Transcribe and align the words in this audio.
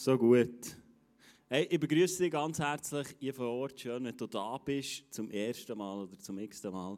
So 0.00 0.16
gut. 0.16 0.76
Hey, 1.48 1.66
ich 1.68 1.80
begrüße 1.80 2.22
dich 2.22 2.30
ganz 2.30 2.60
herzlich 2.60 3.08
hier 3.18 3.34
vor 3.34 3.48
Ort. 3.48 3.80
Schön, 3.80 4.04
wenn 4.04 4.16
du 4.16 4.28
da 4.28 4.56
bist, 4.56 5.12
zum 5.12 5.28
ersten 5.28 5.76
Mal 5.76 6.04
oder 6.04 6.16
zum 6.20 6.38
x-ten 6.38 6.72
Mal. 6.72 6.96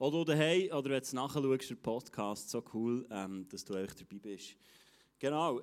Oder 0.00 0.24
daheim, 0.24 0.72
oder 0.72 0.90
wenn 0.90 1.00
du 1.00 1.14
nachschaust, 1.14 1.70
den 1.70 1.80
Podcast. 1.80 2.50
So 2.50 2.64
cool, 2.74 3.06
ähm, 3.08 3.46
dass 3.48 3.64
du 3.64 3.74
echt 3.74 4.00
dabei 4.00 4.18
bist. 4.18 4.56
Genau. 5.20 5.60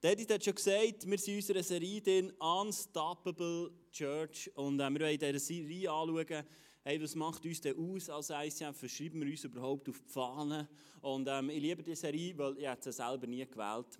Edith 0.00 0.30
hat 0.30 0.42
schon 0.42 0.54
gesagt, 0.54 1.06
wir 1.06 1.18
sind 1.18 1.28
in 1.28 1.36
unserer 1.36 1.62
Serie 1.62 2.00
den 2.00 2.30
Unstoppable 2.30 3.70
Church 3.92 4.50
und 4.54 4.80
äh, 4.80 4.88
wir 4.88 5.00
wollen 5.00 5.12
in 5.12 5.18
dieser 5.18 5.38
Serie 5.38 5.92
anschauen, 5.92 6.44
hey, 6.84 7.02
was 7.02 7.14
macht 7.14 7.44
uns 7.44 7.60
denn 7.60 7.76
aus 7.76 8.30
als 8.30 8.30
ICF, 8.30 8.82
was 8.82 8.90
schreiben 8.90 9.20
wir 9.20 9.30
uns 9.30 9.44
überhaupt 9.44 9.90
auf 9.90 10.00
die 10.00 10.10
Fahne 10.10 10.68
und 11.02 11.28
ähm, 11.28 11.50
ich 11.50 11.60
liebe 11.60 11.82
diese 11.82 12.00
Serie, 12.00 12.38
weil 12.38 12.56
ich 12.56 12.66
es 12.66 12.96
selber 12.96 13.26
nie 13.26 13.44
gewählt 13.44 13.98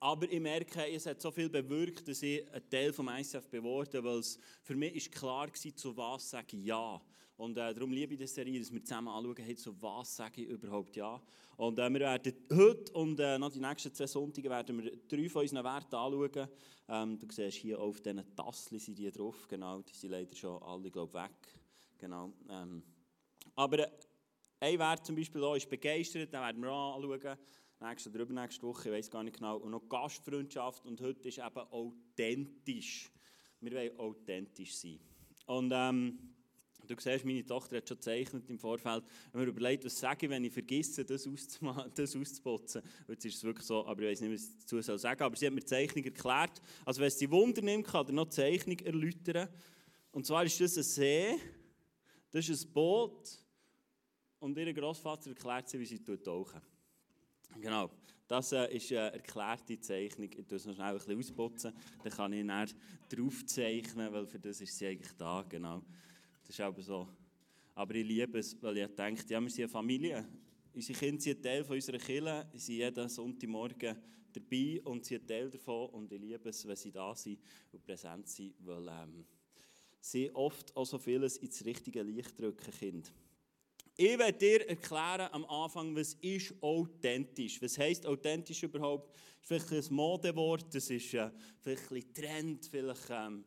aber 0.00 0.32
ich 0.32 0.40
merke, 0.40 0.90
es 0.90 1.04
hat 1.04 1.20
so 1.20 1.30
viel 1.30 1.50
bewirkt, 1.50 2.08
dass 2.08 2.22
ich 2.22 2.50
ein 2.52 2.68
Teil 2.70 2.92
vom 2.92 3.08
ICF 3.08 3.50
geworden 3.50 4.02
weil 4.02 4.18
es 4.18 4.38
für 4.62 4.74
mich 4.74 4.96
ist 4.96 5.12
klar 5.12 5.46
war, 5.46 5.76
zu 5.76 5.96
was 5.96 6.30
sage 6.30 6.56
ich 6.56 6.64
Ja. 6.64 7.00
Und 7.36 7.56
äh, 7.56 7.72
darum 7.72 7.92
liebe 7.92 8.14
ich 8.14 8.20
die 8.20 8.26
Serie, 8.26 8.58
dass 8.58 8.72
wir 8.72 8.82
zusammen 8.82 9.08
anschauen, 9.08 9.56
zu 9.56 9.80
was 9.80 10.16
sage 10.16 10.42
ich 10.42 10.48
überhaupt 10.48 10.96
Ja. 10.96 11.20
Und 11.58 11.78
äh, 11.78 11.90
wir 11.90 12.00
werden 12.00 12.34
heute 12.50 12.92
und 12.94 13.20
äh, 13.20 13.38
noch 13.38 13.52
die 13.52 13.60
nächsten 13.60 13.92
zwei 13.92 14.06
Sonntage 14.06 14.48
werden 14.48 14.82
wir 14.82 14.96
drei 15.06 15.28
von 15.28 15.42
unseren 15.42 15.64
Werten 15.64 15.94
anschauen. 15.94 16.48
Ähm, 16.88 17.18
du 17.18 17.26
siehst 17.30 17.58
hier 17.58 17.78
auf 17.78 18.00
diesen 18.00 18.34
Tasseln 18.34 18.80
sind 18.80 18.98
die 18.98 19.10
drauf, 19.10 19.46
genau, 19.46 19.82
die 19.82 19.94
sind 19.94 20.10
leider 20.10 20.34
schon 20.34 20.62
alle, 20.62 20.90
glaube 20.90 21.12
weg. 21.12 21.60
Genau. 21.98 22.32
Ähm, 22.48 22.82
aber 23.54 23.80
äh, 23.80 23.90
ein 24.60 24.78
Wert 24.78 25.04
zum 25.04 25.16
Beispiel 25.16 25.42
ist 25.56 25.68
begeistert, 25.68 26.32
den 26.32 26.40
werden 26.40 26.62
wir 26.62 26.70
auch 26.70 26.96
anschauen 26.96 27.38
nächste 27.80 28.10
oder 28.10 28.20
übernächste 28.20 28.62
Woche, 28.62 28.88
ich 28.88 28.94
weiß 28.94 29.10
gar 29.10 29.22
nicht 29.22 29.36
genau. 29.36 29.56
Und 29.58 29.70
noch 29.70 29.88
Gastfreundschaft 29.88 30.84
und 30.86 31.00
heute 31.00 31.28
ist 31.28 31.38
eben 31.38 31.58
authentisch. 31.70 33.10
Wir 33.60 33.72
wollen 33.72 33.98
authentisch 33.98 34.76
sein. 34.76 35.00
Und 35.46 35.72
ähm, 35.74 36.18
du 36.86 36.94
siehst, 36.98 37.24
meine 37.24 37.44
Tochter 37.44 37.76
hat 37.76 37.88
schon 37.88 37.96
gezeichnet 37.98 38.48
im 38.48 38.58
Vorfeld. 38.58 39.04
Wenn 39.32 39.42
mir 39.42 39.48
überlegt, 39.48 39.84
was 39.84 39.98
sage 39.98 40.26
ich, 40.26 40.30
wenn 40.30 40.44
ich 40.44 40.52
vergesse, 40.52 41.04
das, 41.04 41.28
das 41.94 42.16
auszuputzen. 42.16 42.82
Jetzt 43.08 43.24
ist 43.24 43.36
es 43.36 43.44
wirklich 43.44 43.66
so, 43.66 43.86
aber 43.86 44.02
ich 44.02 44.10
weiß 44.10 44.20
nicht, 44.22 44.32
was 44.32 44.48
ich 44.48 44.58
dazu 44.60 44.80
soll 44.80 44.98
sagen 44.98 45.22
Aber 45.22 45.36
sie 45.36 45.46
hat 45.46 45.52
mir 45.52 45.60
die 45.60 45.66
Zeichnung 45.66 46.04
erklärt. 46.04 46.60
Also 46.84 47.00
wenn 47.00 47.08
es 47.08 47.16
die 47.16 47.30
Wunder 47.30 47.62
nimmt, 47.62 47.86
kann 47.86 48.06
er 48.06 48.12
noch 48.12 48.26
die 48.26 48.36
Zeichnung 48.36 48.78
erläutern. 48.78 49.48
Und 50.12 50.26
zwar 50.26 50.44
ist 50.44 50.60
das 50.60 50.76
ein 50.76 50.82
See, 50.82 51.36
das 52.30 52.48
ist 52.48 52.66
ein 52.66 52.72
Boot 52.72 53.38
und 54.38 54.56
ihr 54.56 54.72
Großvater 54.72 55.30
erklärt 55.30 55.68
sie, 55.68 55.78
wie 55.78 55.86
sie 55.86 56.02
tauchen. 56.02 56.60
Genau, 57.58 57.90
das 58.28 58.52
äh, 58.52 58.74
ist 58.76 58.92
eine 58.92 59.12
erklärte 59.12 59.80
Zeichnung. 59.80 60.30
Ich 60.32 60.52
es 60.52 60.66
noch 60.66 60.78
ein 60.78 60.94
bisschen 60.94 61.18
ausputzen, 61.18 61.72
dann 62.02 62.12
kann 62.12 62.32
ich 62.32 62.74
drauf 63.08 63.44
zeichnen, 63.46 64.12
weil 64.12 64.26
für 64.26 64.38
das 64.38 64.60
ist 64.60 64.76
sie 64.78 64.86
eigentlich 64.86 65.12
da, 65.16 65.44
genau. 65.48 65.82
Das 66.42 66.50
ist 66.50 66.60
aber 66.60 66.80
so. 66.82 67.08
Aber 67.74 67.94
ich 67.94 68.06
liebe 68.06 68.38
es, 68.38 68.60
weil 68.62 68.78
ich 68.78 68.86
denke, 68.88 69.24
ja, 69.28 69.40
wir 69.40 69.50
sind 69.50 69.64
eine 69.64 69.68
Familie. 69.68 70.28
Unsere 70.72 70.98
Kinder 70.98 71.20
sind 71.20 71.38
ein 71.38 71.42
Teil 71.42 71.64
von 71.64 71.76
unserer 71.76 71.98
Kirche, 71.98 72.46
sie 72.52 72.58
sind 72.58 72.76
jeden 72.76 73.08
Sonntagmorgen 73.08 73.96
dabei 74.32 74.80
und 74.84 75.04
sind 75.04 75.22
ein 75.22 75.26
Teil 75.26 75.50
davon 75.50 75.90
und 75.90 76.12
ich 76.12 76.20
liebe 76.20 76.48
es, 76.48 76.66
wenn 76.66 76.76
sie 76.76 76.92
da 76.92 77.14
sind 77.14 77.40
und 77.72 77.82
präsent 77.82 78.28
sind, 78.28 78.54
weil 78.64 78.86
ähm, 78.88 79.24
sie 80.00 80.30
oft 80.34 80.74
auch 80.76 80.86
so 80.86 80.98
vieles 80.98 81.36
ins 81.38 81.64
richtige 81.64 82.02
Licht 82.02 82.38
drücken, 82.38 82.72
Kinder. 82.78 83.10
Ich 84.02 84.18
werde 84.18 84.38
dir 84.38 84.66
erklären 84.66 85.28
am 85.30 85.44
Anfang, 85.44 85.94
was 85.94 86.14
ist 86.22 86.54
authentisch. 86.62 87.60
Was 87.60 87.76
heisst 87.76 88.06
authentisch 88.06 88.62
überhaupt? 88.62 89.14
Vielleicht 89.42 89.70
ein 89.70 89.94
Modewort, 89.94 90.74
das 90.74 90.88
ist 90.88 91.12
äh, 91.12 91.30
vielleicht 91.60 91.92
ein 91.92 92.14
Trend, 92.14 92.64
vielleicht 92.64 93.10
ähm, 93.10 93.44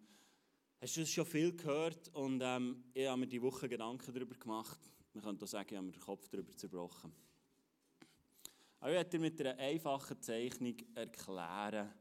hast 0.79 0.95
du 0.95 0.99
das 0.99 1.09
schon 1.09 1.25
viel 1.25 1.57
gehört 1.57 2.07
und 2.09 2.39
ähm, 2.43 2.83
ich 2.93 3.07
habe 3.07 3.21
mir 3.21 3.25
die 3.25 3.41
Woche 3.41 3.67
Gedanken 3.67 4.13
darüber 4.13 4.35
gemacht. 4.35 4.77
Man 5.15 5.23
könnte 5.23 5.43
auch 5.43 5.49
sagen, 5.49 5.69
ich 5.71 5.75
habe 5.75 5.87
mir 5.87 5.93
den 5.93 6.01
Kopf 6.01 6.29
darüber 6.29 6.55
zerbrochen. 6.55 7.11
Aber 8.79 8.91
ich 8.91 8.95
werde 8.95 9.09
dir 9.09 9.19
mit 9.21 9.41
einer 9.41 9.57
einfachen 9.57 10.21
Zeichnung 10.21 10.75
erklären, 10.93 11.91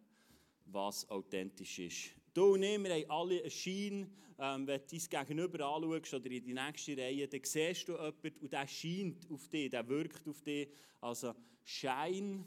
was 0.67 1.09
authentisch 1.09 1.79
ist. 1.79 2.22
Du 2.35 2.55
und 2.55 2.63
ich, 2.63 2.83
wir 2.83 2.95
haben 2.95 3.11
alle 3.11 3.41
einen 3.41 3.51
Schein. 3.51 4.11
Ähm, 4.39 4.67
wenn 4.67 4.81
du 4.81 4.99
dein 4.99 5.27
Gegenüber 5.27 5.67
anschaust 5.67 6.15
oder 6.15 6.31
in 6.31 6.43
die 6.43 6.55
nächste 6.55 6.97
Reihe, 6.97 7.29
dann 7.29 7.41
siehst 7.45 7.87
du 7.87 7.93
jemanden 7.93 8.39
und 8.41 8.53
der 8.53 8.67
scheint 8.67 9.31
auf 9.31 9.49
dich, 9.49 9.71
der 9.71 9.87
wirkt 9.87 10.27
auf 10.27 10.41
dich. 10.41 10.69
Also 11.01 11.35
Schein, 11.63 12.45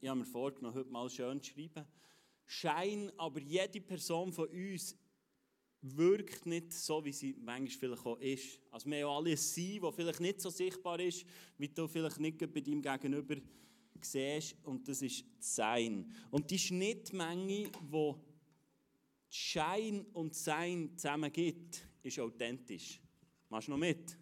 ich 0.00 0.08
habe 0.08 0.20
mir 0.20 0.26
vorgenommen, 0.26 0.74
heute 0.74 0.90
mal 0.90 1.08
schön 1.08 1.42
zu 1.42 1.52
schreiben. 1.52 1.86
Schein, 2.46 3.10
aber 3.16 3.40
jede 3.40 3.80
Person 3.80 4.30
von 4.32 4.48
uns 4.48 4.94
wirkt 5.80 6.44
nicht 6.44 6.74
so, 6.74 7.02
wie 7.02 7.12
sie 7.12 7.34
manchmal 7.40 7.70
vielleicht 7.70 8.06
auch 8.06 8.20
ist. 8.20 8.60
Also 8.70 8.90
wir 8.90 9.06
haben 9.06 9.16
alle 9.16 9.30
ein 9.30 9.36
Sein, 9.38 9.78
das 9.80 9.94
vielleicht 9.94 10.20
nicht 10.20 10.40
so 10.42 10.50
sichtbar 10.50 11.00
ist, 11.00 11.24
wie 11.56 11.68
du 11.68 11.88
vielleicht 11.88 12.20
nicht 12.20 12.38
bei 12.38 12.60
deinem 12.60 12.82
Gegenüber 12.82 13.36
siehst. 14.02 14.56
Und 14.64 14.86
das 14.86 15.00
ist 15.00 15.24
das 15.38 15.56
Sein. 15.56 16.12
Und 16.30 16.50
die 16.50 16.58
Schnittmenge, 16.58 17.70
die 17.70 18.29
Schein 19.30 20.04
und 20.12 20.34
Sein 20.34 20.90
zusammen 20.96 21.32
gibt, 21.32 21.86
ist 22.02 22.18
authentisch. 22.18 23.00
Machst 23.48 23.68
du 23.68 23.72
noch 23.72 23.78
mit? 23.78 24.18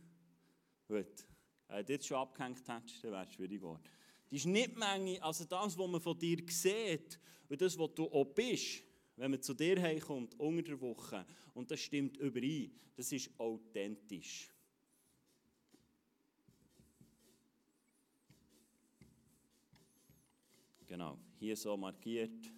Gut. 0.86 1.26
Wenn 1.66 1.84
du 1.84 1.92
jetzt 1.92 2.06
schon 2.06 2.18
abgehängt 2.18 2.66
hättest, 2.68 3.04
dann 3.04 3.12
wäre 3.12 3.26
es 3.26 3.32
schwierig 3.32 3.60
geworden. 3.60 3.82
Die 4.30 4.38
Schnittmenge, 4.38 5.22
also 5.22 5.44
das, 5.44 5.76
was 5.76 5.88
man 5.88 6.00
von 6.00 6.18
dir 6.18 6.38
sieht 6.48 7.18
und 7.48 7.60
das, 7.60 7.78
was 7.78 7.94
du 7.94 8.04
auch 8.06 8.24
bist, 8.26 8.82
wenn 9.16 9.30
man 9.30 9.42
zu 9.42 9.54
dir 9.54 9.80
heimkommt, 9.80 10.38
unter 10.38 10.62
der 10.62 10.80
Woche, 10.80 11.26
und 11.54 11.70
das 11.70 11.80
stimmt 11.80 12.16
überein, 12.18 12.70
das 12.94 13.10
ist 13.10 13.30
authentisch. 13.38 14.50
Genau, 20.86 21.18
hier 21.38 21.56
so 21.56 21.76
markiert. 21.76 22.50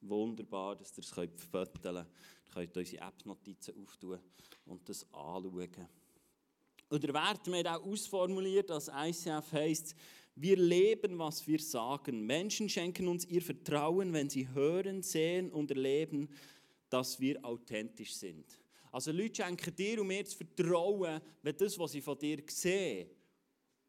Wunderbar, 0.00 0.76
dass 0.76 0.96
ihr 0.96 1.02
es 1.02 1.10
fotografieren 1.10 1.68
könnt. 1.82 1.84
Ihr 1.84 2.04
könnt 2.54 2.76
unsere 2.76 3.06
App-Notizen 3.06 3.82
auftun 3.82 4.18
und 4.66 4.88
das 4.88 5.02
anschauen. 5.12 5.88
Und 6.88 7.02
der 7.02 7.12
Wert, 7.12 7.46
wir 7.46 7.76
auch 7.76 7.84
ausformuliert 7.84 8.70
als 8.70 8.88
ICF 8.88 9.52
heisst, 9.52 9.94
wir 10.40 10.56
leben, 10.56 11.18
was 11.18 11.46
wir 11.46 11.58
sagen. 11.58 12.24
Menschen 12.24 12.68
schenken 12.68 13.08
uns 13.08 13.26
ihr 13.26 13.42
Vertrauen, 13.42 14.12
wenn 14.12 14.30
sie 14.30 14.48
hören, 14.48 15.02
sehen 15.02 15.50
und 15.50 15.70
erleben, 15.70 16.28
dass 16.88 17.18
wir 17.18 17.44
authentisch 17.44 18.14
sind. 18.14 18.46
Also 18.92 19.12
Leute 19.12 19.42
schenken 19.42 19.74
dir 19.74 20.00
und 20.00 20.06
mir 20.06 20.22
das 20.22 20.34
Vertrauen, 20.34 21.20
wenn 21.42 21.56
das, 21.56 21.78
was 21.78 21.92
sie 21.92 22.00
von 22.00 22.18
dir 22.18 22.42
sehen, 22.48 23.10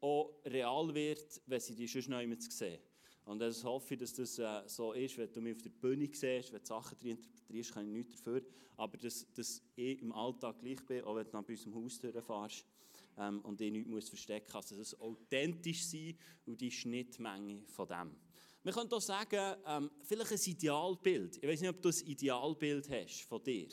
auch 0.01 0.33
real 0.45 0.93
wird, 0.93 1.41
wenn 1.45 1.59
sie 1.59 1.75
dich 1.75 1.91
schon 1.91 2.17
nicht 2.17 2.27
mehr 2.27 2.37
sehen. 2.41 2.79
Und 3.29 3.37
das 3.37 3.63
hoffe 3.63 3.95
dass 3.95 4.11
das 4.13 4.39
äh, 4.39 4.63
so 4.65 4.91
ist, 4.93 5.15
wenn 5.19 5.31
du 5.31 5.39
mich 5.39 5.55
auf 5.55 5.61
der 5.61 5.69
Bühne 5.69 6.09
siehst, 6.11 6.51
wenn 6.51 6.61
du 6.61 6.65
Sachen 6.65 6.97
drin 6.97 7.11
interpretierst, 7.11 7.73
kann 7.75 7.85
ich 7.85 7.93
nichts 7.93 8.15
dafür. 8.15 8.41
Aber 8.75 8.97
dass, 8.97 9.31
dass 9.35 9.61
ich 9.75 10.01
im 10.01 10.11
Alltag 10.13 10.57
gleich 10.57 10.83
bin, 10.83 11.03
auch 11.03 11.15
wenn 11.15 11.25
du 11.25 11.31
bei 11.43 11.53
unserem 11.53 11.75
Haus 11.75 11.99
durchfährst 11.99 12.65
ähm, 13.19 13.41
und 13.41 13.61
ich 13.61 13.71
nichts 13.71 13.87
muss 13.87 14.09
verstecken 14.09 14.47
muss, 14.47 14.55
also 14.55 14.77
dass 14.77 14.93
es 14.93 14.99
authentisch 14.99 15.85
sein 15.85 16.17
und 16.47 16.59
die 16.59 16.71
Schnittmenge 16.71 17.61
von 17.67 17.87
dem. 17.87 18.15
Man 18.63 18.73
könnte 18.73 18.95
auch 18.95 19.01
sagen, 19.01 19.61
ähm, 19.63 19.91
vielleicht 20.01 20.31
ein 20.31 20.51
Idealbild. 20.51 21.37
Ich 21.37 21.47
weiß 21.47 21.61
nicht, 21.61 21.69
ob 21.69 21.81
du 21.83 21.89
ein 21.89 22.07
Idealbild 22.07 22.89
hast 22.89 23.21
von 23.21 23.43
dir. 23.43 23.67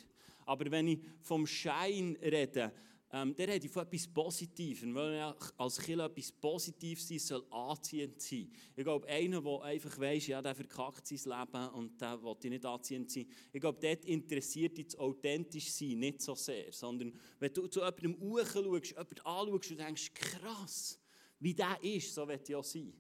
Aber 0.45 0.71
wenn 0.71 0.89
ich 0.89 1.01
vom 1.23 1.47
Schein 1.47 2.15
rede, 2.21 2.75
ähm, 3.17 3.35
der 3.35 3.49
redet 3.49 3.71
von 3.71 3.83
etwas 3.83 4.07
Positivem. 4.09 4.95
Wenn 4.95 5.15
er 5.15 5.37
als 5.57 5.79
Kind 5.79 6.01
etwas 6.01 6.33
Positives 6.33 7.09
sein 7.09 7.19
soll 7.19 7.47
anziehend 7.51 8.21
sein. 8.21 8.51
Ich 8.77 8.85
glaube, 8.85 9.07
einer, 9.09 9.41
der 9.41 9.63
einfach 9.63 9.99
weiss, 9.99 10.27
ja, 10.27 10.43
der 10.43 10.55
verkackt 10.55 11.07
sein 11.07 11.19
Leben 11.25 11.69
und 11.71 12.01
der 12.01 12.23
will 12.23 12.51
nicht 12.51 12.65
anziehend 12.67 13.11
sein. 13.11 13.27
Ich 13.53 13.61
glaube, 13.61 13.79
dort 13.81 14.05
interessiert 14.05 14.77
dich 14.77 14.89
das 14.89 14.99
authentisch 14.99 15.71
sein 15.71 15.99
nicht 15.99 16.21
so 16.21 16.35
sehr. 16.35 16.71
Sondern 16.73 17.19
wenn 17.39 17.53
du 17.53 17.67
zu 17.69 17.81
jemandem 17.81 18.21
hochschaust, 18.21 18.91
jemanden 18.91 19.21
anschaust 19.25 19.71
und 19.71 19.81
denkst, 19.81 20.13
krass, 20.13 21.01
wie 21.41 21.55
der 21.55 21.83
ist, 21.83 22.15
so 22.15 22.29
wird 22.29 22.55
auch 22.55 22.65
sein. 22.65 22.93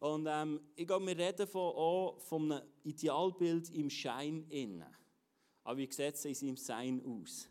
Und 0.00 0.26
ähm, 0.28 0.60
ich 0.74 0.86
glaube, 0.86 1.06
wir 1.06 1.16
reden 1.16 1.46
von, 1.46 1.60
auch 1.60 2.18
von 2.20 2.50
einem 2.50 2.66
Idealbild 2.82 3.70
im 3.70 3.90
Schein 3.90 4.46
innen. 4.48 4.84
Aber 5.62 5.78
wie 5.78 5.86
sieht 5.86 6.14
es 6.14 6.24
in 6.24 6.34
seinem 6.34 6.56
Sein 6.56 7.04
aus? 7.04 7.48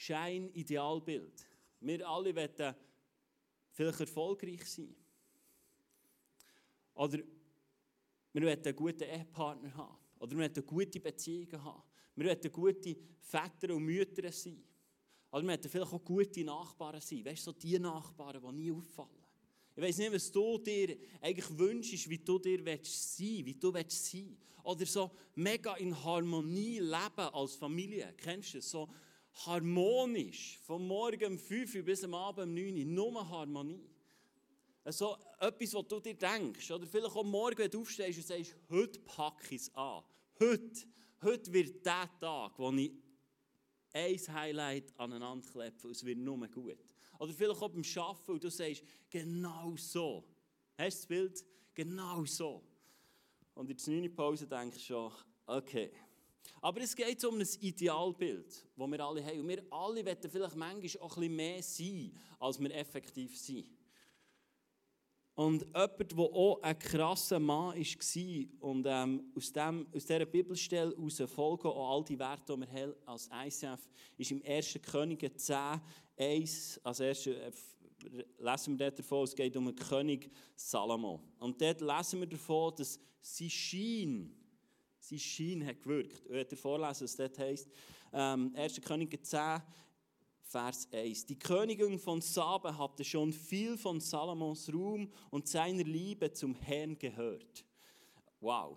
Schein, 0.00 0.48
Idealbild. 0.54 1.46
Wir 1.80 2.08
alle 2.08 2.34
wollen 2.34 2.74
vielleicht 3.70 4.00
erfolgreich 4.00 4.64
sein. 4.64 4.96
Oder 6.94 7.18
wir 8.32 8.42
wollen 8.42 8.64
einen 8.64 8.76
guten 8.76 9.02
Ehepartner 9.02 9.74
haben. 9.74 9.98
Oder 10.18 10.38
wir 10.38 10.38
wollen 10.38 10.66
gute 10.66 11.00
Beziehungen 11.00 11.62
haben. 11.62 11.82
Wir 12.16 12.28
wollen 12.30 12.50
gute 12.50 12.96
Väter 13.20 13.74
und 13.74 13.84
Mütter 13.84 14.32
sein. 14.32 14.64
Oder 15.32 15.42
wir 15.42 15.48
wollen 15.48 15.70
vielleicht 15.70 15.92
auch 15.92 16.02
gute 16.02 16.44
Nachbarn 16.44 17.02
sein. 17.02 17.22
Weißt 17.22 17.46
du, 17.46 17.50
so 17.50 17.58
die 17.58 17.78
Nachbarn, 17.78 18.40
die 18.40 18.52
nie 18.52 18.72
auffallen. 18.72 19.22
Ich 19.76 19.82
weiß 19.82 19.98
nicht, 19.98 20.14
was 20.14 20.32
du 20.32 20.56
dir 20.56 20.96
eigentlich 21.20 21.58
wünschst, 21.58 22.08
wie 22.08 22.18
du 22.18 22.38
dir 22.38 22.58
sein 22.82 23.44
wie 23.44 23.54
du 23.54 23.74
willst 23.74 24.10
sein 24.10 24.34
Oder 24.64 24.86
so 24.86 25.10
mega 25.34 25.76
in 25.76 25.94
Harmonie 26.02 26.78
leben 26.78 27.28
als 27.34 27.54
Familie. 27.56 28.14
Kennst 28.16 28.54
du 28.54 28.58
das? 28.58 28.70
So 28.70 28.88
harmonisch, 29.46 30.58
vom 30.62 30.86
Morgen 30.86 31.32
um 31.32 31.38
5 31.38 31.74
Uhr 31.76 31.82
bis 31.82 32.04
am 32.04 32.14
Abend 32.14 32.48
um 32.48 32.54
9 32.54 32.78
Uhr, 32.78 32.84
nur 32.84 33.28
Harmonie. 33.28 33.88
So 34.86 35.16
etwas, 35.38 35.74
was 35.74 35.88
du 35.88 36.00
dir 36.00 36.14
denkst. 36.14 36.70
Oder 36.70 36.86
vielleicht 36.86 37.14
auch 37.14 37.24
morgen, 37.24 37.58
wenn 37.58 37.70
du 37.70 37.80
aufstehst 37.82 38.18
und 38.18 38.26
sagst, 38.26 38.56
heute 38.68 38.98
packe 39.00 39.54
ich 39.54 39.62
es 39.62 39.74
an. 39.74 40.02
Heute, 40.38 40.86
heute 41.22 41.52
wird 41.52 41.84
der 41.84 42.10
Tag, 42.18 42.58
wo 42.58 42.72
ich 42.72 42.92
ein 43.92 44.34
Highlight 44.34 44.98
aneinander 44.98 45.46
klebe 45.46 45.86
und 45.86 45.90
es 45.90 46.04
wird 46.04 46.18
nur 46.18 46.46
gut. 46.48 46.78
Oder 47.18 47.32
vielleicht 47.34 47.60
auch 47.60 47.68
beim 47.68 47.84
Arbeiten 47.96 48.32
und 48.32 48.44
du 48.44 48.50
sagst, 48.50 48.82
genau 49.10 49.76
so. 49.76 50.24
Hast 50.78 50.96
du 50.96 51.00
das 51.00 51.06
Bild? 51.06 51.44
Genau 51.74 52.24
so. 52.24 52.64
Und 53.54 53.70
in 53.70 53.76
der 53.76 53.94
9. 53.94 54.14
Pause 54.14 54.46
denkst 54.46 54.78
du 54.78 54.82
schon, 54.82 55.12
okay. 55.46 55.92
Aber 56.60 56.80
es 56.80 56.94
geht 56.94 57.24
um 57.24 57.38
ein 57.38 57.48
Idealbild, 57.60 58.46
das 58.76 58.90
wir 58.90 59.00
alle 59.00 59.24
haben. 59.24 59.40
Und 59.40 59.48
wir 59.48 59.64
alle 59.70 60.04
wollen 60.04 60.30
vielleicht 60.30 60.56
manchmal 60.56 61.02
auch 61.02 61.14
bisschen 61.14 61.36
mehr 61.36 61.62
sein, 61.62 62.12
als 62.38 62.60
wir 62.60 62.74
effektiv 62.74 63.38
sind. 63.38 63.66
Und 65.34 65.62
jemand, 65.62 66.12
der 66.12 66.18
auch 66.18 66.60
ein 66.60 66.78
krasser 66.78 67.38
Mann 67.38 67.74
war 67.74 68.68
und 68.68 68.86
ähm, 68.86 69.32
aus, 69.34 69.52
dem, 69.52 69.86
aus 69.94 70.04
dieser 70.04 70.26
Bibelstelle 70.26 70.94
heraus 70.94 71.22
folgen 71.32 71.68
auch 71.68 71.96
all 71.96 72.04
die 72.04 72.18
Werte, 72.18 72.54
die 72.54 72.60
wir 72.60 72.96
als 73.06 73.30
ICF 73.32 73.88
ist 74.18 74.30
im 74.32 74.42
1. 74.44 74.78
Könige 74.82 75.34
10, 75.34 75.80
1, 76.18 76.80
als 76.84 77.00
erstes 77.00 77.36
äh, 77.36 77.50
lesen 78.38 78.78
wir 78.78 78.90
davon, 78.90 79.24
es 79.24 79.34
geht 79.34 79.56
um 79.56 79.66
den 79.66 79.76
König 79.76 80.30
Salomo. 80.54 81.20
Und 81.38 81.60
dort 81.60 81.80
lesen 81.80 82.20
wir 82.20 82.26
davon, 82.26 82.74
dass 82.76 83.00
sein 83.20 83.50
Schein, 83.50 84.34
sein 85.00 85.18
Schein 85.18 85.66
hat 85.66 85.82
gewirkt. 85.82 86.22
Ich 86.24 86.30
werde 86.30 86.56
vorlesen, 86.56 87.04
was 87.04 87.16
dort 87.16 87.38
heisst. 87.38 87.68
Ähm, 88.12 88.52
1. 88.54 88.80
Könige 88.80 89.20
10, 89.20 89.62
Vers 90.42 90.88
1. 90.92 91.26
Die 91.26 91.38
Königin 91.38 91.98
von 91.98 92.20
Saba 92.20 92.76
hatte 92.76 93.04
schon 93.04 93.32
viel 93.32 93.78
von 93.78 94.00
Salomons 94.00 94.72
Ruhm 94.72 95.10
und 95.30 95.48
seiner 95.48 95.84
Liebe 95.84 96.32
zum 96.32 96.54
Herrn 96.54 96.98
gehört. 96.98 97.64
Wow. 98.40 98.76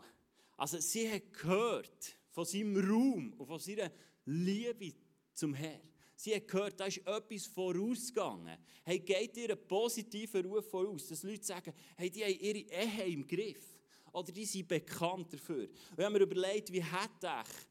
Also 0.56 0.80
sie 0.80 1.12
hat 1.12 1.34
gehört 1.34 2.16
von 2.30 2.46
seinem 2.46 2.78
Ruhm 2.78 3.34
und 3.38 3.48
von 3.48 3.60
seiner 3.60 3.92
Liebe 4.25 4.94
zum 5.34 5.54
Herrn. 5.54 5.81
Sie 6.16 6.36
hat 6.36 6.48
gehört, 6.48 6.80
da 6.80 6.86
ist 6.86 7.00
etwas 7.00 7.48
vorausgegangen. 7.48 8.58
Hey, 8.84 9.00
geht 9.00 9.36
ihr 9.36 9.50
einen 9.50 9.68
positiven 9.68 10.46
Ruf 10.46 10.70
voraus, 10.70 11.08
dass 11.08 11.24
Leute 11.24 11.44
sagen, 11.44 11.74
hey, 11.98 12.10
die 12.10 12.24
haben 12.24 12.40
ihre 12.40 12.60
Ehe 12.60 13.14
im 13.14 13.28
Griff. 13.28 13.74
Oder 14.13 14.31
die 14.31 14.45
sind 14.45 14.68
bekannt 14.68 15.33
dafür. 15.33 15.68
Wir 15.95 16.06
haben 16.06 16.13
mir 16.13 16.19
überlegt, 16.19 16.71
wie 16.71 16.83
hätte 16.83 17.27
ich 17.44 17.68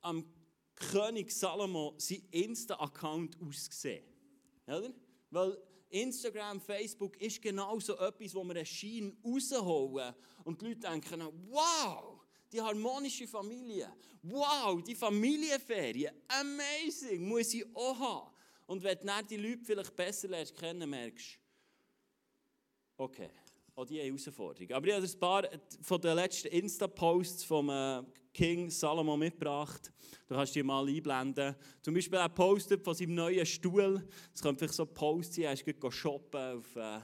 am 0.00 0.24
König 0.74 1.30
Salomo 1.30 1.94
sein 1.98 2.26
Insta-Account 2.30 3.36
ausgesehen. 3.40 4.04
Oder? 4.66 4.92
Weil 5.30 5.58
Instagram, 5.90 6.60
Facebook 6.60 7.16
ist 7.20 7.40
genau 7.40 7.78
so 7.78 7.96
etwas, 7.98 8.34
wo 8.34 8.42
wir 8.42 8.56
einen 8.56 8.66
Schein 8.66 9.16
rausholen 9.24 10.14
und 10.42 10.60
die 10.60 10.66
Leute 10.66 10.80
denken, 10.80 11.22
wow, 11.48 12.20
die 12.50 12.60
harmonische 12.60 13.28
Familie, 13.28 13.92
wow, 14.22 14.82
die 14.82 14.94
Familienferien, 14.94 16.12
amazing, 16.28 17.28
muss 17.28 17.54
ich 17.54 17.64
auch 17.76 17.98
haben. 17.98 18.34
Und 18.66 18.82
wenn 18.82 18.98
du 18.98 19.24
die 19.28 19.36
Leute 19.36 19.64
vielleicht 19.64 19.94
besser 19.94 20.28
lernst 20.28 20.56
kennen, 20.56 20.88
merkst 20.88 21.38
okay, 22.96 23.30
auch 23.74 23.86
die 23.86 24.00
Herausforderung. 24.00 24.70
Aber 24.72 24.86
ich 24.86 24.94
habe 24.94 25.04
ein 25.04 25.20
paar 25.20 25.48
von 25.82 26.00
den 26.00 26.14
letzten 26.14 26.48
Insta-Posts 26.48 27.44
vom 27.44 27.70
äh, 27.70 28.02
King 28.32 28.70
Salomo 28.70 29.16
mitgebracht. 29.16 29.92
Du 30.26 30.34
kannst 30.34 30.54
die 30.54 30.62
mal 30.62 30.86
einblenden. 30.86 31.54
Zum 31.82 31.94
Beispiel 31.94 32.18
er 32.18 32.28
postet 32.28 32.84
von 32.84 32.94
seinem 32.94 33.14
neuen 33.14 33.44
Stuhl. 33.44 34.06
Das 34.32 34.42
könnte 34.42 34.60
vielleicht 34.60 34.74
so 34.74 34.84
ein 34.84 34.94
Post 34.94 35.34
sein. 35.34 35.44
Er 35.44 35.52
ist 35.52 35.64
gerade 35.64 35.92
shoppen 35.92 36.58
auf 36.58 36.76
äh, 36.76 37.00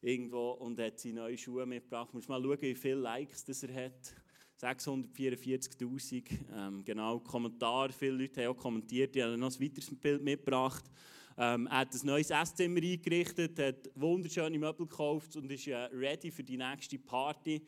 irgendwo 0.00 0.52
und 0.52 0.78
hat 0.80 0.98
seine 0.98 1.14
neuen 1.14 1.38
Schuhe 1.38 1.64
mitgebracht. 1.66 2.10
Du 2.12 2.16
musst 2.16 2.28
mal 2.28 2.42
schauen, 2.42 2.60
wie 2.60 2.74
viele 2.74 2.96
Likes 2.96 3.44
das 3.44 3.62
er 3.62 3.86
hat. 3.86 4.14
644'000. 4.60 6.24
Ähm, 6.54 6.84
genau, 6.84 7.20
Kommentar. 7.20 7.90
Viele 7.90 8.12
Leute 8.12 8.42
haben 8.44 8.54
auch 8.54 8.60
kommentiert. 8.60 9.14
Die 9.14 9.22
haben 9.22 9.38
noch 9.40 9.52
ein 9.52 9.60
weiteres 9.60 9.90
Bild 9.98 10.22
mitgebracht. 10.22 10.84
Ähm, 11.38 11.66
er 11.66 11.78
hat 11.78 11.94
ein 11.94 12.06
neues 12.06 12.30
Esszimmer 12.30 12.80
eingerichtet, 12.80 13.58
hat 13.58 13.90
wunderschöne 13.94 14.58
Möbel 14.58 14.86
gekauft 14.86 15.36
und 15.36 15.50
ist 15.50 15.66
äh, 15.66 15.74
ready 15.74 16.30
für 16.30 16.44
die 16.44 16.56
nächste 16.56 16.98
Party. 16.98 17.62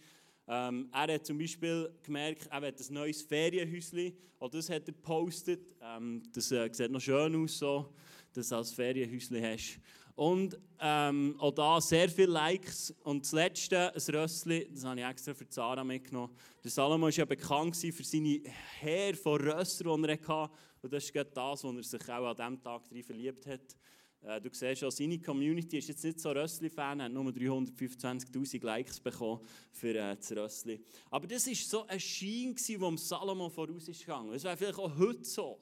Ähm, 0.46 0.88
er 0.93 1.14
hat 1.14 1.26
zum 1.26 1.38
Beispiel 1.38 1.90
gemerkt, 2.02 2.46
er 2.50 2.61
hat 2.61 2.81
ein 2.81 2.94
neues 2.94 3.22
Ferienhäuschen, 3.22 4.12
auch 4.38 4.50
das 4.50 4.69
hat 4.69 4.88
er 4.88 4.93
gepostet. 4.93 5.75
Ähm, 5.81 6.22
das 6.32 6.52
äh, 6.52 6.69
sieht 6.70 6.90
noch 6.90 7.00
schön 7.00 7.34
aus, 7.43 7.58
so, 7.58 7.94
dass 8.32 8.49
du 8.49 8.56
als 8.56 8.72
Ferienhäuschen 8.72 9.43
hast. 9.43 9.81
Und 10.16 10.56
ähm, 10.78 11.34
auch 11.38 11.52
da 11.52 11.81
sehr 11.81 12.08
viele 12.08 12.32
Likes. 12.32 12.94
Und 13.02 13.25
das 13.25 13.32
letzte, 13.32 13.93
ein 13.93 14.14
Rössli, 14.14 14.69
das 14.72 14.84
habe 14.84 15.00
ich 15.00 15.06
extra 15.06 15.34
für 15.34 15.49
Zara 15.49 15.82
mitgenommen. 15.82 16.32
Der 16.62 16.70
Salomo 16.70 17.06
war 17.06 17.11
ja 17.11 17.25
bekannt 17.25 17.76
für 17.76 18.05
seine 18.05 18.40
Heer 18.81 19.16
von 19.16 19.40
Rössern, 19.40 20.02
die 20.02 20.08
er 20.08 20.19
hatte. 20.28 20.55
Und 20.84 20.92
das 20.92 21.04
ist 21.04 21.14
gerade 21.14 21.31
das, 21.31 21.64
was 21.64 21.76
er 21.76 21.82
sich 21.82 22.08
auch 22.10 22.26
an 22.26 22.36
diesem 22.36 22.62
Tag 22.62 22.86
drin 22.86 23.02
verliebt 23.02 23.46
hat. 23.46 23.75
Äh, 24.20 24.38
du 24.38 24.50
siehst 24.52 24.81
schon, 24.81 24.90
seine 24.90 25.19
Community 25.19 25.78
ist 25.78 25.88
jetzt 25.88 26.04
nicht 26.04 26.20
so 26.20 26.31
Rössli-Fan, 26.31 27.00
hat 27.00 27.10
nur 27.10 27.25
325'000 27.32 28.62
Likes 28.62 29.00
bekommen 29.00 29.40
für 29.72 29.94
äh, 29.94 30.14
das 30.14 30.31
Rössli. 30.32 30.84
Aber 31.10 31.26
das 31.26 31.46
war 31.46 31.54
so 31.54 31.86
ein 31.86 31.98
Schein, 31.98 32.54
der 32.69 32.76
dem 32.76 32.98
Salomo 32.98 33.48
voraus 33.48 33.88
ist 33.88 34.00
gegangen. 34.00 34.34
Es 34.34 34.44
wäre 34.44 34.58
vielleicht 34.58 34.78
auch 34.78 34.94
heute 34.98 35.25
so. 35.25 35.58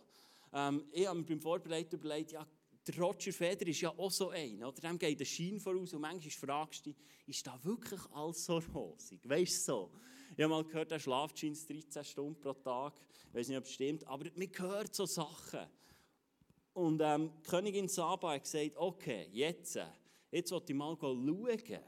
Ähm, 0.52 0.86
ich 0.90 1.06
habe 1.06 1.20
mir 1.20 1.25
beim 1.25 1.40
Vorbereiten 1.40 1.94
überlegt, 1.94 2.32
ja, 2.32 2.44
der 2.84 2.98
Roger 2.98 3.32
Federer 3.32 3.70
ist 3.70 3.80
ja 3.80 3.90
auch 3.90 4.10
so 4.10 4.30
ein, 4.30 4.64
oder? 4.64 4.80
Dem 4.80 4.98
geht 4.98 5.20
der 5.20 5.25
Schein 5.25 5.60
voraus 5.60 5.94
und 5.94 6.00
manchmal 6.00 6.30
fragst 6.32 6.84
du 6.84 6.90
dich, 6.90 6.98
ist 7.28 7.46
da 7.46 7.56
wirklich 7.62 8.00
alles 8.12 8.44
so 8.44 8.60
rosig? 8.75 9.20
Weißt 9.22 9.68
du 9.68 9.72
so? 9.72 9.90
Ich 10.34 10.43
habe 10.43 10.49
mal 10.49 10.64
gehört, 10.64 10.90
er 10.90 10.99
schlaft 10.99 11.43
13 11.43 12.05
Stunden 12.05 12.40
pro 12.40 12.55
Tag. 12.55 12.94
Ich 13.29 13.34
weiß 13.34 13.49
nicht, 13.49 13.58
ob 13.58 13.64
es 13.64 13.73
stimmt, 13.73 14.06
aber 14.06 14.25
man 14.34 14.49
hört 14.56 14.94
so 14.94 15.05
Sachen. 15.05 15.67
Und 16.73 17.02
ähm, 17.05 17.31
die 17.44 17.50
Königin 17.50 17.87
Saba 17.87 18.32
hat 18.32 18.44
gesagt, 18.44 18.70
okay, 18.76 19.29
jetzt, 19.31 19.79
jetzt 20.31 20.50
will 20.50 20.62
ich 20.67 20.75
mal 20.75 20.96
schauen, 20.99 21.79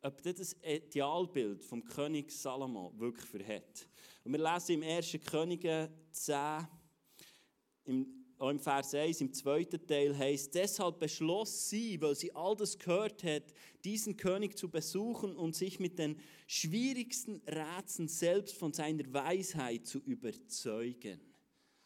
ob 0.00 0.22
das 0.22 0.56
Idealbild 0.62 1.62
vom 1.62 1.84
König 1.84 2.32
Salomo 2.32 2.94
wirklich 2.96 3.26
verhält. 3.26 3.86
Und 4.24 4.32
wir 4.32 4.40
lesen 4.40 4.82
im 4.82 4.82
1. 4.82 5.18
Könige 5.26 5.90
10, 6.12 6.66
im, 7.84 8.19
auch 8.40 8.50
im 8.50 8.58
Vers 8.58 8.94
1, 8.94 9.20
im 9.20 9.32
zweiten 9.32 9.86
Teil 9.86 10.16
heißt, 10.16 10.54
deshalb 10.54 10.98
beschloss 10.98 11.68
sie, 11.68 12.00
weil 12.00 12.14
sie 12.14 12.34
all 12.34 12.56
das 12.56 12.78
gehört 12.78 13.22
hat, 13.22 13.44
diesen 13.84 14.16
König 14.16 14.56
zu 14.56 14.68
besuchen 14.68 15.36
und 15.36 15.54
sich 15.54 15.78
mit 15.78 15.98
den 15.98 16.18
schwierigsten 16.46 17.42
Rätseln 17.46 18.08
selbst 18.08 18.56
von 18.56 18.72
seiner 18.72 19.04
Weisheit 19.12 19.86
zu 19.86 19.98
überzeugen. 19.98 21.20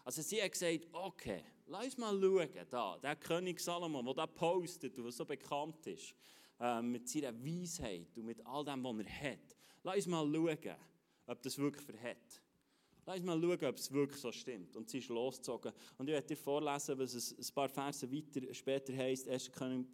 Also 0.05 0.23
sie 0.23 0.43
hat 0.43 0.53
gesagt, 0.53 0.87
okay, 0.93 1.43
Lass 1.67 1.97
mal 1.97 2.21
schauen, 2.21 2.67
da, 2.69 2.99
der 2.99 3.17
König 3.17 3.59
Salomo, 3.59 4.03
der 4.03 4.15
da 4.15 4.27
postet 4.27 4.99
und 4.99 5.11
so 5.11 5.25
bekannt 5.25 5.87
ist, 5.87 6.15
äh, 6.61 6.83
mit 6.83 7.09
seiner 7.09 7.33
Weisheit 7.43 8.17
und 8.19 8.27
mit 8.27 8.45
all 8.45 8.65
dem, 8.65 8.85
was 8.85 9.07
er 9.07 9.33
hat. 9.33 9.57
Lass 9.83 10.07
mal 10.07 10.31
schauen, 10.31 10.77
ob 11.27 11.43
das 11.43 11.57
wirklich 11.57 11.85
verhält. 11.85 12.44
Lass 13.07 13.23
mal 13.23 13.41
schauen, 13.41 13.65
ob 13.65 13.77
es 13.77 13.93
wirklich 13.93 14.21
so 14.21 14.33
stimmt. 14.33 14.77
Und 14.77 14.89
sie 14.89 14.99
ist 14.99 15.09
losgezogen. 15.09 15.73
Und 15.99 16.09
ich 16.09 16.15
werde 16.15 16.27
dir 16.27 16.37
vorlesen, 16.37 16.99
was 16.99 17.15
es 17.15 17.33
ein 17.33 17.55
paar 17.55 17.69
Verse 17.69 18.11
weiter 18.11 18.55
später 18.55 18.97
heißt, 18.97 19.29
1. 19.29 19.53
König 19.53 19.89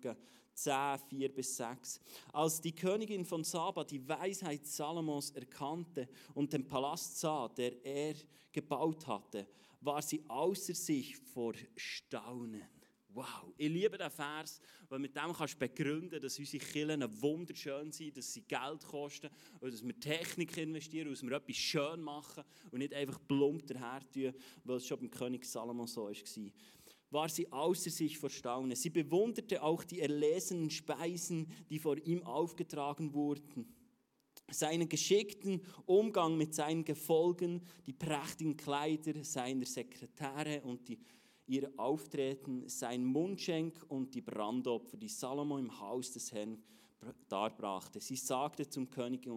10, 0.55 0.99
4 1.09 1.35
bis 1.35 1.57
6. 1.57 2.01
Als 2.33 2.61
die 2.61 2.75
Königin 2.75 3.25
von 3.25 3.43
Saba 3.43 3.83
die 3.85 4.07
Weisheit 4.07 4.67
Salomos 4.67 5.31
erkannte 5.31 6.09
und 6.35 6.53
den 6.53 6.69
Palast 6.69 7.19
sah, 7.19 7.49
der 7.49 7.85
er 7.85 8.15
gebaut 8.53 9.07
hatte, 9.07 9.47
war 9.81 10.03
sie 10.03 10.23
außer 10.29 10.75
sich 10.75 11.17
vor 11.17 11.55
Staunen. 11.77 12.80
Wow, 13.13 13.53
ich 13.57 13.69
liebe 13.69 13.99
diesen 13.99 14.11
Vers, 14.13 14.61
weil 14.89 15.01
mit 15.01 15.17
dem 15.17 15.33
kannst 15.33 15.55
du 15.55 15.59
begründen, 15.59 16.21
dass 16.21 16.39
unsere 16.39 16.65
Kirchen 16.65 17.21
wunderschön 17.21 17.91
sind, 17.91 18.17
dass 18.17 18.33
sie 18.33 18.43
Geld 18.43 18.87
kosten 18.87 19.31
und 19.59 19.73
dass 19.73 19.85
wir 19.85 19.99
Technik 19.99 20.57
investieren, 20.57 21.11
dass 21.11 21.23
wir 21.23 21.33
etwas 21.33 21.57
schön 21.57 22.01
machen 22.03 22.45
und 22.71 22.79
nicht 22.79 22.95
einfach 22.95 23.19
plump 23.27 23.67
daher 23.67 24.01
tun, 24.13 24.33
weil 24.63 24.77
es 24.77 24.87
schon 24.87 25.01
beim 25.01 25.11
König 25.11 25.45
Salomo 25.45 25.87
so 25.87 26.09
war. 26.09 26.51
War 27.11 27.29
sie 27.29 27.51
außer 27.51 27.91
sich 27.91 28.17
vor 28.17 28.31
Staunen. 28.31 28.77
Sie 28.77 28.91
bewunderte 28.91 29.61
auch 29.61 29.83
die 29.83 30.01
erlesenen 30.01 30.71
Speisen, 30.71 31.51
die 31.69 31.81
vor 31.81 31.97
ihm 31.99 32.23
aufgetragen 32.23 33.13
wurden 33.13 33.75
seinen 34.53 34.89
geschickten 34.89 35.63
Umgang 35.87 36.37
mit 36.37 36.55
seinen 36.55 36.85
Gefolgen, 36.85 37.63
die 37.87 37.93
prächtigen 37.93 38.57
Kleider 38.57 39.23
seiner 39.23 39.65
Sekretäre 39.65 40.63
und 40.63 40.89
die, 40.89 40.99
ihr 41.51 41.71
Auftreten, 41.77 42.69
sein 42.69 43.05
Mundschenk 43.05 43.85
und 43.89 44.15
die 44.15 44.21
Brandopfer, 44.21 44.97
die 44.97 45.09
Salomo 45.09 45.59
im 45.59 45.81
Haus 45.81 46.13
des 46.13 46.33
Herrn 46.33 46.63
darbrachte. 47.29 48.01
Sie 48.01 48.17
sagte 48.17 48.69
zum 48.69 48.89
König, 48.89 49.29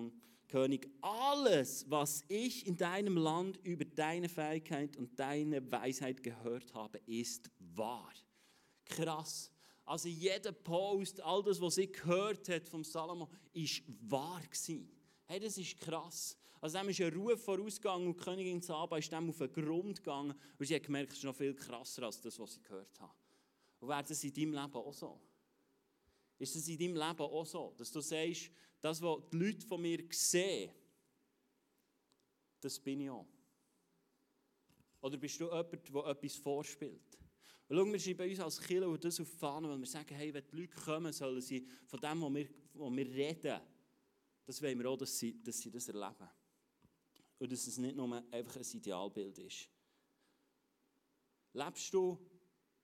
König, 0.47 0.87
alles, 1.01 1.89
was 1.89 2.23
ich 2.27 2.67
in 2.67 2.77
deinem 2.77 3.17
Land 3.17 3.57
über 3.63 3.85
deine 3.85 4.29
Fähigkeit 4.29 4.95
und 4.95 5.19
deine 5.19 5.71
Weisheit 5.71 6.21
gehört 6.21 6.73
habe, 6.75 6.99
ist 7.07 7.49
wahr. 7.57 8.13
Krass. 8.85 9.51
Also 9.83 10.07
jeder 10.07 10.51
Post, 10.51 11.19
all 11.21 11.41
das, 11.41 11.59
was 11.59 11.75
sie 11.75 11.91
gehört 11.91 12.47
hat 12.47 12.69
vom 12.69 12.83
Salomo, 12.83 13.27
ist 13.53 13.81
wahr 14.07 14.41
gewesen. 14.41 14.87
Hey, 15.25 15.39
das 15.39 15.57
ist 15.57 15.79
krass. 15.79 16.37
Also 16.63 16.77
dem 16.77 16.87
ist 16.87 17.01
ein 17.01 17.13
Ruf 17.13 17.43
vorausgegangen 17.43 18.07
und 18.07 18.17
die 18.17 18.23
Königin 18.23 18.61
Saba 18.61 18.97
ist 18.97 19.11
dem 19.11 19.29
auf 19.29 19.37
den 19.37 19.51
Grund 19.51 19.97
gegangen 19.97 20.33
und 20.57 20.65
sie 20.65 20.73
hat 20.73 20.83
gemerkt, 20.83 21.11
es 21.11 21.17
ist 21.17 21.25
noch 21.25 21.35
viel 21.35 21.53
krasser 21.53 22.03
als 22.03 22.21
das, 22.21 22.39
was 22.39 22.53
sie 22.53 22.61
gehört 22.61 23.01
hat. 23.01 23.17
Und 23.81 23.89
wäre 23.89 24.01
das 24.01 24.23
in 24.23 24.33
deinem 24.33 24.53
Leben 24.53 24.73
auch 24.73 24.93
so? 24.93 25.19
Ist 26.39 26.55
es 26.55 26.65
in 26.69 26.77
deinem 26.77 26.95
Leben 26.95 27.19
auch 27.19 27.45
so, 27.45 27.73
dass 27.77 27.91
du 27.91 27.99
sagst, 27.99 28.49
das, 28.79 29.01
was 29.01 29.19
die 29.29 29.37
Leute 29.39 29.67
von 29.67 29.81
mir 29.81 30.05
sehen, 30.09 30.71
das 32.61 32.79
bin 32.79 33.01
ich 33.01 33.09
auch? 33.09 33.27
Oder 35.01 35.17
bist 35.17 35.41
du 35.41 35.47
jemand, 35.47 35.93
der 35.93 36.05
etwas 36.05 36.35
vorspielt? 36.37 37.19
Und 37.67 37.75
schau, 37.75 37.85
wir 37.91 37.99
sind 37.99 38.17
bei 38.17 38.29
uns 38.29 38.39
als 38.39 38.61
Killer 38.61 38.97
das 38.97 39.19
auf 39.19 39.29
die 39.29 39.37
Fahne, 39.37 39.67
weil 39.67 39.79
wir 39.79 39.85
sagen, 39.85 40.15
hey, 40.15 40.33
wenn 40.33 40.47
die 40.47 40.61
Leute 40.61 40.75
kommen, 40.79 41.11
sollen 41.11 41.41
sie 41.41 41.67
von 41.87 41.99
dem, 41.99 42.21
was 42.21 42.33
wir, 42.33 42.49
was 42.75 42.95
wir 42.95 43.05
reden, 43.05 43.59
das 44.45 44.61
wollen 44.61 44.79
wir 44.79 44.89
auch, 44.89 44.97
dass 44.97 45.19
sie, 45.19 45.43
dass 45.43 45.59
sie 45.59 45.69
das 45.69 45.89
erleben. 45.89 46.29
Und 47.43 47.51
dass 47.51 47.67
es 47.67 47.77
nicht 47.77 47.97
nur 47.97 48.23
einfach 48.31 48.55
ein 48.55 48.65
Idealbild 48.73 49.37
ist. 49.39 49.67
Lebst 51.51 51.93
du, 51.93 52.17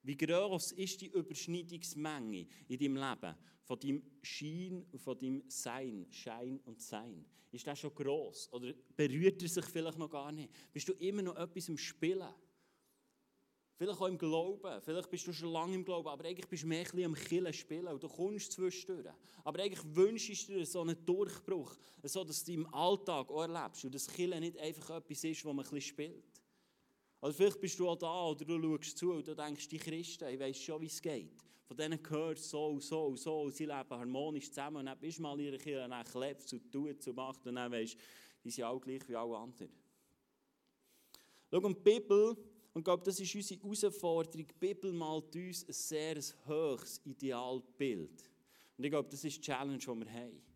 wie 0.02 0.14
groß 0.14 0.72
ist 0.72 1.00
die 1.00 1.06
Überschneidungsmenge 1.06 2.46
in 2.68 2.78
deinem 2.78 2.96
Leben 2.96 3.34
von 3.62 3.80
deinem 3.80 4.02
Schein 4.20 4.84
und 4.92 4.98
von 4.98 5.18
deinem 5.18 5.42
Sein, 5.48 6.06
Schein 6.10 6.60
und 6.66 6.78
Sein? 6.78 7.24
Ist 7.50 7.66
das 7.66 7.78
schon 7.78 7.94
groß 7.94 8.52
Oder 8.52 8.74
berührt 8.94 9.40
er 9.40 9.48
sich 9.48 9.64
vielleicht 9.64 9.96
noch 9.96 10.10
gar 10.10 10.30
nicht? 10.30 10.52
Bist 10.74 10.90
du 10.90 10.92
immer 10.92 11.22
noch 11.22 11.36
etwas 11.36 11.70
im 11.70 11.78
Spielen? 11.78 12.28
Vielleicht 13.80 13.98
auch 13.98 14.08
im 14.08 14.18
Glauben. 14.18 14.82
Vielleicht 14.82 15.08
bist 15.08 15.26
du 15.26 15.32
schon 15.32 15.54
lange 15.54 15.74
im 15.74 15.82
Glauben, 15.86 16.06
aber 16.06 16.26
eigentlich 16.26 16.46
bist 16.46 16.64
du 16.64 16.66
mehr 16.66 16.84
ein 16.92 17.02
am 17.02 17.14
Killen 17.14 17.50
spielen 17.50 17.88
und 17.88 18.02
du 18.02 18.08
kommst 18.08 18.52
zwischendurch. 18.52 19.06
Aber 19.42 19.62
eigentlich 19.62 19.82
wünschst 19.96 20.50
du 20.50 20.52
dir 20.52 20.66
so 20.66 20.82
einen 20.82 21.02
Durchbruch, 21.06 21.74
so 22.02 22.22
dass 22.22 22.44
du 22.44 22.52
im 22.52 22.66
Alltag 22.74 23.30
auch 23.30 23.40
erlebst 23.40 23.86
und 23.86 23.94
das 23.94 24.06
Killen 24.06 24.40
nicht 24.40 24.58
einfach 24.58 24.98
etwas 24.98 25.24
ist, 25.24 25.42
wo 25.46 25.54
man 25.54 25.64
ein 25.64 25.70
bisschen 25.70 25.94
spielt. 25.94 26.42
Oder 27.22 27.32
vielleicht 27.32 27.58
bist 27.58 27.78
du 27.78 27.88
auch 27.88 27.96
da 27.96 28.26
oder 28.26 28.44
du 28.44 28.60
schaust 28.60 28.98
zu 28.98 29.12
und 29.12 29.26
du 29.26 29.34
denkst, 29.34 29.66
die 29.66 29.78
Christen, 29.78 30.28
ich 30.28 30.38
weiss 30.38 30.60
schon, 30.60 30.82
wie 30.82 30.86
es 30.86 31.00
geht. 31.00 31.42
Von 31.66 31.74
denen 31.74 32.02
gehört 32.02 32.38
so, 32.38 32.78
so, 32.80 33.16
so, 33.16 33.48
sie 33.48 33.64
leben 33.64 33.88
harmonisch 33.88 34.50
zusammen 34.50 34.76
und 34.76 34.86
dann 34.86 34.98
bist 34.98 35.16
du 35.16 35.22
mal 35.22 35.40
in 35.40 35.46
ihrer 35.46 35.56
Kirche 35.56 35.84
und 35.84 35.90
dann 35.92 36.04
klebst 36.04 36.52
und 36.52 36.70
tut 36.70 37.06
und 37.06 37.16
macht 37.16 37.46
und 37.46 37.54
dann 37.54 37.72
weisst 37.72 37.96
die 38.44 38.50
sind 38.50 38.64
auch 38.64 38.78
gleich 38.78 39.08
wie 39.08 39.16
alle 39.16 39.38
anderen. 39.38 39.70
Schau, 41.50 41.58
und 41.60 41.78
die 41.78 41.82
Bibel 41.82 42.36
und 42.72 42.80
ich 42.80 42.84
glaube, 42.84 43.02
das 43.04 43.18
ist 43.18 43.34
unsere 43.34 43.60
Herausforderung. 43.60 44.46
Die 44.46 44.54
Bibel 44.58 44.92
malt 44.92 45.34
uns 45.34 45.66
ein 45.66 45.72
sehr 45.72 46.16
hohes 46.46 47.00
Idealbild. 47.04 48.30
Und 48.76 48.84
ich 48.84 48.90
glaube, 48.90 49.08
das 49.10 49.24
ist 49.24 49.38
die 49.38 49.40
Challenge, 49.40 49.78
die 49.78 49.86
wir 49.86 50.12
haben. 50.12 50.49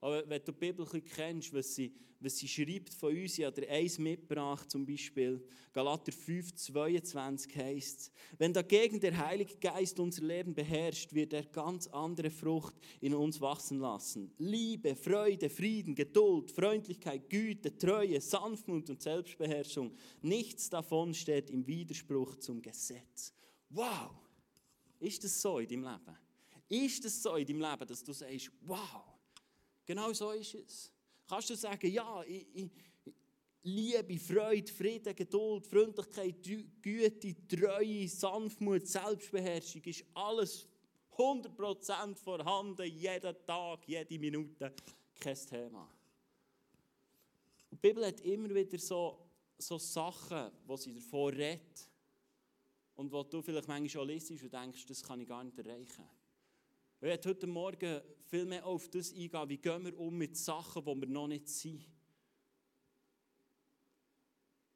Aber 0.00 0.28
wenn 0.28 0.42
du 0.44 0.52
die 0.52 0.58
Bibel 0.58 0.86
kennst, 1.00 1.52
was 1.52 1.74
sie, 1.74 1.92
was 2.20 2.36
sie 2.36 2.46
schreibt 2.46 2.94
von 2.94 3.16
uns, 3.16 3.36
ich 3.36 3.44
habe 3.44 3.68
eins 3.68 3.98
mitgebracht, 3.98 4.70
zum 4.70 4.86
Beispiel 4.86 5.44
Galater 5.72 6.12
5, 6.12 6.54
22 6.54 7.56
heißt 7.56 8.12
wenn 8.38 8.52
dagegen 8.52 9.00
der 9.00 9.16
Heilige 9.16 9.56
Geist 9.56 9.98
unser 9.98 10.22
Leben 10.22 10.54
beherrscht, 10.54 11.12
wird 11.12 11.32
er 11.32 11.44
ganz 11.44 11.88
andere 11.88 12.30
Frucht 12.30 12.76
in 13.00 13.12
uns 13.12 13.40
wachsen 13.40 13.80
lassen. 13.80 14.32
Liebe, 14.38 14.94
Freude, 14.94 15.50
Frieden, 15.50 15.96
Geduld, 15.96 16.52
Freundlichkeit, 16.52 17.28
Güte, 17.28 17.76
Treue, 17.76 18.20
Sanftmut 18.20 18.88
und 18.90 19.02
Selbstbeherrschung. 19.02 19.92
Nichts 20.22 20.70
davon 20.70 21.12
steht 21.14 21.50
im 21.50 21.66
Widerspruch 21.66 22.36
zum 22.36 22.62
Gesetz. 22.62 23.32
Wow! 23.70 24.10
Ist 25.00 25.24
das 25.24 25.40
so 25.40 25.58
in 25.58 25.68
deinem 25.68 25.84
Leben? 25.84 26.18
Ist 26.68 27.04
das 27.04 27.20
so 27.20 27.34
in 27.34 27.46
deinem 27.46 27.60
Leben, 27.60 27.86
dass 27.86 28.04
du 28.04 28.12
sagst, 28.12 28.50
wow! 28.62 29.17
Genau 29.88 30.12
so 30.12 30.32
ist 30.32 30.54
es. 30.54 30.92
Kannst 31.26 31.48
du 31.48 31.56
sagen, 31.56 31.90
ja, 31.90 32.22
ich, 32.24 32.46
ich, 32.52 32.70
Liebe, 33.62 34.18
Freude, 34.18 34.70
Frieden, 34.70 35.16
Geduld, 35.16 35.66
Freundlichkeit, 35.66 36.42
Güte, 36.82 37.34
Treue, 37.48 38.06
Sanftmut, 38.06 38.86
Selbstbeherrschung 38.86 39.82
ist 39.84 40.04
alles 40.12 40.68
100% 41.16 42.16
vorhanden, 42.16 42.84
jeden 42.84 43.34
Tag, 43.46 43.88
jede 43.88 44.18
Minute, 44.18 44.74
kein 45.18 45.34
Thema. 45.34 45.90
Die 47.70 47.76
Bibel 47.76 48.04
hat 48.04 48.20
immer 48.20 48.54
wieder 48.54 48.78
so, 48.78 49.26
so 49.56 49.78
Sachen, 49.78 50.52
wo 50.66 50.76
sie 50.76 50.92
davor 50.92 51.32
redet 51.32 51.88
und 52.94 53.10
wo 53.10 53.22
du 53.22 53.40
vielleicht 53.40 53.68
manchmal 53.68 53.88
schon 53.88 54.08
liest 54.08 54.30
und 54.30 54.52
denkst, 54.52 54.84
das 54.84 55.02
kann 55.02 55.18
ich 55.22 55.28
gar 55.28 55.42
nicht 55.42 55.58
erreichen. 55.58 56.04
Ich 57.00 57.02
werde 57.02 57.28
heute 57.28 57.46
Morgen 57.46 58.00
viel 58.24 58.44
mehr 58.44 58.66
auf 58.66 58.88
das 58.88 59.12
eingehen, 59.12 59.48
wie 59.48 59.58
gehen 59.58 59.84
wir 59.84 59.96
um 59.96 60.18
mit 60.18 60.36
Sachen, 60.36 60.84
die 60.84 61.00
wir 61.00 61.08
noch 61.08 61.28
nicht 61.28 61.48
sind. 61.48 61.86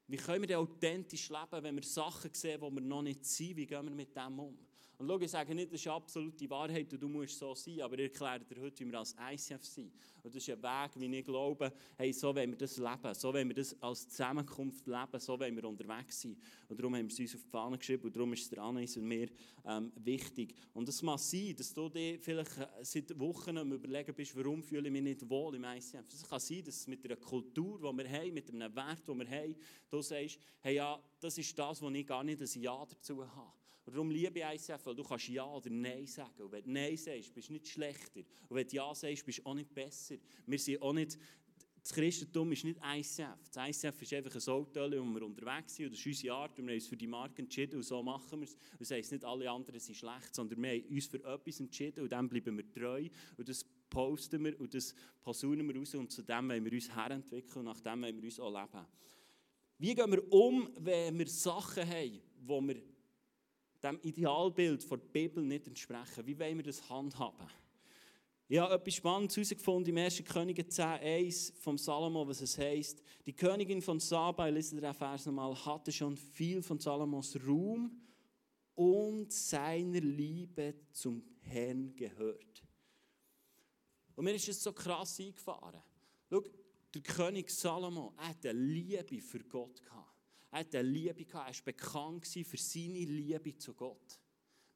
Wie 0.07 0.15
können 0.15 0.41
wir 0.41 0.47
denn 0.47 0.57
authentisch 0.57 1.27
leben, 1.27 1.63
wenn 1.63 1.75
wir 1.75 1.83
Sachen 1.83 2.33
sehen, 2.33 2.61
die 2.61 2.75
wir 2.75 2.81
noch 2.81 3.01
nicht 3.01 3.25
sind? 3.25 3.57
Wie 3.57 3.67
gehen 3.67 3.85
wir 3.85 3.93
mit 3.93 4.15
dem 4.15 4.39
um? 4.39 4.57
Und 4.97 5.07
schau, 5.07 5.19
ich 5.19 5.31
sage 5.31 5.55
nicht, 5.55 5.73
das 5.73 5.81
ist 5.81 5.87
absolute 5.87 6.49
Wahrheit 6.49 6.93
und 6.93 7.01
du 7.01 7.09
musst 7.09 7.37
so 7.37 7.55
sein, 7.55 7.81
aber 7.81 7.95
ich 7.95 8.11
erkläre 8.11 8.39
dir 8.39 8.61
heute, 8.61 8.85
wie 8.85 8.91
wir 8.91 8.99
als 8.99 9.15
ICF 9.31 9.63
sind. 9.63 9.91
Und 10.21 10.33
das 10.33 10.47
ist 10.47 10.49
ein 10.49 10.63
Weg, 10.63 10.91
wie 10.95 11.17
ich 11.17 11.25
glaube, 11.25 11.73
hey, 11.97 12.13
so 12.13 12.33
wollen 12.33 12.51
wir 12.51 12.57
das 12.57 12.77
leben, 12.77 13.13
so 13.13 13.33
wollen 13.33 13.47
wir 13.49 13.55
das 13.55 13.75
als 13.81 14.07
Zusammenkunft 14.07 14.85
leben, 14.87 15.19
so 15.19 15.39
wollen 15.39 15.55
wir 15.55 15.65
unterwegs 15.65 16.21
sein. 16.21 16.37
Und 16.69 16.79
darum 16.79 16.95
haben 16.95 17.07
wir 17.07 17.13
es 17.13 17.19
uns 17.19 17.35
auf 17.35 17.43
die 17.43 17.49
Fahne 17.49 17.77
geschrieben 17.77 18.03
und 18.03 18.15
darum 18.15 18.33
ist 18.33 18.43
es 18.43 18.49
der 18.49 18.59
Anais 18.59 18.95
und 18.95 19.05
mir 19.05 19.29
ähm, 19.65 19.91
wichtig. 19.95 20.55
Und 20.73 20.87
es 20.87 21.01
mag 21.01 21.19
sein, 21.19 21.55
dass 21.57 21.73
du 21.73 21.89
dir 21.89 22.19
vielleicht 22.19 22.57
äh, 22.57 22.67
seit 22.83 23.19
Wochen 23.19 23.57
am 23.57 23.73
überlegen 23.73 24.13
bist, 24.13 24.35
warum 24.37 24.63
fühle 24.63 24.87
ich 24.87 24.93
mich 24.93 25.03
nicht 25.03 25.29
wohl 25.29 25.55
im 25.55 25.63
ICF. 25.63 26.05
Es 26.13 26.29
kann 26.29 26.39
sein, 26.39 26.63
dass 26.63 26.75
es 26.75 26.87
mit 26.87 27.03
einer 27.03 27.17
Kultur, 27.17 27.79
die 27.79 27.97
wir 27.97 28.09
haben, 28.09 28.33
mit 28.33 28.49
einem 28.49 28.75
Wert, 28.75 29.07
den 29.07 29.19
wir 29.19 29.27
haben, 29.27 29.55
du 29.89 30.01
sagst, 30.01 30.39
hey, 30.61 30.75
ja, 30.75 31.01
das 31.19 31.37
ist 31.37 31.57
das, 31.57 31.81
wo 31.81 31.89
ich 31.89 32.05
gar 32.05 32.23
nicht 32.23 32.41
ein 32.41 32.61
Ja 32.61 32.85
dazu 32.85 33.25
habe. 33.35 33.62
Und 33.85 33.93
darum 33.93 34.09
liebe 34.09 34.39
ich 34.39 34.45
ICF, 34.45 34.85
weil 34.85 34.95
du 34.95 35.03
kannst 35.03 35.27
Ja 35.27 35.45
oder 35.45 35.69
Nein 35.69 36.07
sagen. 36.07 36.41
Und 36.41 36.51
wenn 36.51 36.63
du 36.63 36.71
Nein 36.71 36.95
sagst, 36.95 37.33
bist 37.33 37.49
du 37.49 37.53
nicht 37.53 37.67
schlechter. 37.67 38.21
Und 38.47 38.55
wenn 38.55 38.67
du 38.67 38.75
Ja 38.75 38.95
sagst, 38.95 39.25
bist 39.25 39.39
du 39.39 39.45
auch 39.45 39.53
nicht 39.53 39.73
besser. 39.73 40.15
Wir 40.45 40.59
sind 40.59 40.81
auch 40.81 40.93
nicht, 40.93 41.17
das 41.81 41.91
Christentum 41.91 42.49
ist 42.53 42.63
nicht 42.63 42.79
ICF. 42.81 43.49
Das 43.51 43.69
ICF 43.69 44.01
ist 44.01 44.13
einfach 44.13 44.35
ein 44.35 44.53
Auto, 44.53 44.79
wo 44.79 44.87
wir 44.87 45.21
unterwegs 45.23 45.75
sind. 45.75 45.87
Und 45.87 45.91
das 45.91 45.99
ist 45.99 46.05
unsere 46.05 46.33
Art. 46.33 46.57
Und 46.57 46.65
wir 46.65 46.71
haben 46.71 46.79
uns 46.79 46.87
für 46.87 46.95
die 46.95 47.07
Marke 47.07 47.41
entschieden 47.41 47.75
und 47.75 47.83
so 47.83 48.01
machen 48.01 48.39
wir 48.39 48.47
es. 48.47 48.55
Das 48.79 48.91
heisst 48.91 49.11
nicht, 49.11 49.25
alle 49.25 49.51
anderen 49.51 49.79
sind 49.81 49.95
schlecht, 49.95 50.33
sondern 50.33 50.63
wir 50.63 50.69
haben 50.69 50.85
uns 50.89 51.07
für 51.07 51.17
etwas 51.25 51.59
entschieden 51.59 52.03
und 52.03 52.11
dann 52.11 52.29
bleiben 52.29 52.55
wir 52.55 52.71
treu. 52.71 53.09
Und 53.35 53.49
das 53.49 53.65
posten 53.89 54.45
wir 54.45 54.57
und 54.61 54.73
das 54.73 54.95
posaunen 55.21 55.67
wir 55.67 55.75
raus. 55.75 55.93
Und 55.95 56.09
zu 56.09 56.21
dem 56.21 56.47
wollen 56.47 56.63
wir 56.63 56.71
uns 56.71 56.95
herentwickeln 56.95 57.57
und 57.57 57.65
nach 57.65 57.81
dem 57.81 58.01
wollen 58.01 58.15
wir 58.15 58.23
uns 58.23 58.39
auch 58.39 58.49
leben. 58.49 58.85
Wie 59.77 59.93
gehen 59.93 60.09
wir 60.09 60.31
um, 60.31 60.69
wenn 60.79 61.19
wir 61.19 61.27
Sachen 61.27 61.85
haben, 61.85 62.21
wo 62.45 62.61
wir 62.61 62.81
dem 63.83 63.99
Idealbild 64.01 64.89
der 64.89 64.97
Bibel 64.97 65.43
nicht 65.43 65.67
entsprechen? 65.67 66.25
Wie 66.25 66.39
wollen 66.39 66.57
wir 66.57 66.63
das 66.63 66.89
handhaben? 66.89 67.47
Ich 68.47 68.59
habe 68.59 68.75
etwas 68.75 68.95
Spannendes 68.95 69.35
herausgefunden 69.35 69.97
im 69.97 70.03
1. 70.03 70.23
Könige 70.25 70.63
10,1 70.63 71.53
vom 71.55 71.77
Salomo, 71.77 72.27
was 72.27 72.41
es 72.41 72.57
heißt. 72.57 73.01
Die 73.25 73.33
Königin 73.33 73.81
von 73.81 73.99
Saba, 73.99 74.47
lese 74.47 74.79
den 74.79 74.93
Vers 74.93 75.25
nochmal, 75.25 75.55
hatte 75.65 75.91
schon 75.91 76.15
viel 76.15 76.61
von 76.61 76.79
Salomos 76.79 77.37
Ruhm 77.47 77.99
und 78.75 79.31
seiner 79.31 80.01
Liebe 80.01 80.75
zum 80.91 81.23
Herrn 81.39 81.95
gehört. 81.95 82.63
Und 84.15 84.25
mir 84.25 84.35
ist 84.35 84.49
es 84.49 84.61
so 84.61 84.73
krass 84.73 85.19
eingefahren. 85.19 85.81
Schau, 86.29 86.43
der 86.93 87.01
König 87.01 87.49
Salomo 87.49 88.13
hatte 88.17 88.49
eine 88.49 88.59
Liebe 88.59 89.19
für 89.21 89.39
Gott 89.39 89.81
gehabt. 89.81 90.02
Er 90.53 90.59
hatte 90.59 90.77
eine 90.77 90.87
Liebe, 90.87 91.25
er 91.31 91.33
war 91.33 91.51
bekannt 91.65 92.27
für 92.27 92.57
seine 92.57 93.05
Liebe 93.05 93.57
zu 93.57 93.73
Gott. 93.73 94.19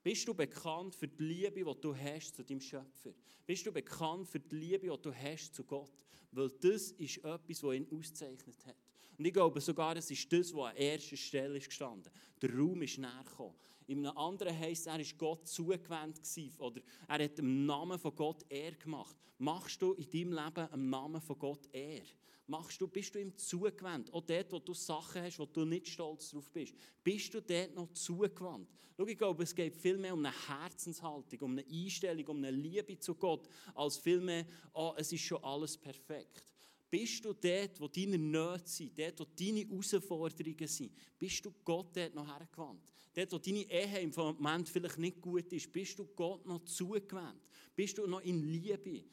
Bist 0.02 0.28
du 0.28 0.34
bekannt 0.34 0.96
für 0.96 1.08
die 1.08 1.24
Liebe, 1.24 1.64
die 1.64 1.82
du 1.82 1.96
hast 1.96 2.36
zu 2.36 2.44
deinem 2.44 2.60
Schöpfer? 2.60 3.14
Bist 3.46 3.64
du 3.64 3.72
bekannt 3.72 4.28
für 4.28 4.40
die 4.40 4.56
Liebe, 4.56 4.90
die 4.90 5.02
du 5.04 5.14
hast 5.14 5.54
zu 5.54 5.64
Gott? 5.64 5.94
Weil 6.32 6.50
das 6.50 6.92
ist 6.94 7.18
etwas, 7.18 7.62
was 7.62 7.76
ihn 7.76 7.88
auszeichnet 7.92 8.66
hat. 8.66 8.76
Und 9.20 9.26
ich 9.26 9.34
glaube 9.34 9.62
sogar, 9.62 9.96
es 9.96 10.10
ist 10.10 10.34
das, 10.34 10.52
was 10.52 10.72
an 10.72 10.78
erster 10.78 11.16
Stelle 11.16 11.60
ist 11.60 11.68
gestanden. 11.68 12.12
Der 12.42 12.56
Raum 12.56 12.82
ist 12.82 12.98
näher 12.98 13.24
gekommen. 13.24 13.56
In 13.86 14.04
einem 14.04 14.18
anderen 14.18 14.58
heisst 14.58 14.88
es, 14.88 14.88
er 14.88 15.00
ist 15.00 15.16
Gott 15.16 15.48
zugewandt 15.48 16.20
oder 16.58 16.82
er 17.08 17.24
hat 17.24 17.38
im 17.38 17.68
Namen 17.68 18.00
von 18.00 18.16
Gott 18.16 18.44
Ehr 18.50 18.72
gemacht. 18.72 19.16
Machst 19.38 19.80
du 19.80 19.94
in 19.94 20.10
deinem 20.10 20.34
Leben 20.44 20.74
im 20.74 20.90
Namen 20.90 21.22
von 21.22 21.38
Gott 21.38 21.68
Ehr? 21.72 22.02
Machst 22.50 22.80
du, 22.80 22.88
bist 22.88 23.14
du 23.14 23.20
ihm 23.20 23.36
zugewandt? 23.38 24.12
Auch 24.14 24.22
dort, 24.22 24.52
wo 24.54 24.60
du 24.60 24.74
Sachen 24.74 25.22
hast, 25.22 25.38
wo 25.38 25.46
du 25.46 25.66
nicht 25.66 25.90
stolz 25.90 26.32
drauf 26.32 26.50
bist, 26.50 26.74
bist 27.04 27.34
du 27.34 27.42
dort 27.42 27.76
noch 27.76 27.92
zugewandt? 27.92 28.70
Schau, 28.96 29.06
ich 29.06 29.18
glaube, 29.18 29.44
es 29.44 29.54
geht 29.54 29.76
viel 29.76 29.98
mehr 29.98 30.14
um 30.14 30.26
eine 30.26 30.34
Herzenshaltung, 30.48 31.42
um 31.42 31.52
eine 31.52 31.66
Einstellung, 31.70 32.26
um 32.28 32.38
eine 32.38 32.52
Liebe 32.52 32.98
zu 32.98 33.16
Gott, 33.16 33.50
als 33.76 33.98
vielmehr, 33.98 34.48
oh, 34.74 34.94
es 34.96 35.12
ist 35.12 35.22
schon 35.22 35.44
alles 35.44 35.78
perfekt. 35.78 36.42
Bist 36.90 37.26
du 37.26 37.34
dort, 37.34 37.82
wo 37.82 37.90
deine 37.90 38.18
Nöte 38.18 38.70
sind, 38.70 38.98
dort, 38.98 39.20
wo 39.20 39.26
deine 39.26 39.60
Herausforderungen 39.60 40.68
sind, 40.68 40.94
bist 41.20 41.46
du 41.46 41.54
Gott 41.66 41.96
dort 41.98 42.16
noch 42.16 42.26
hergewandt? 42.26 42.94
Dort, 43.14 43.34
wo 43.34 43.38
deine 43.40 43.70
Ehe 43.70 44.00
im 44.00 44.14
Moment 44.16 44.70
vielleicht 44.70 45.00
nicht 45.00 45.20
gut 45.20 45.52
ist, 45.52 45.72
bist 45.74 46.00
du 46.00 46.06
Gott 46.06 46.46
noch 46.46 46.64
zugewandt? 46.64 47.42
Bist 47.76 47.98
du 47.98 48.08
noch 48.08 48.22
in 48.22 48.42
Liebe? 48.42 49.04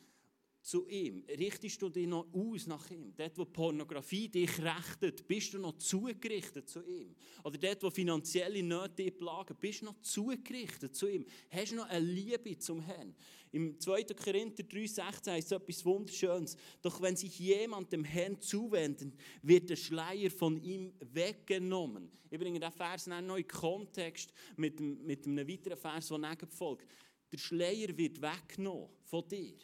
Zu 0.64 0.88
ihm? 0.88 1.24
Richtest 1.28 1.80
du 1.82 1.90
dich 1.90 2.06
noch 2.06 2.26
aus 2.32 2.66
nach 2.66 2.90
ihm? 2.90 3.12
Dort, 3.14 3.36
wo 3.36 3.44
Pornografie 3.44 4.28
dich 4.28 4.50
rechtet, 4.60 5.26
bist 5.28 5.52
du 5.52 5.58
noch 5.58 5.76
zugerichtet 5.76 6.68
zu 6.68 6.82
ihm? 6.82 7.14
Oder 7.44 7.58
dort, 7.58 7.82
wo 7.82 7.90
finanzielle 7.90 8.62
Nöte 8.62 9.04
dich 9.04 9.16
plagen, 9.16 9.54
bist 9.60 9.82
du 9.82 9.86
noch 9.86 10.00
zugerichtet 10.00 10.96
zu 10.96 11.08
ihm? 11.08 11.26
Hast 11.50 11.72
du 11.72 11.76
noch 11.76 11.88
eine 11.88 12.04
Liebe 12.04 12.58
zum 12.58 12.80
Herrn? 12.80 13.14
Im 13.52 13.78
2. 13.78 14.04
Korinther 14.14 14.64
3,16 14.64 15.32
heißt 15.32 15.52
es 15.52 15.52
etwas 15.52 15.84
Wunderschönes. 15.84 16.56
Doch 16.80 17.00
wenn 17.02 17.14
sich 17.14 17.38
jemand 17.38 17.92
dem 17.92 18.02
Herrn 18.02 18.40
zuwendet, 18.40 19.14
wird 19.42 19.68
der 19.68 19.76
Schleier 19.76 20.30
von 20.30 20.56
ihm 20.56 20.94
weggenommen. 20.98 22.10
Ich 22.30 22.38
bringe 22.38 22.58
diesen 22.58 22.72
Vers 22.72 23.06
in 23.06 23.12
einen 23.12 23.26
neuen 23.26 23.46
Kontext 23.46 24.32
mit, 24.56 24.80
mit 24.80 25.26
einem 25.26 25.46
weiteren 25.46 25.76
Vers, 25.76 26.08
der 26.08 26.48
folgt. 26.48 26.88
Der 27.30 27.38
Schleier 27.38 27.96
wird 27.96 28.20
weggenommen 28.20 28.88
von 29.04 29.28
dir. 29.28 29.54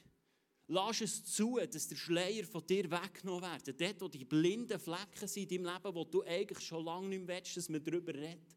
Lass 0.72 1.00
es 1.00 1.24
zu, 1.24 1.58
dass 1.68 1.88
der 1.88 1.96
Schleier 1.96 2.44
von 2.44 2.64
dir 2.64 2.88
weggenommen 2.88 3.50
wird. 3.64 3.80
Dort, 3.80 4.00
wo 4.02 4.06
die 4.06 4.24
blinden 4.24 4.78
Flecken 4.78 5.26
sind 5.26 5.50
in 5.50 5.64
deinem 5.64 5.74
Leben, 5.74 5.94
wo 5.96 6.04
du 6.04 6.22
eigentlich 6.22 6.60
schon 6.60 6.84
lange 6.84 7.08
nicht 7.08 7.26
mehr 7.26 7.38
willst, 7.38 7.56
dass 7.56 7.68
man 7.68 7.82
darüber 7.82 8.14
redet. 8.14 8.56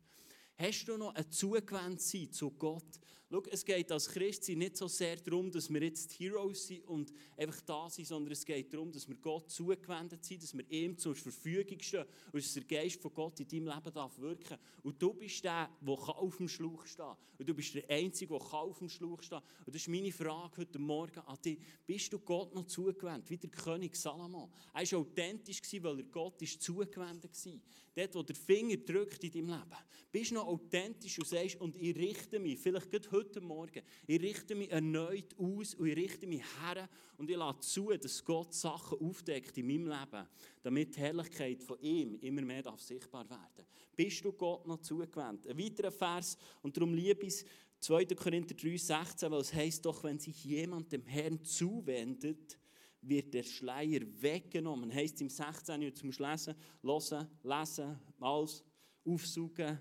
Hast 0.55 0.86
du 0.86 0.96
noch 0.96 1.15
ein 1.15 1.32
Zugewendet 1.32 2.36
zu 2.36 2.51
Gott? 2.51 3.00
Schau, 3.34 3.42
es 3.50 3.66
geht 3.66 3.92
als 3.92 4.08
Christ 4.10 4.48
nicht 4.50 4.78
so 4.78 4.88
sehr 4.88 5.16
darum, 5.16 5.50
dass 5.50 5.68
wir 5.68 5.82
jetzt 5.82 6.20
die 6.20 6.25
Heroes 6.25 6.68
sind 6.68 6.88
und 6.88 7.12
einfach 7.36 7.62
da 7.62 7.90
sind, 7.90 8.06
sondern 8.06 8.32
es 8.32 8.46
geht 8.46 8.72
darum, 8.72 8.92
dass 8.92 9.08
wir 9.08 9.16
Gott 9.16 9.50
zugewendet 9.50 10.24
sind, 10.24 10.44
dass 10.44 10.56
wir 10.56 10.70
ihm 10.70 10.96
zur 10.96 11.16
Verfügung 11.16 11.80
stehen 11.80 12.06
und 12.32 12.44
dass 12.44 12.54
der 12.54 12.63
Geist 12.63 13.02
von 13.02 13.12
Gott 13.12 13.40
in 13.40 13.48
deinem 13.48 13.75
Leben 13.75 13.92
darf 13.92 14.20
wirken 14.20 14.60
Und 14.84 15.02
du 15.02 15.16
bist 15.16 15.44
der, 15.44 15.68
der 15.82 15.94
auf 15.94 16.38
dem 16.38 16.48
Schlauch 16.48 16.86
stehen 16.86 17.16
Und 17.40 17.50
du 17.50 17.56
bist 17.56 17.74
der 17.74 17.90
Einzige, 17.90 18.38
der 18.38 18.54
auf 18.54 18.78
dem 18.78 18.90
Schlauch 18.90 19.24
stehen 19.24 19.42
Und 19.66 19.74
das 19.74 19.82
ist 19.82 19.88
meine 19.88 20.12
Frage 20.12 20.58
heute 20.58 20.78
Morgen 20.78 21.22
an 21.22 21.38
dich. 21.44 21.58
Bist 21.88 22.13
du 22.13 22.20
Gott 22.20 22.54
noch 22.54 22.68
zugewendet, 22.68 23.32
wie 23.32 23.38
der 23.38 23.50
König 23.50 23.96
Salomo? 23.96 24.52
Er 24.75 24.92
war 24.92 25.00
authentisch, 25.00 25.60
weil 25.82 25.98
er 25.98 26.04
Gott 26.04 26.40
ist 26.44 26.62
zugewendet 26.62 27.32
war. 27.46 27.54
Dort, 27.96 28.16
wo 28.16 28.24
der 28.24 28.36
Finger 28.36 28.78
drückt 28.78 29.24
in 29.24 29.32
deinem 29.32 29.50
Leben. 29.50 29.78
Bist 30.12 30.32
du 30.32 30.36
noch 30.36 30.48
authentisch 30.48 31.18
und 31.20 31.28
sagst, 31.28 31.60
und 31.62 31.75
ich 31.75 31.96
richte 31.96 32.40
mich, 32.40 32.60
vielleicht 32.60 33.12
heute 33.12 33.23
heute 33.24 33.39
Morgen, 33.39 33.82
ich 34.06 34.22
richte 34.22 34.53
mich 34.53 34.70
erneut 34.70 35.34
aus 35.38 35.75
und 35.75 35.88
ich 35.88 35.96
richte 35.96 36.27
mich 36.27 36.42
her 36.60 36.89
und 37.18 37.30
ich 37.30 37.38
lasse 37.38 37.62
zu, 37.62 37.89
dass 37.92 38.24
Gott 38.25 38.53
Sachen 38.53 39.00
aufdeckt 39.00 39.58
in 39.58 39.68
meinem 39.68 39.88
Leben, 39.88 40.27
damit 40.62 40.94
die 40.94 41.00
Herrlichkeit 41.00 41.63
von 41.63 41.80
ihm 41.80 42.15
immer 42.15 42.42
mehr 42.42 42.62
darf 42.62 42.82
sichtbar 42.82 43.30
werden 43.30 43.65
Bist 43.96 44.25
du 44.25 44.34
Gott 44.34 44.68
noch 44.68 44.82
zugewandt? 44.82 45.48
Ein 45.48 45.58
weiterer 45.58 45.92
Vers, 45.92 46.38
und 46.62 46.75
darum 46.75 46.94
liebe 46.94 47.25
ich 47.25 47.34
es, 47.34 47.46
2. 47.80 48.08
Korinther 48.08 48.56
3, 48.56 48.75
16, 48.75 49.32
weil 49.32 49.39
es 49.39 49.53
heißt 49.53 49.86
doch, 49.86 50.03
wenn 50.03 50.20
sich 50.20 50.44
jemand 50.44 50.92
dem 50.92 51.06
Herrn 51.06 51.42
zuwendet, 51.46 52.60
wird 53.01 53.34
der 53.34 53.44
Schleier 53.44 54.01
weggenommen. 54.20 54.94
Heißt 54.94 55.22
im 55.22 55.30
16. 55.30 55.96
zum 55.96 56.10
Lesen, 56.10 56.56
hören, 56.82 57.27
lesen, 57.42 58.00
alles 58.20 58.63
aufsuchen, 59.06 59.80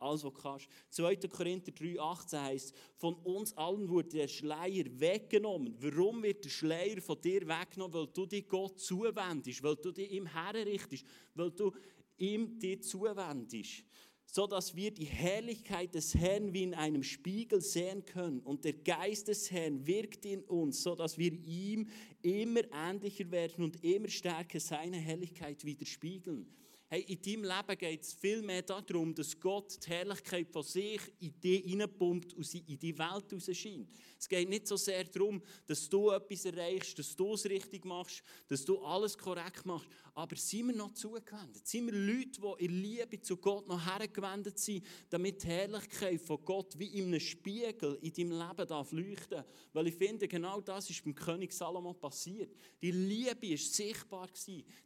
alles, 0.00 0.24
was 0.24 0.32
du 0.32 0.40
kannst. 0.40 0.68
2. 0.90 1.16
Korinther 1.28 1.72
3,18 1.72 2.40
heißt, 2.40 2.74
von 2.96 3.14
uns 3.16 3.56
allen 3.56 3.88
wurde 3.88 4.08
der 4.08 4.28
Schleier 4.28 4.84
weggenommen. 4.98 5.74
Warum 5.78 6.22
wird 6.22 6.44
der 6.44 6.50
Schleier 6.50 7.00
von 7.00 7.20
dir 7.20 7.46
weggenommen? 7.46 7.94
Weil 7.94 8.06
du 8.08 8.26
dich 8.26 8.48
Gott 8.48 8.78
zuwendest, 8.80 9.62
weil 9.62 9.76
du 9.76 9.92
dich 9.92 10.10
ihm 10.10 10.26
herrichtest, 10.26 11.04
weil 11.34 11.50
du 11.50 11.72
ihm 12.16 12.58
dir 12.58 12.80
zuwendest. 12.80 13.84
So 14.32 14.46
dass 14.46 14.76
wir 14.76 14.92
die 14.92 15.06
Herrlichkeit 15.06 15.92
des 15.92 16.14
Herrn 16.14 16.52
wie 16.52 16.62
in 16.62 16.74
einem 16.74 17.02
Spiegel 17.02 17.60
sehen 17.60 18.04
können. 18.04 18.38
Und 18.40 18.64
der 18.64 18.74
Geist 18.74 19.26
des 19.26 19.50
Herrn 19.50 19.84
wirkt 19.86 20.24
in 20.24 20.44
uns, 20.44 20.84
so 20.84 20.94
dass 20.94 21.18
wir 21.18 21.32
ihm 21.32 21.88
immer 22.22 22.60
ähnlicher 22.72 23.28
werden 23.32 23.64
und 23.64 23.82
immer 23.82 24.08
stärker 24.08 24.60
seine 24.60 24.98
Herrlichkeit 24.98 25.64
widerspiegeln. 25.64 26.46
Hey, 26.92 27.02
in 27.02 27.22
deinem 27.22 27.44
Leben 27.44 27.78
geht 27.78 28.02
es 28.02 28.14
viel 28.14 28.42
mehr 28.42 28.62
darum, 28.62 29.14
dass 29.14 29.38
Gott 29.38 29.78
die 29.86 29.90
Herrlichkeit 29.90 30.50
von 30.50 30.64
sich 30.64 31.00
in 31.20 31.40
dich 31.40 31.62
hineinpumpt 31.64 32.34
und 32.34 32.42
sie 32.42 32.64
in 32.66 32.80
die 32.80 32.98
Welt 32.98 33.32
rausscheint. 33.32 33.88
Es 34.18 34.28
geht 34.28 34.48
nicht 34.48 34.66
so 34.66 34.76
sehr 34.76 35.04
darum, 35.04 35.40
dass 35.68 35.88
du 35.88 36.10
etwas 36.10 36.46
erreichst, 36.46 36.98
dass 36.98 37.14
du 37.14 37.34
es 37.34 37.44
richtig 37.44 37.84
machst, 37.84 38.24
dass 38.48 38.64
du 38.64 38.80
alles 38.80 39.16
korrekt 39.16 39.64
machst. 39.64 39.88
Aber 40.14 40.34
sind 40.34 40.66
wir 40.66 40.74
noch 40.74 40.92
zugewendet? 40.92 41.64
Sind 41.64 41.86
wir 41.86 41.94
Leute, 41.94 42.40
die 42.40 42.64
in 42.64 42.82
Liebe 42.82 43.22
zu 43.22 43.36
Gott 43.36 43.68
noch 43.68 43.86
hergewendet 43.86 44.58
sind, 44.58 44.84
damit 45.10 45.44
die 45.44 45.46
Herrlichkeit 45.46 46.20
von 46.20 46.44
Gott 46.44 46.76
wie 46.76 46.98
in 46.98 47.06
einem 47.06 47.20
Spiegel 47.20 47.98
in 48.02 48.12
deinem 48.12 48.32
Leben 48.32 48.66
darf 48.66 48.90
leuchten 48.90 49.44
Weil 49.72 49.86
ich 49.86 49.94
finde, 49.94 50.26
genau 50.26 50.60
das 50.60 50.90
ist 50.90 51.04
beim 51.04 51.14
König 51.14 51.52
Salomo 51.52 51.94
passiert. 51.94 52.50
Die 52.82 52.90
Liebe 52.90 53.48
war 53.48 53.56
sichtbar. 53.56 54.28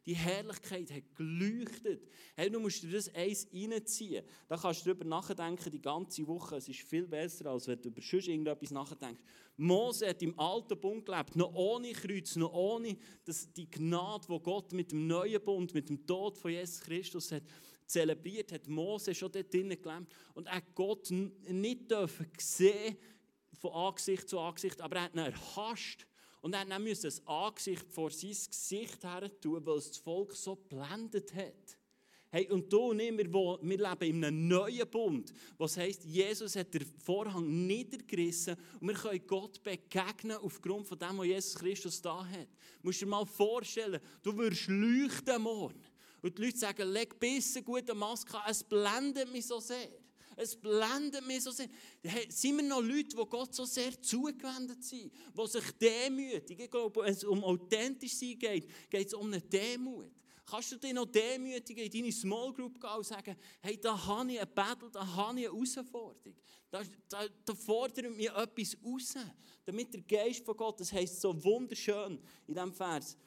Die 0.05 0.15
Herrlichkeit 0.15 0.91
hat 0.91 1.15
geleuchtet. 1.15 1.94
Hey, 2.35 2.49
du 2.49 2.59
musst 2.59 2.83
dir 2.83 2.91
das 2.91 3.13
eins 3.13 3.47
reinziehen. 3.53 4.25
Da 4.47 4.57
kannst 4.57 4.81
du 4.81 4.93
darüber 4.93 5.05
nachdenken 5.05 5.71
die 5.71 5.81
ganze 5.81 6.25
Woche. 6.27 6.57
Es 6.57 6.67
ist 6.67 6.81
viel 6.81 7.07
besser, 7.07 7.47
als 7.47 7.67
wenn 7.67 7.81
du 7.81 7.89
über 7.89 8.01
sonst 8.01 8.27
irgendetwas 8.27 8.71
nachdenkst. 8.71 9.21
Mose 9.57 10.09
hat 10.09 10.21
im 10.21 10.37
alten 10.39 10.79
Bund 10.79 11.05
gelebt, 11.05 11.35
noch 11.35 11.53
ohne 11.53 11.93
Kreuz, 11.93 12.35
noch 12.35 12.53
ohne 12.53 12.97
das, 13.23 13.51
die 13.53 13.69
Gnade, 13.69 14.27
die 14.29 14.39
Gott 14.39 14.73
mit 14.73 14.91
dem 14.91 15.07
neuen 15.07 15.41
Bund, 15.41 15.73
mit 15.73 15.89
dem 15.89 16.05
Tod 16.05 16.37
von 16.37 16.51
Jesus 16.51 16.81
Christus 16.81 17.31
hat 17.31 17.43
zelebriert, 17.85 18.51
hat 18.51 18.67
Mose 18.67 19.13
schon 19.13 19.31
dort 19.31 19.53
drinnen 19.53 19.81
gelebt 19.81 20.11
und 20.33 20.47
er 20.47 20.61
Gott 20.73 21.09
nicht 21.11 21.89
dürfen 21.89 22.27
sehen 22.37 22.97
von 23.59 23.71
Angesicht 23.71 24.27
zu 24.27 24.39
Angesicht, 24.39 24.81
aber 24.81 24.97
er 24.97 25.03
hat 25.03 25.13
ihn 25.13 25.19
erhascht 25.19 26.05
und 26.41 26.53
er 26.53 26.79
musste 26.79 27.07
das 27.07 27.25
Angesicht 27.25 27.91
vor 27.91 28.11
sein 28.11 28.29
Gesicht 28.29 29.03
her 29.03 29.31
tun, 29.41 29.65
weil 29.65 29.77
es 29.77 29.87
das 29.87 29.97
Volk 29.97 30.33
so 30.33 30.55
blendet 30.55 31.33
hat. 31.33 31.77
Hey, 32.35 32.49
und 32.49 32.69
du 32.73 32.89
und 32.89 32.99
ich, 32.99 33.17
wir, 33.17 33.31
wir 33.31 33.59
leben 33.61 34.01
in 34.01 34.25
einem 34.25 34.47
neuen 34.49 34.89
Bund, 34.89 35.31
was 35.57 35.77
heisst, 35.77 36.03
Jesus 36.03 36.57
hat 36.57 36.73
den 36.73 36.85
Vorhang 37.01 37.65
niedergerissen 37.65 38.57
und 38.81 38.89
wir 38.89 38.95
können 38.95 39.25
Gott 39.25 39.63
begegnen 39.63 40.35
aufgrund 40.41 40.85
von 40.85 40.99
dem, 40.99 41.17
was 41.17 41.27
Jesus 41.27 41.55
Christus 41.55 42.01
da 42.01 42.25
hat. 42.25 42.49
Du 42.81 42.87
musst 42.89 42.99
dir 42.99 43.05
mal 43.05 43.25
vorstellen, 43.25 44.01
du 44.21 44.35
wirst 44.37 44.67
leuchten 44.67 45.41
morgen. 45.43 45.81
Und 46.21 46.37
die 46.37 46.43
Leute 46.43 46.57
sagen, 46.57 46.89
leg 46.89 47.17
besser 47.17 47.61
gute 47.61 47.95
Maske 47.95 48.37
an, 48.37 48.51
es 48.51 48.61
blendet 48.65 49.31
mich 49.31 49.45
so 49.45 49.61
sehr. 49.61 49.87
Es 50.35 50.57
blendet 50.57 51.25
mich 51.25 51.41
so 51.41 51.51
sehr. 51.51 51.69
Hey, 52.03 52.29
sind 52.29 52.57
wir 52.57 52.63
noch 52.67 52.81
Leute, 52.81 53.15
die 53.15 53.29
Gott 53.29 53.55
so 53.55 53.63
sehr 53.63 54.01
zugewendet 54.01 54.83
sind, 54.83 55.09
die 55.09 55.47
sich 55.47 55.71
demütigen? 55.79 56.65
Ich 56.65 56.69
glaube, 56.69 57.01
wenn 57.01 57.13
es 57.13 57.23
um 57.23 57.45
authentisch 57.45 58.15
sein 58.15 58.37
geht, 58.37 58.69
geht 58.89 59.07
es 59.07 59.13
um 59.13 59.27
eine 59.27 59.39
Demut. 59.39 60.11
Kannst 60.45 60.71
du 60.71 60.77
dich 60.77 60.93
noch 60.93 61.05
demütigen 61.05 61.85
in 61.85 61.91
deine 61.91 62.11
Small 62.11 62.53
Group 62.53 62.79
gehen 62.79 62.97
und 62.97 63.05
sagen, 63.05 63.35
hey, 63.61 63.79
da 63.81 64.05
habe 64.05 64.31
ich 64.31 64.39
ein 64.39 64.53
Battle, 64.53 64.91
da 64.91 65.05
habe 65.05 65.39
ich 65.39 65.47
eine 65.47 65.55
Herausforderung. 65.55 66.35
Da, 66.69 66.83
da, 67.09 67.27
da 67.43 67.55
fordert 67.55 68.15
mir 68.15 68.35
etwas 68.35 68.77
raus. 68.83 69.15
Damit 69.65 69.93
der 69.93 70.01
Geist 70.01 70.45
von 70.45 70.55
Gott, 70.55 70.79
das 70.79 70.93
heisst 70.93 71.19
so 71.19 71.43
wunderschön 71.43 72.19
in 72.45 72.53
diesem 72.53 72.73
Vers. 72.73 73.17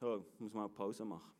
Oh, 0.00 0.24
ich 0.32 0.40
muss 0.40 0.52
mal 0.54 0.68
Pause 0.68 1.04
machen. 1.04 1.30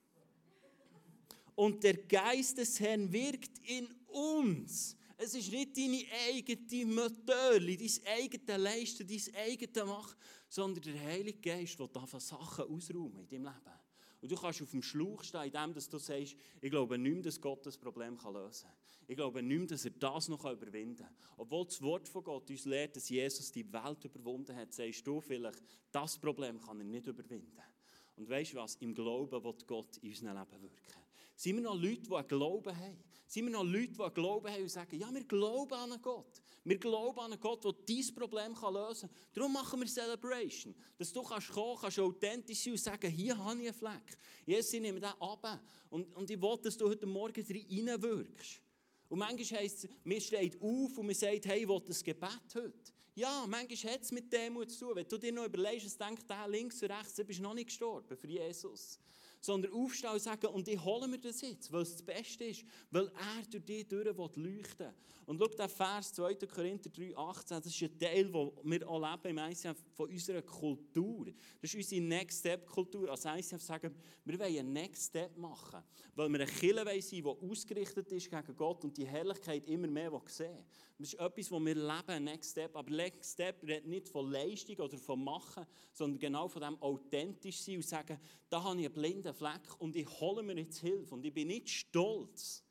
Und 1.54 1.82
der 1.82 1.96
Geist 1.96 2.58
des 2.58 2.78
Herrn 2.78 3.10
wirkt 3.10 3.58
in 3.64 3.88
uns. 4.06 4.96
Es 5.16 5.34
ist 5.34 5.50
nicht 5.50 5.76
deine 5.76 6.04
eigene 6.28 6.86
Methode, 6.86 7.76
dein 7.76 8.16
eigenes 8.18 8.58
Leisten, 8.58 9.06
dein 9.06 9.34
eigenes 9.34 9.86
Machen, 9.86 10.16
sondern 10.48 10.82
der 10.82 11.00
Heilige 11.00 11.38
Geist, 11.38 11.78
der 11.78 12.20
Sachen 12.20 12.64
ausräumen 12.64 13.20
in 13.20 13.28
deinem 13.28 13.44
Leben. 13.44 13.82
Und 14.22 14.30
du 14.30 14.36
kannst 14.36 14.62
auf 14.62 14.70
dem 14.70 14.82
Schlauch 14.82 15.24
stehen, 15.24 15.42
indem 15.42 15.74
du 15.74 15.80
sagst, 15.80 16.36
ich 16.60 16.70
glaube 16.70 16.96
nicht 16.96 17.12
mehr, 17.12 17.22
dass 17.24 17.40
Gott 17.40 17.66
das 17.66 17.76
Problem 17.76 18.16
lösen 18.32 18.68
kann. 18.68 18.76
Ich 19.08 19.16
glaube 19.16 19.42
nicht 19.42 19.58
mehr, 19.58 19.66
dass 19.66 19.84
er 19.84 19.90
das 19.90 20.28
noch 20.28 20.44
überwinden 20.44 21.04
kann. 21.04 21.14
Obwohl 21.36 21.66
das 21.66 21.82
Wort 21.82 22.08
von 22.08 22.22
Gott 22.22 22.48
uns 22.48 22.64
lehrt, 22.64 22.94
dass 22.94 23.08
Jesus 23.08 23.50
die 23.50 23.70
Welt 23.72 24.04
überwunden 24.04 24.54
hat, 24.54 24.72
sagst 24.72 25.04
du 25.04 25.20
vielleicht, 25.20 25.60
das 25.90 26.16
Problem 26.18 26.60
kann 26.60 26.78
er 26.78 26.84
nicht 26.84 27.08
überwinden. 27.08 27.62
Und 28.14 28.28
weißt 28.28 28.52
du 28.52 28.58
was? 28.58 28.76
Im 28.76 28.94
Glauben 28.94 29.42
wird 29.42 29.66
Gott 29.66 29.96
in 29.98 30.10
unserem 30.10 30.38
Leben 30.38 30.62
wirken. 30.62 31.02
Sind 31.34 31.56
wir 31.56 31.62
noch 31.62 31.74
Leute, 31.74 32.02
die 32.02 32.14
einen 32.14 32.28
Glauben 32.28 32.76
haben? 32.76 32.98
Sind 33.26 33.46
wir 33.46 33.52
noch 33.52 33.64
Leute, 33.64 33.92
die 33.92 34.02
einen 34.02 34.14
Glauben 34.14 34.48
haben 34.52 34.62
und 34.62 34.70
sagen, 34.70 34.96
ja, 34.96 35.12
wir 35.12 35.24
glauben 35.24 35.74
an 35.74 36.00
Gott. 36.00 36.40
Wir 36.64 36.78
glauben 36.78 37.18
an 37.18 37.32
einen 37.32 37.40
Gott, 37.40 37.64
der 37.64 37.72
dieses 37.72 38.14
Problem 38.14 38.52
lösen 38.54 39.08
kann. 39.08 39.16
Darum 39.32 39.52
machen 39.52 39.80
wir 39.80 39.86
Celebration. 39.86 40.74
Dass 40.96 41.12
du 41.12 41.22
kannst 41.22 41.50
kommen 41.50 41.76
kannst, 41.80 41.98
authentisch 41.98 42.62
sein 42.62 42.72
und 42.72 42.78
sagen, 42.78 43.10
hier 43.10 43.36
habe 43.36 43.60
ich 43.60 43.68
einen 43.68 43.74
Fleck. 43.74 44.16
Jesus, 44.46 44.72
ich 44.72 44.80
nehme 44.80 45.00
den 45.00 45.10
ab. 45.10 45.60
Und, 45.90 46.14
und 46.14 46.30
ich 46.30 46.40
will, 46.40 46.58
dass 46.62 46.76
du 46.76 46.88
heute 46.88 47.06
Morgen 47.06 47.44
reinwirkst. 47.44 48.60
Und 49.08 49.18
manchmal 49.18 49.60
heisst 49.60 49.84
es, 49.84 49.90
man 50.04 50.20
steht 50.20 50.60
auf 50.62 50.96
und 50.96 51.06
man 51.06 51.14
sagt, 51.14 51.46
hey, 51.46 51.62
ich 51.62 51.68
will 51.68 51.82
das 51.84 52.02
Gebet 52.02 52.54
heute. 52.54 52.92
Ja, 53.14 53.44
manchmal 53.46 53.94
hat 53.94 54.02
es 54.02 54.12
mit 54.12 54.32
Demut 54.32 54.70
zu 54.70 54.86
tun. 54.86 54.96
Wenn 54.96 55.08
du 55.08 55.18
dir 55.18 55.32
noch 55.32 55.44
überlegst, 55.44 55.86
es 55.86 55.98
denkt 55.98 56.30
der 56.30 56.48
links 56.48 56.82
und 56.82 56.92
rechts, 56.92 57.14
dann 57.14 57.26
bist 57.26 57.40
du 57.40 57.42
noch 57.42 57.54
nicht 57.54 57.66
gestorben 57.66 58.16
für 58.16 58.28
Jesus 58.28 58.98
sondern 59.42 59.72
aufstehen 59.72 60.10
und 60.12 60.22
sagen, 60.22 60.46
und 60.46 60.68
ich 60.68 60.82
hole 60.82 61.08
mir 61.08 61.18
das 61.18 61.40
jetzt, 61.42 61.70
weil 61.72 61.82
es 61.82 61.92
das 61.92 62.02
Beste 62.02 62.44
ist, 62.44 62.64
weil 62.90 63.08
er 63.08 63.50
durch 63.50 63.64
dich 63.64 63.88
durch 63.88 64.06
leuchten 64.06 64.78
will. 64.78 64.94
Und 65.26 65.38
schau, 65.38 65.46
der 65.46 65.68
Vers 65.68 66.12
2. 66.14 66.34
Korinther 66.46 66.90
3, 66.90 67.16
18, 67.16 67.62
das 67.62 67.66
ist 67.66 67.82
ein 67.82 67.98
Teil, 67.98 68.24
den 68.24 68.52
wir 68.64 68.88
auch 68.88 69.00
leben 69.00 69.38
im 69.38 69.50
ICF 69.50 69.76
von 69.94 70.10
unserer 70.10 70.42
Kultur. 70.42 71.26
Das 71.60 71.72
ist 71.72 71.74
unsere 71.74 72.02
Next 72.02 72.40
Step 72.40 72.66
Kultur. 72.66 73.08
Als 73.10 73.24
ICF 73.24 73.62
sagen 73.62 73.94
wir, 74.24 74.38
wollen 74.38 74.58
einen 74.58 74.72
Next 74.72 75.10
Step 75.10 75.36
machen, 75.36 75.82
weil 76.14 76.28
wir 76.28 76.40
eine 76.40 76.46
Kirche 76.46 76.84
sein 76.84 77.22
die 77.22 77.24
ausgerichtet 77.24 78.10
ist 78.12 78.30
gegen 78.30 78.56
Gott 78.56 78.84
und 78.84 78.96
die 78.96 79.06
Herrlichkeit 79.06 79.66
immer 79.66 79.86
mehr 79.86 80.10
sehen 80.26 80.64
Das 80.98 81.12
ist 81.12 81.20
etwas, 81.20 81.50
wo 81.50 81.60
wir 81.60 81.74
leben, 81.74 82.24
Next 82.24 82.50
Step. 82.50 82.76
Aber 82.76 82.90
Next 82.90 83.32
Step 83.32 83.62
redet 83.62 83.86
nicht 83.86 84.08
von 84.08 84.30
Leistung 84.30 84.76
oder 84.76 84.98
von 84.98 85.22
Machen, 85.22 85.66
sondern 85.92 86.18
genau 86.18 86.48
von 86.48 86.62
dem 86.62 86.82
authentisch 86.82 87.60
sein 87.60 87.76
und 87.76 87.84
sagen, 87.84 88.18
da 88.48 88.62
habe 88.62 88.78
ich 88.80 88.86
einen 88.86 88.94
blinden 88.94 89.31
Fleck 89.34 89.80
und 89.80 89.96
ich 89.96 90.08
hole 90.20 90.42
mir 90.42 90.56
jetzt 90.56 90.78
Hilfe 90.78 91.14
und 91.14 91.24
ich 91.24 91.32
bin 91.32 91.48
nicht 91.48 91.68
stolz 91.68 92.64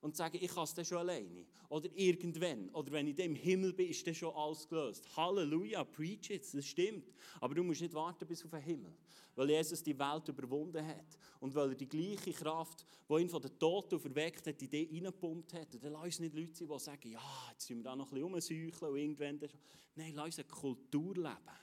und 0.00 0.16
sage, 0.16 0.38
ich 0.38 0.50
kann 0.52 0.64
es 0.64 0.74
dann 0.74 0.84
schon 0.84 0.98
alleine. 0.98 1.44
Oder 1.68 1.88
irgendwann. 1.94 2.70
Oder 2.70 2.92
wenn 2.92 3.08
ich 3.08 3.16
dann 3.16 3.26
im 3.26 3.34
Himmel 3.34 3.72
bin, 3.72 3.88
ist 3.88 4.06
dann 4.06 4.14
schon 4.14 4.34
alles 4.34 4.66
gelöst. 4.68 5.04
Halleluja, 5.16 5.84
preach 5.84 6.30
it, 6.30 6.54
das 6.54 6.66
stimmt. 6.66 7.12
Aber 7.40 7.54
du 7.54 7.64
musst 7.64 7.80
nicht 7.80 7.92
warten 7.94 8.26
bis 8.26 8.44
auf 8.44 8.50
den 8.50 8.60
Himmel. 8.60 8.94
Weil 9.34 9.50
Jesus 9.50 9.82
die 9.82 9.98
Welt 9.98 10.28
überwunden 10.28 10.86
hat. 10.86 11.18
Und 11.40 11.54
weil 11.54 11.70
er 11.70 11.74
die 11.74 11.88
gleiche 11.88 12.32
Kraft, 12.32 12.86
die 13.08 13.14
ihn 13.14 13.28
von 13.28 13.42
den 13.42 13.58
Toten 13.58 13.98
verweckt 13.98 14.46
hat, 14.46 14.62
in 14.62 14.70
die 14.70 14.88
reingepumpt 14.92 15.52
hat. 15.54 15.74
Und 15.74 15.82
dann 15.82 15.92
lass 15.92 16.04
uns 16.04 16.20
nicht 16.20 16.34
Leute 16.34 16.54
sein, 16.54 16.68
die 16.68 16.78
sagen, 16.78 17.10
ja, 17.10 17.48
jetzt 17.50 17.68
müssen 17.68 17.80
wir 17.80 17.84
da 17.84 17.96
noch 17.96 18.12
ein 18.12 18.32
bisschen 18.32 18.62
rumsäucheln 18.62 18.92
und 18.92 18.98
irgendwann... 18.98 19.50
Nein, 19.96 20.12
lass 20.14 20.26
uns 20.26 20.38
eine 20.38 20.48
Kultur 20.48 21.14
leben, 21.16 21.58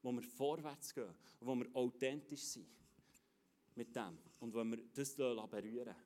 wo 0.00 0.12
wir 0.12 0.22
vorwärts 0.22 0.94
gehen 0.94 1.12
und 1.40 1.46
wo 1.46 1.54
wir 1.56 1.66
authentisch 1.74 2.42
sind 2.42 2.79
mit 3.80 3.96
dem 3.96 4.18
und 4.40 4.54
wenn 4.54 4.70
wir 4.70 4.82
das 4.92 5.16
berühren 5.16 5.96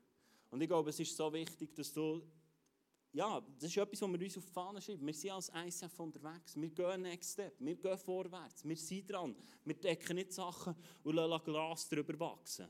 Und 0.51 0.61
ich 0.61 0.69
glaube, 0.69 0.91
es 0.91 1.01
ist 1.01 1.17
so 1.17 1.33
wichtig, 1.33 1.75
dass 1.75 1.93
du, 1.93 2.23
ja, 3.13 3.41
das 3.41 3.71
ist 3.71 3.77
etwas, 3.77 4.01
was 4.01 4.13
wir 4.13 4.21
uns 4.21 4.39
auf 4.39 4.45
die 4.45 4.53
Fahne 4.53 4.81
schreiben. 4.81 5.05
Wir 5.05 5.15
sind 5.15 5.31
als 5.33 5.51
ICF 5.53 5.99
unterwegs, 5.99 6.55
wir 6.55 6.71
gehen 6.71 7.03
Next 7.03 7.33
Step, 7.33 7.55
wir 7.59 7.75
gehen 7.75 7.99
vorwärts, 7.99 8.65
wir 8.65 8.77
sind 8.77 9.11
dran, 9.11 9.35
wir 9.65 9.75
decken 9.75 10.15
nicht 10.15 10.33
Sachen 10.33 10.77
und 11.03 11.17
lassen 11.17 11.45
Glas 11.45 11.89
drüber 11.89 12.19
wachsen. 12.21 12.69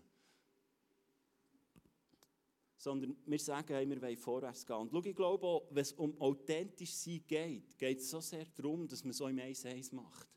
Sondern 2.78 3.16
wir 3.26 3.38
sagen, 3.38 3.74
hey, 3.74 3.88
wir 3.88 4.00
wollen 4.00 4.16
vorwärts 4.16 4.64
gehen. 4.66 4.76
Und 4.76 4.90
schau, 4.90 5.04
ich 5.04 5.16
glaube 5.16 5.46
auch, 5.46 5.66
wenn 5.70 5.82
es 5.82 5.92
um 5.92 6.18
authentisch 6.18 6.94
sein 6.94 7.22
geht, 7.26 7.78
geht 7.78 7.98
es 7.98 8.08
so 8.08 8.20
sehr 8.20 8.46
darum, 8.56 8.88
dass 8.88 9.04
man 9.04 9.12
so 9.12 9.28
im 9.28 9.36
1-1 9.36 9.94
macht. 9.94 10.34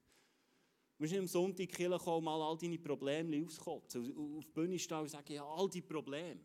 Du 0.97 1.03
musst 1.03 1.11
nicht 1.11 1.19
am 1.19 1.27
Sonntag 1.27 1.59
in 1.59 1.67
die 1.67 1.73
Kirche 1.73 1.97
kommen, 2.03 2.25
mal 2.25 2.41
all 2.41 2.57
deine 2.57 2.79
Probleme 2.79 3.45
auskotzen, 3.45 4.01
auf 4.17 4.45
die 4.45 4.51
Bühne 4.51 4.79
stehen 4.79 4.97
und 4.97 5.09
sagen, 5.09 5.31
ja, 5.31 5.45
all 5.45 5.69
die 5.69 5.81
Probleme. 5.81 6.39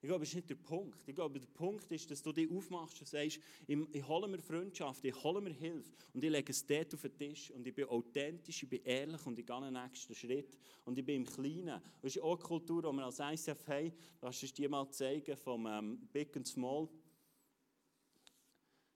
Ich 0.00 0.06
glaube, 0.06 0.20
das 0.20 0.28
ist 0.28 0.34
nicht 0.36 0.50
der 0.50 0.56
Punkt. 0.56 1.02
Ich 1.08 1.14
glaube, 1.14 1.40
der 1.40 1.46
Punkt 1.46 1.90
ist, 1.90 2.08
dass 2.08 2.22
du 2.22 2.30
dich 2.30 2.48
aufmachst 2.48 3.00
und 3.00 3.08
sagst, 3.08 3.40
ich, 3.66 4.06
hole 4.06 4.28
mir 4.28 4.38
Freundschaft, 4.38 5.04
ich 5.04 5.24
hole 5.24 5.40
mir 5.40 5.54
Hilfe 5.54 5.90
und 6.12 6.22
ich 6.22 6.30
lege 6.30 6.52
es 6.52 6.64
dort 6.64 6.94
auf 6.94 7.00
den 7.00 7.16
Tisch 7.16 7.50
und 7.50 7.66
ich 7.66 7.74
bin 7.74 7.86
authentisch, 7.86 8.62
ich 8.62 8.68
bin 8.68 8.84
ehrlich 8.84 9.26
und 9.26 9.38
ich 9.38 9.46
gehe 9.46 9.60
den 9.60 9.72
nächsten 9.72 10.14
Schritt 10.14 10.56
und 10.84 10.96
ich 10.96 11.04
bin 11.04 11.22
im 11.22 11.26
Kleinen. 11.26 11.82
Das 12.00 12.14
ist 12.14 12.22
auch 12.22 12.36
eine 12.36 12.46
Kultur, 12.46 12.82
die 12.82 12.96
wir 12.96 13.04
als 13.06 13.18
ICF 13.18 13.66
haben. 13.66 13.92
Das 14.20 14.40
ist 14.40 14.56
dir 14.56 14.68
mal 14.68 14.88
zeigen 14.90 15.36
vom 15.36 15.66
ähm, 15.66 16.08
Big 16.12 16.36
and 16.36 16.46
Small. 16.46 16.86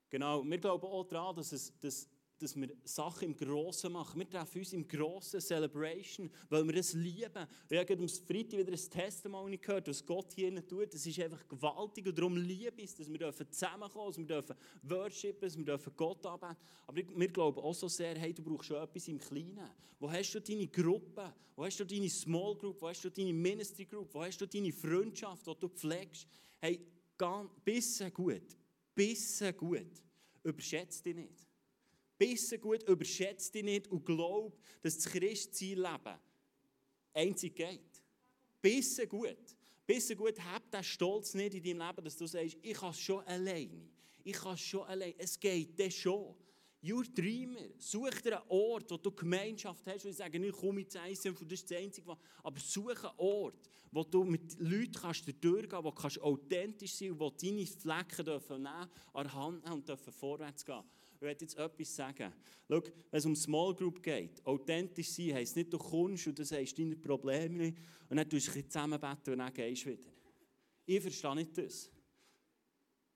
Genau, 0.09 0.43
wir 0.45 0.57
glauben 0.59 0.85
auch 0.85 1.05
daran, 1.05 1.35
dass 1.35 1.51
es, 1.51 1.73
dass 1.79 2.07
dass 2.41 2.55
wir 2.55 2.69
Sachen 2.83 3.29
im 3.29 3.37
Grossen 3.37 3.91
machen. 3.91 4.19
Wir 4.19 4.29
treffen 4.29 4.59
uns 4.59 4.73
im 4.73 4.87
Grossen 4.87 5.41
Celebration, 5.41 6.29
weil 6.49 6.65
wir 6.67 6.75
es 6.75 6.93
lieben. 6.93 7.47
Ich 7.69 7.77
habe 7.77 7.93
am 7.93 8.07
Freitag 8.07 8.59
wieder 8.59 8.71
ein 8.71 8.89
Testimony 8.89 9.57
gehört, 9.57 9.87
was 9.87 10.05
Gott 10.05 10.33
hier 10.33 10.67
tut. 10.67 10.93
Das 10.93 11.05
ist 11.05 11.19
einfach 11.19 11.47
gewaltig 11.47 12.07
und 12.07 12.17
darum 12.17 12.37
liebe 12.37 12.81
ich 12.81 12.85
es, 12.85 12.95
dass 12.95 13.09
wir 13.09 13.33
zusammenkommen 13.51 14.27
dürfen, 14.27 14.27
dass 14.27 14.29
wir 14.29 14.41
dürfen 14.41 14.55
worshipen, 14.83 15.41
dass 15.41 15.57
wir 15.57 15.65
dürfen 15.65 15.93
Gott 15.95 16.25
anbeten. 16.25 16.55
Aber 16.87 16.97
wir 16.97 17.27
glauben 17.27 17.59
auch 17.59 17.75
so 17.75 17.87
sehr, 17.87 18.17
hey, 18.17 18.33
du 18.33 18.41
brauchst 18.41 18.67
schon 18.67 18.77
etwas 18.77 19.07
im 19.07 19.19
Kleinen. 19.19 19.69
Wo 19.99 20.09
hast 20.09 20.33
du 20.33 20.39
deine 20.39 20.67
Gruppe? 20.67 21.33
Wo 21.55 21.65
hast 21.65 21.79
du 21.79 21.85
deine 21.85 22.09
Small 22.09 22.55
Group? 22.55 22.81
Wo 22.81 22.87
hast 22.87 23.03
du 23.03 23.09
deine 23.09 23.33
Ministry 23.33 23.85
Group? 23.85 24.13
Wo 24.13 24.23
hast 24.23 24.39
du 24.39 24.47
deine 24.47 24.71
Freundschaft, 24.71 25.45
die 25.45 25.55
du 25.59 25.67
pflegst? 25.67 26.25
Hey, 26.61 26.79
bisschen 27.65 28.13
gut, 28.13 28.57
bisschen 28.95 29.55
gut. 29.57 30.01
Überschätze 30.43 31.03
dich 31.03 31.15
nicht. 31.15 31.48
Bisschen 32.19 32.59
gut, 32.59 32.83
überschätze 32.83 33.51
dich 33.53 33.63
nicht 33.63 33.87
und 33.87 34.05
glaub, 34.05 34.59
dass 34.81 34.97
das 34.97 35.05
Christsein-Leben 35.05 36.19
einzig 37.13 37.55
geht. 37.55 38.03
Bisschen 38.61 39.07
gut. 39.07 39.55
Bisschen 39.87 40.17
gut, 40.17 40.37
hab 40.39 40.69
den 40.69 40.83
Stolz 40.83 41.33
nicht 41.33 41.55
in 41.55 41.63
deinem 41.63 41.87
Leben, 41.87 42.03
dass 42.03 42.17
du 42.17 42.27
sagst, 42.27 42.57
ich 42.61 42.73
kann 42.73 42.91
es 42.91 42.99
schon 42.99 43.23
alleine. 43.25 43.89
Ich 44.23 44.33
kann 44.33 44.53
es 44.53 44.59
schon 44.59 44.83
alleine. 44.83 45.15
Es 45.17 45.39
geht 45.39 45.79
dann 45.79 45.89
schon. 45.89 46.35
Your 46.83 47.03
Dreamer, 47.03 47.69
such 47.77 48.21
dir 48.21 48.39
einen 48.39 48.49
Ort, 48.49 48.91
wo 48.91 48.97
du 48.97 49.11
Gemeinschaft 49.11 49.85
hast, 49.87 50.05
wo 50.05 50.09
ich 50.09 50.15
sage, 50.15 50.37
ich 50.37 50.53
komme 50.53 50.81
ins 50.81 50.95
und 51.25 51.41
das 51.51 51.59
ist 51.59 51.71
das 51.71 51.77
Einzige, 51.77 52.17
aber 52.43 52.59
such 52.59 53.03
einen 53.03 53.13
Ort, 53.17 53.69
wo 53.91 54.03
du 54.03 54.23
mit 54.23 54.57
Leuten 54.59 54.93
kannst 54.93 55.27
durchgehen 55.27 55.69
kannst, 55.69 56.21
wo 56.21 56.21
du 56.21 56.21
authentisch 56.21 56.93
sein 56.93 57.09
kannst, 57.09 57.19
wo 57.19 57.29
deine 57.31 57.65
Flecken 57.65 58.25
dürfen 58.25 58.63
nehmen, 58.63 58.89
an 59.13 59.23
der 59.23 59.33
Hand 59.33 59.63
nehmen 59.63 59.75
und 59.75 59.89
dürfen 59.89 60.13
vorwärts 60.13 60.63
gehen. 60.63 60.83
Ich 61.19 61.25
werde 61.25 61.43
jetzt 61.43 61.57
etwas 61.57 61.93
sagen. 61.93 62.31
Schau, 62.69 62.81
wenn 62.81 63.17
es 63.17 63.25
um 63.25 63.35
Small 63.35 63.75
Group 63.75 64.01
geht, 64.01 64.45
authentisch 64.45 65.09
sein 65.09 65.33
heisst 65.33 65.57
nicht, 65.57 65.73
du 65.73 65.77
kommst 65.77 66.27
und 66.27 66.39
du 66.39 66.45
sagst 66.45 66.79
deine 66.79 66.95
Probleme 66.95 67.73
und 68.07 68.15
dann 68.15 68.29
tust 68.29 68.47
du 68.47 68.51
dich 68.53 68.69
zusammenbeten 68.69 69.33
und 69.33 69.39
dann 69.39 69.53
gehst 69.53 69.83
du 69.83 69.89
wieder. 69.89 70.09
Ich 70.85 71.01
verstehe 71.01 71.35
nicht 71.35 71.57
das. 71.57 71.91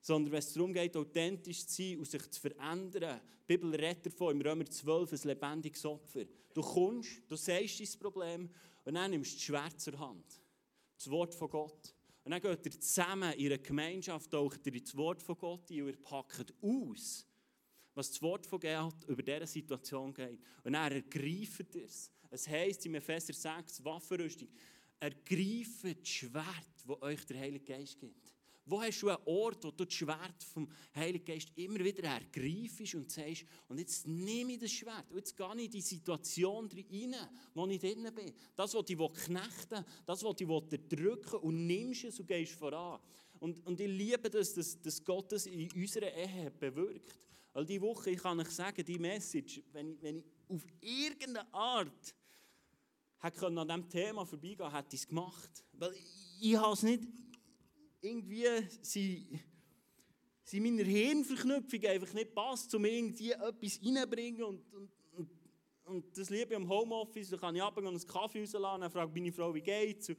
Sondern 0.02 0.34
wenn 0.34 0.40
es 0.40 0.52
darum 0.52 0.74
geht, 0.74 0.98
authentisch 0.98 1.66
zu 1.66 1.82
sein 1.82 1.98
und 2.00 2.06
sich 2.06 2.30
zu 2.30 2.42
verändern, 2.42 3.22
die 3.48 3.58
Bibel 3.58 3.74
redet 3.74 4.08
davon, 4.08 4.36
im 4.36 4.42
Römer 4.42 4.66
12, 4.66 5.14
ein 5.14 5.30
lebendiges 5.30 5.86
Opfer. 5.86 6.26
Du 6.54 6.62
kommst, 6.62 7.22
du 7.30 7.38
sagst 7.38 7.80
dein 7.80 8.00
Problem 8.02 8.50
und 8.84 8.96
dann 8.96 9.12
nimmst 9.12 9.32
du 9.32 9.36
das 9.36 9.44
Schwert 9.44 9.80
zur 9.80 9.98
Hand. 9.98 10.42
Das 10.98 11.10
Wort 11.10 11.34
von 11.34 11.50
Gott. 11.50 11.96
Und 12.26 12.32
dann 12.32 12.42
geht 12.42 12.66
ihr 12.66 12.82
zusammen 12.82 13.32
in 13.32 13.46
einer 13.46 13.60
Gemeinschaft, 13.60 14.30
taucht 14.30 14.68
ihr 14.68 14.76
ins 14.76 14.94
Wort 14.98 15.24
von 15.24 15.38
Gott 15.38 15.72
ein 15.72 15.84
und 15.84 15.88
ihr 15.88 15.98
packt 16.02 16.54
aus 16.62 17.28
was 17.94 18.10
das 18.10 18.22
Wort 18.22 18.46
von 18.46 18.60
Gott 18.60 19.04
über 19.08 19.22
diese 19.22 19.48
Situation 19.48 20.14
geht. 20.14 20.40
Und 20.64 20.74
dann 20.74 20.92
ergreift 20.92 21.76
es. 21.76 22.12
Es 22.30 22.48
heisst 22.48 22.86
in 22.86 22.96
Epheser 22.96 23.34
6, 23.34 23.84
Waffenrüstung, 23.84 24.50
ergreift 25.00 25.84
das 25.84 26.08
Schwert, 26.08 26.74
das 26.88 27.02
euch 27.02 27.26
der 27.26 27.40
Heilige 27.40 27.66
Geist 27.66 28.00
gibt. 28.00 28.34
Wo 28.66 28.82
hast 28.82 29.02
du 29.02 29.10
einen 29.10 29.22
Ort, 29.26 29.64
wo 29.66 29.72
du 29.72 29.84
das 29.84 29.94
Schwert 29.94 30.42
vom 30.42 30.70
Heiligen 30.96 31.26
Geist 31.26 31.50
immer 31.56 31.80
wieder 31.80 32.04
ergreifst 32.04 32.96
und 32.96 33.12
sagst, 33.12 33.46
und 33.68 33.78
jetzt 33.78 34.08
nehme 34.08 34.54
ich 34.54 34.60
das 34.60 34.72
Schwert 34.72 35.12
und 35.12 35.18
jetzt 35.18 35.36
gehe 35.36 35.56
ich 35.58 35.66
in 35.66 35.72
die 35.72 35.82
Situation 35.82 36.70
rein, 36.72 37.16
wo 37.54 37.68
ich 37.68 37.80
drin 37.80 38.10
bin. 38.16 38.34
Das, 38.56 38.74
was 38.74 38.86
ich 38.88 38.98
knechten 38.98 39.86
das, 40.06 40.24
was 40.24 40.36
ich 40.40 40.48
drücken 40.88 41.36
und 41.42 41.68
nimmst 41.68 42.06
es 42.06 42.20
und 42.20 42.28
gehst 42.28 42.54
voran. 42.54 43.02
Und, 43.40 43.66
und 43.68 43.80
ich 43.82 43.88
liebe 43.88 44.30
das, 44.30 44.54
dass, 44.54 44.80
dass 44.82 45.04
Gott 45.04 45.34
das 45.34 45.46
in 45.46 45.70
unserer 45.74 46.14
Ehe 46.14 46.50
bewirkt. 46.50 47.14
Weil 47.54 47.66
diese 47.66 47.82
Woche, 47.82 48.10
ich 48.10 48.22
kann 48.22 48.40
euch 48.40 48.50
sagen, 48.50 48.84
die 48.84 48.98
Message, 48.98 49.62
wenn 49.72 49.92
ich, 49.92 50.02
wenn 50.02 50.18
ich 50.18 50.26
auf 50.50 50.66
irgendeine 50.82 51.54
Art 51.54 52.16
hätte 53.20 53.48
an 53.48 53.56
diesem 53.56 53.90
Thema 53.90 54.26
vorbeigehen 54.26 54.72
hätte 54.72 54.96
ich 54.96 55.02
es 55.02 55.08
gemacht. 55.08 55.64
Weil 55.74 55.94
ich 56.42 56.58
habe 56.58 56.74
es 56.74 56.84
nicht 56.84 57.04
irgendwie, 58.02 58.48
sie, 58.82 59.40
sie 60.44 60.60
meiner 60.60 60.84
Hirnverknüpfung 60.84 61.86
einfach 61.86 62.14
nicht 62.14 62.34
passt, 62.34 62.74
um 62.76 62.86
irgendwie 62.86 63.32
etwas 63.32 63.80
reinzubringen 63.82 64.44
und, 64.44 64.74
und, 64.74 64.92
und, 65.12 65.30
und 65.86 66.18
das 66.18 66.30
liebe 66.30 66.52
ich 66.52 66.58
am 66.58 66.68
Homeoffice, 66.68 67.30
da 67.30 67.38
kann 67.38 67.56
ich 67.56 67.62
abends 67.62 67.88
einen 67.88 68.14
Kaffee 68.14 68.42
rauslassen, 68.42 68.82
dann 68.82 68.92
fragt 68.92 69.14
meine 69.14 69.32
Frau, 69.32 69.54
wie 69.54 69.62
geht's? 69.62 70.10
Und, 70.10 70.18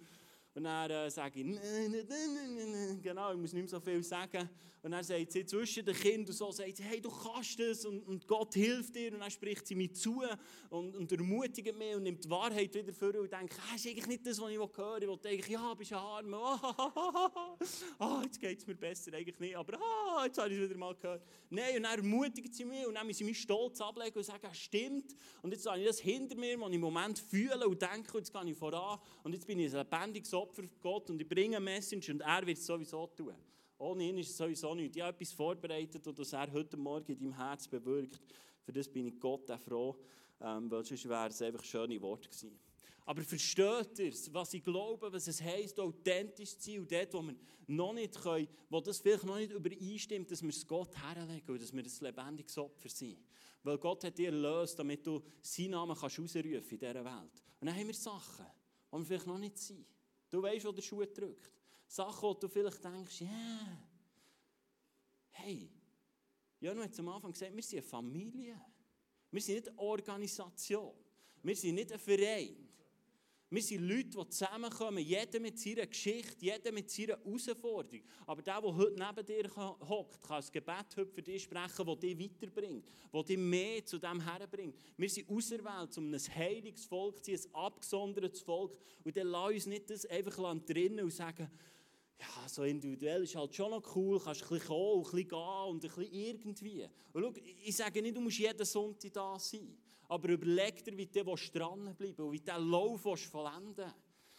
Und 0.54 0.64
dann 0.64 0.90
äh, 0.90 1.10
sage 1.10 1.40
ich, 1.40 3.02
genau, 3.02 3.32
ich 3.32 3.38
muss 3.38 3.52
nicht 3.52 3.62
mehr 3.62 3.68
so 3.68 3.80
viel 3.80 4.02
sagen. 4.02 4.48
Und 4.84 4.90
dann 4.90 5.02
sagt 5.02 5.32
sie 5.32 5.46
zwischen 5.46 5.82
den 5.82 5.94
Kindern 5.94 6.34
so, 6.34 6.50
sagt 6.50 6.76
sie, 6.76 6.82
hey, 6.82 7.00
du 7.00 7.10
kannst 7.10 7.58
das 7.58 7.86
und, 7.86 8.02
und 8.02 8.28
Gott 8.28 8.52
hilft 8.52 8.94
dir. 8.94 9.14
Und 9.14 9.20
dann 9.20 9.30
spricht 9.30 9.66
sie 9.66 9.74
mir 9.74 9.90
zu 9.90 10.22
und, 10.68 10.94
und 10.94 11.10
ermutigt 11.10 11.74
mich 11.74 11.94
und 11.96 12.02
nimmt 12.02 12.22
die 12.22 12.28
Wahrheit 12.28 12.74
wieder 12.74 12.92
vor 12.92 13.14
und 13.18 13.32
denkt, 13.32 13.54
ah, 13.58 13.74
ist 13.76 13.86
eigentlich 13.86 14.06
nicht 14.06 14.26
das, 14.26 14.38
was 14.38 14.50
ich 14.50 14.58
höre. 14.58 15.00
Ich 15.00 15.08
wollte 15.08 15.30
eigentlich, 15.30 15.48
ja, 15.48 15.72
bist 15.72 15.92
ein 15.92 15.98
Arme. 15.98 16.36
Ah, 17.98 18.18
oh, 18.18 18.22
jetzt 18.24 18.40
geht 18.40 18.58
es 18.58 18.66
mir 18.66 18.74
besser, 18.74 19.14
eigentlich 19.14 19.38
nicht. 19.38 19.56
Aber 19.56 19.78
ah, 19.80 20.24
jetzt 20.26 20.36
habe 20.36 20.50
ich 20.50 20.58
es 20.58 20.68
wieder 20.68 20.78
mal 20.78 20.94
gehört. 20.94 21.22
Nein, 21.48 21.76
und 21.76 21.84
dann 21.84 21.98
ermutigt 21.98 22.54
sie 22.54 22.64
mich 22.64 22.86
und 22.86 22.94
dann 22.94 23.06
muss 23.06 23.16
sie 23.16 23.24
mich 23.24 23.40
stolz 23.40 23.80
ablegen 23.80 24.18
und 24.18 24.24
sagen, 24.24 24.52
stimmt. 24.52 25.14
Und 25.40 25.52
jetzt 25.52 25.64
habe 25.66 25.78
ich 25.78 25.86
das 25.86 26.00
hinter 26.00 26.36
mir, 26.36 26.60
was 26.60 26.68
ich 26.68 26.74
im 26.74 26.80
Moment 26.80 27.18
fühle 27.18 27.66
und 27.66 27.80
denke, 27.80 28.18
und 28.18 28.26
jetzt 28.26 28.32
gehe 28.32 28.50
ich 28.50 28.58
voran. 28.58 28.98
Und 29.22 29.32
jetzt 29.32 29.46
bin 29.46 29.58
ich 29.60 29.74
ein 29.74 29.78
lebendiges 29.78 30.34
Opfer 30.44 30.64
Gott 30.82 31.08
und 31.08 31.20
ich 31.22 31.28
bringe 31.28 31.56
eine 31.56 31.64
Message 31.64 32.10
und 32.10 32.20
er 32.20 32.46
wird 32.46 32.58
es 32.58 32.66
sowieso 32.66 33.06
tun. 33.06 33.34
Ohne 33.78 34.04
ihn 34.04 34.18
ist 34.18 34.28
es 34.30 34.36
sowieso 34.36 34.74
nichts. 34.74 34.96
Ich 34.96 35.02
habe 35.02 35.16
etwas 35.16 35.32
vorbereitet 35.32 36.06
und 36.06 36.18
das 36.18 36.34
er 36.34 36.52
heute 36.52 36.76
Morgen 36.76 37.10
in 37.12 37.18
deinem 37.18 37.36
Herz 37.36 37.66
bewirkt. 37.66 38.20
Für 38.62 38.72
das 38.72 38.86
bin 38.86 39.06
ich 39.06 39.18
Gott 39.18 39.50
auch 39.50 39.58
froh, 39.58 39.96
ähm, 40.42 40.70
weil 40.70 40.84
sonst 40.84 41.08
wäre 41.08 41.28
es 41.28 41.40
einfach 41.40 41.64
schöne 41.64 42.00
Worte 42.02 42.28
gewesen. 42.28 42.58
Aber 43.06 43.22
versteht 43.22 43.98
ihr, 43.98 44.12
was 44.32 44.52
ich 44.52 44.62
glaube, 44.62 45.10
was 45.10 45.26
es 45.28 45.40
heisst, 45.42 45.80
authentisch 45.80 46.58
zu 46.58 46.70
sein 46.70 46.80
und 46.80 46.92
dort, 46.92 47.14
wo 47.14 47.22
wir 47.22 47.34
noch 47.66 47.94
nicht 47.94 48.20
können, 48.20 48.48
wo 48.68 48.80
das 48.80 48.98
vielleicht 48.98 49.24
noch 49.24 49.36
nicht 49.36 49.52
übereinstimmt, 49.52 50.30
dass 50.30 50.42
wir 50.42 50.50
es 50.50 50.66
Gott 50.66 50.94
herlegen 50.96 51.50
und 51.50 51.60
dass 51.60 51.72
wir 51.72 51.82
ein 51.82 51.90
lebendiges 52.00 52.58
Opfer 52.58 52.88
sind. 52.88 53.18
Weil 53.62 53.78
Gott 53.78 54.04
hat 54.04 54.18
dich 54.18 54.26
erlöst, 54.26 54.78
damit 54.78 55.06
du 55.06 55.22
seinen 55.40 55.70
Namen 55.70 55.96
kannst 55.96 56.18
in 56.18 56.26
dieser 56.26 57.04
Welt. 57.04 57.42
Und 57.60 57.66
dann 57.66 57.76
haben 57.76 57.86
wir 57.86 57.94
Sachen, 57.94 58.46
die 58.92 58.98
wir 58.98 59.04
vielleicht 59.04 59.26
noch 59.26 59.38
nicht 59.38 59.58
sind. 59.58 59.86
Du 60.34 60.42
weißt, 60.42 60.64
wo 60.64 60.72
der 60.72 60.82
Schuh 60.82 61.04
drückt. 61.04 61.48
Sachen, 61.86 62.22
wo 62.22 62.34
du 62.34 62.48
vielleicht 62.48 62.82
denkst, 62.82 63.20
ja, 63.20 63.28
yeah. 63.28 63.78
hey, 65.30 65.70
Janu 66.58 66.82
hat 66.82 66.98
am 66.98 67.08
Anfang 67.10 67.30
gesagt, 67.30 67.54
wir 67.54 67.62
sind 67.62 67.78
eine 67.78 67.86
Familie. 67.86 68.60
Wir 69.30 69.40
sind 69.40 69.54
nicht 69.54 69.68
eine 69.68 69.78
Organisation. 69.78 70.92
Wir 71.40 71.54
sind 71.54 71.76
nicht 71.76 71.92
ein 71.92 72.00
Verein. 72.00 72.68
Wir 73.50 73.62
sind 73.62 73.86
Leute, 73.86 74.08
die 74.08 74.28
zusammenkommen, 74.30 75.04
jeder 75.04 75.38
mit 75.38 75.58
seiner 75.58 75.86
Geschichte, 75.86 76.36
jeder 76.40 76.72
mit 76.72 76.90
seiner 76.90 77.18
Herausforderung. 77.18 78.02
Aber 78.26 78.42
der, 78.42 78.60
der 78.60 78.74
heute 78.74 78.98
neben 78.98 79.26
dir 79.26 79.50
hockt, 79.88 80.22
kann 80.22 80.42
ein 80.42 80.50
Gebet 80.50 80.96
heute 80.96 81.12
für 81.12 81.22
dich 81.22 81.42
sprechen, 81.42 81.86
das 81.86 81.98
dich 82.00 82.18
weiterbringt, 82.18 82.84
das 83.12 83.24
dich 83.26 83.38
mehr 83.38 83.84
zu 83.84 83.98
dem 83.98 84.20
herbringt. 84.20 84.76
Wir 84.96 85.08
sind 85.08 85.28
auserwählt, 85.28 85.96
um 85.98 86.12
ein 86.12 86.20
heiliges 86.34 86.86
Volk 86.86 87.22
zu 87.24 87.36
sein, 87.36 87.50
ein 87.52 87.54
abgesondertes 87.54 88.40
Volk. 88.40 88.76
Und 89.04 89.16
dann 89.16 89.28
lass 89.28 89.52
uns 89.52 89.66
nicht 89.66 89.90
das 89.90 90.06
einfach 90.06 90.56
drinnen 90.64 91.04
und 91.04 91.12
sagen, 91.12 91.48
ja, 92.18 92.48
so 92.48 92.62
individuell 92.64 93.24
ist 93.24 93.36
halt 93.36 93.54
schon 93.54 93.70
noch 93.70 93.94
cool, 93.94 94.20
kannst 94.20 94.42
ein 94.42 94.48
bisschen 94.48 94.68
kommen, 94.68 94.98
ein 94.98 95.02
bisschen 95.02 95.28
gehen 95.28 95.68
und 95.68 95.84
ein 95.84 95.90
bisschen 95.90 96.12
irgendwie. 96.12 96.88
Und 97.12 97.22
schau, 97.22 97.32
ich 97.64 97.76
sage 97.76 98.02
nicht, 98.02 98.16
du 98.16 98.20
musst 98.20 98.38
jeden 98.38 98.64
Sonntag 98.64 99.12
da 99.12 99.38
sein. 99.38 99.76
Aber 100.08 100.28
überleg 100.28 100.84
dir, 100.84 100.96
wie 100.96 101.06
du 101.06 101.22
dranbleiben 101.22 102.26
und 102.26 102.32
wie 102.32 102.40
du 102.40 102.44
diesen 102.44 102.70
Lauf 102.70 103.02
vollenden 103.02 103.76
willst. 103.76 103.94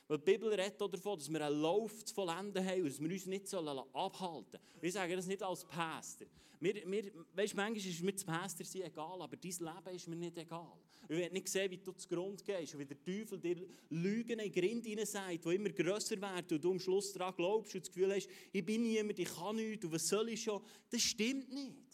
Weil 0.08 0.20
die 0.20 0.24
Bibel 0.24 0.54
redet 0.54 0.80
davon, 0.80 1.18
dass 1.18 1.30
wir 1.30 1.42
einen 1.42 1.62
Lauf 1.62 2.06
zu 2.06 2.14
vollenden 2.14 2.64
haben 2.64 2.82
und 2.82 2.90
dass 2.90 3.02
wir 3.02 3.12
uns 3.12 3.26
nicht 3.26 3.54
abhalten 3.54 4.52
sollen. 4.52 4.64
Ich 4.82 4.94
sage 4.94 5.16
das 5.16 5.26
nicht 5.26 5.42
als 5.42 5.66
Pastor. 5.66 6.28
Mir, 6.60 6.86
mir, 6.88 7.12
weißt, 7.34 7.56
manchmal 7.56 7.78
ist 7.78 8.02
mir 8.02 8.14
das 8.14 8.24
Pastor 8.24 8.66
sein 8.66 8.84
egal, 8.84 9.22
aber 9.22 9.36
dein 9.36 9.52
Leben 9.52 9.96
ist 9.96 10.08
mir 10.08 10.16
nicht 10.16 10.38
egal. 10.38 10.78
Ich 11.04 11.10
will 11.10 11.30
nicht 11.30 11.50
sehen, 11.50 11.70
wie 11.70 11.78
du 11.78 11.92
zu 11.92 12.08
Grund 12.08 12.44
gehst 12.44 12.74
und 12.74 12.80
wie 12.80 12.86
der 12.86 13.04
Teufel 13.04 13.40
dir 13.40 13.68
Lügen 13.90 14.32
in 14.32 14.38
den 14.40 14.52
Grind 14.52 14.86
hinein 14.86 15.06
sagt, 15.06 15.46
die 15.46 15.56
immer 15.56 15.70
grösser 15.70 16.20
werden 16.20 16.46
und 16.52 16.64
du 16.64 16.72
am 16.72 16.80
Schluss 16.80 17.14
daran 17.14 17.36
glaubst 17.36 17.76
und 17.76 17.82
das 17.82 17.94
Gefühl 17.94 18.14
hast, 18.16 18.30
ich 18.52 18.66
bin 18.66 18.84
niemand, 18.84 19.20
ich 19.20 19.36
kann 19.36 19.56
nichts 19.56 19.86
und 19.86 19.92
was 19.92 20.08
soll 20.08 20.30
ich 20.30 20.42
schon. 20.42 20.62
Das 20.90 21.02
stimmt 21.02 21.52
nicht. 21.54 21.85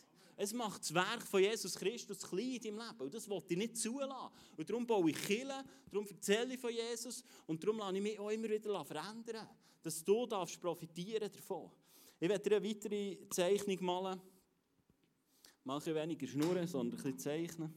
Es 0.44 0.54
macht 0.54 0.82
das 0.82 0.92
Werk 0.92 1.22
von 1.22 1.40
Jesus 1.40 1.76
Christus 1.76 2.28
klein 2.28 2.56
in 2.56 2.76
deinem 2.76 2.80
Leben. 2.80 3.02
Und 3.02 3.14
das 3.14 3.30
wollte 3.30 3.54
ich 3.54 3.60
nicht 3.60 3.78
zulassen. 3.78 4.34
Und 4.58 4.68
darum 4.68 4.88
baue 4.88 5.12
ich 5.12 5.24
Kirche, 5.24 5.64
darum 5.92 6.08
erzähle 6.08 6.56
ich 6.56 6.60
von 6.60 6.72
Jesus 6.72 7.24
und 7.46 7.64
darum 7.64 7.78
lasse 7.78 7.98
ich 7.98 8.02
mich 8.02 8.20
auch 8.20 8.32
immer 8.32 8.50
wieder 8.50 8.84
verändern. 8.84 9.48
Dass 9.84 10.04
du 10.04 10.26
darfst 10.26 10.60
profitieren 10.60 11.32
davon. 11.32 11.70
Ich 12.20 12.28
werde 12.28 12.50
dir 12.50 12.56
eine 12.56 12.68
weitere 12.68 13.30
Zeichnung 13.30 13.86
malen. 13.86 14.20
Mal 15.64 15.80
ein 15.80 15.96
weniger 15.96 16.26
schnurren, 16.26 16.68
sondern 16.68 16.98
ein 17.00 17.04
bisschen 17.04 17.20
zeichnen. 17.20 17.74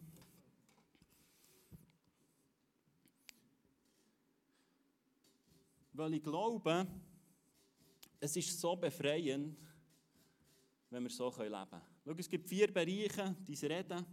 Weil 5.92 6.14
ich 6.14 6.22
glaube, 6.22 6.87
es 8.20 8.35
ist 8.35 8.59
so 8.59 8.74
befreiend, 8.74 9.55
wenn 10.88 11.03
wir 11.03 11.11
so 11.11 11.29
leben 11.29 11.53
können. 11.68 11.93
Schau, 12.04 12.12
es 12.18 12.28
gibt 12.28 12.48
vier 12.48 12.70
Bereiche, 12.70 13.34
dein 13.46 13.72
Reden, 13.72 14.06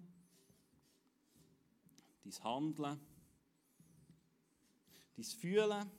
dein 2.24 2.44
Handeln, 2.44 3.00
dein 5.18 5.26
Fühlen 5.26 5.92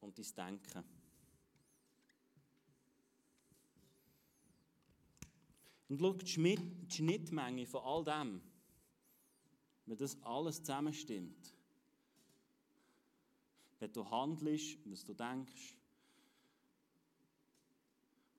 und 0.00 0.18
dein 0.18 0.34
Denken. 0.34 0.84
Und 5.88 6.00
schau, 6.00 6.14
die 6.14 6.26
Schnittmenge 6.26 7.66
von 7.66 7.82
all 7.82 8.04
dem, 8.04 8.40
wenn 9.84 9.98
das 9.98 10.22
alles 10.22 10.58
zusammenstimmt, 10.58 11.54
wenn 13.78 13.92
du 13.92 14.08
handelst, 14.08 14.78
was 14.86 15.04
du 15.04 15.12
denkst, 15.12 15.79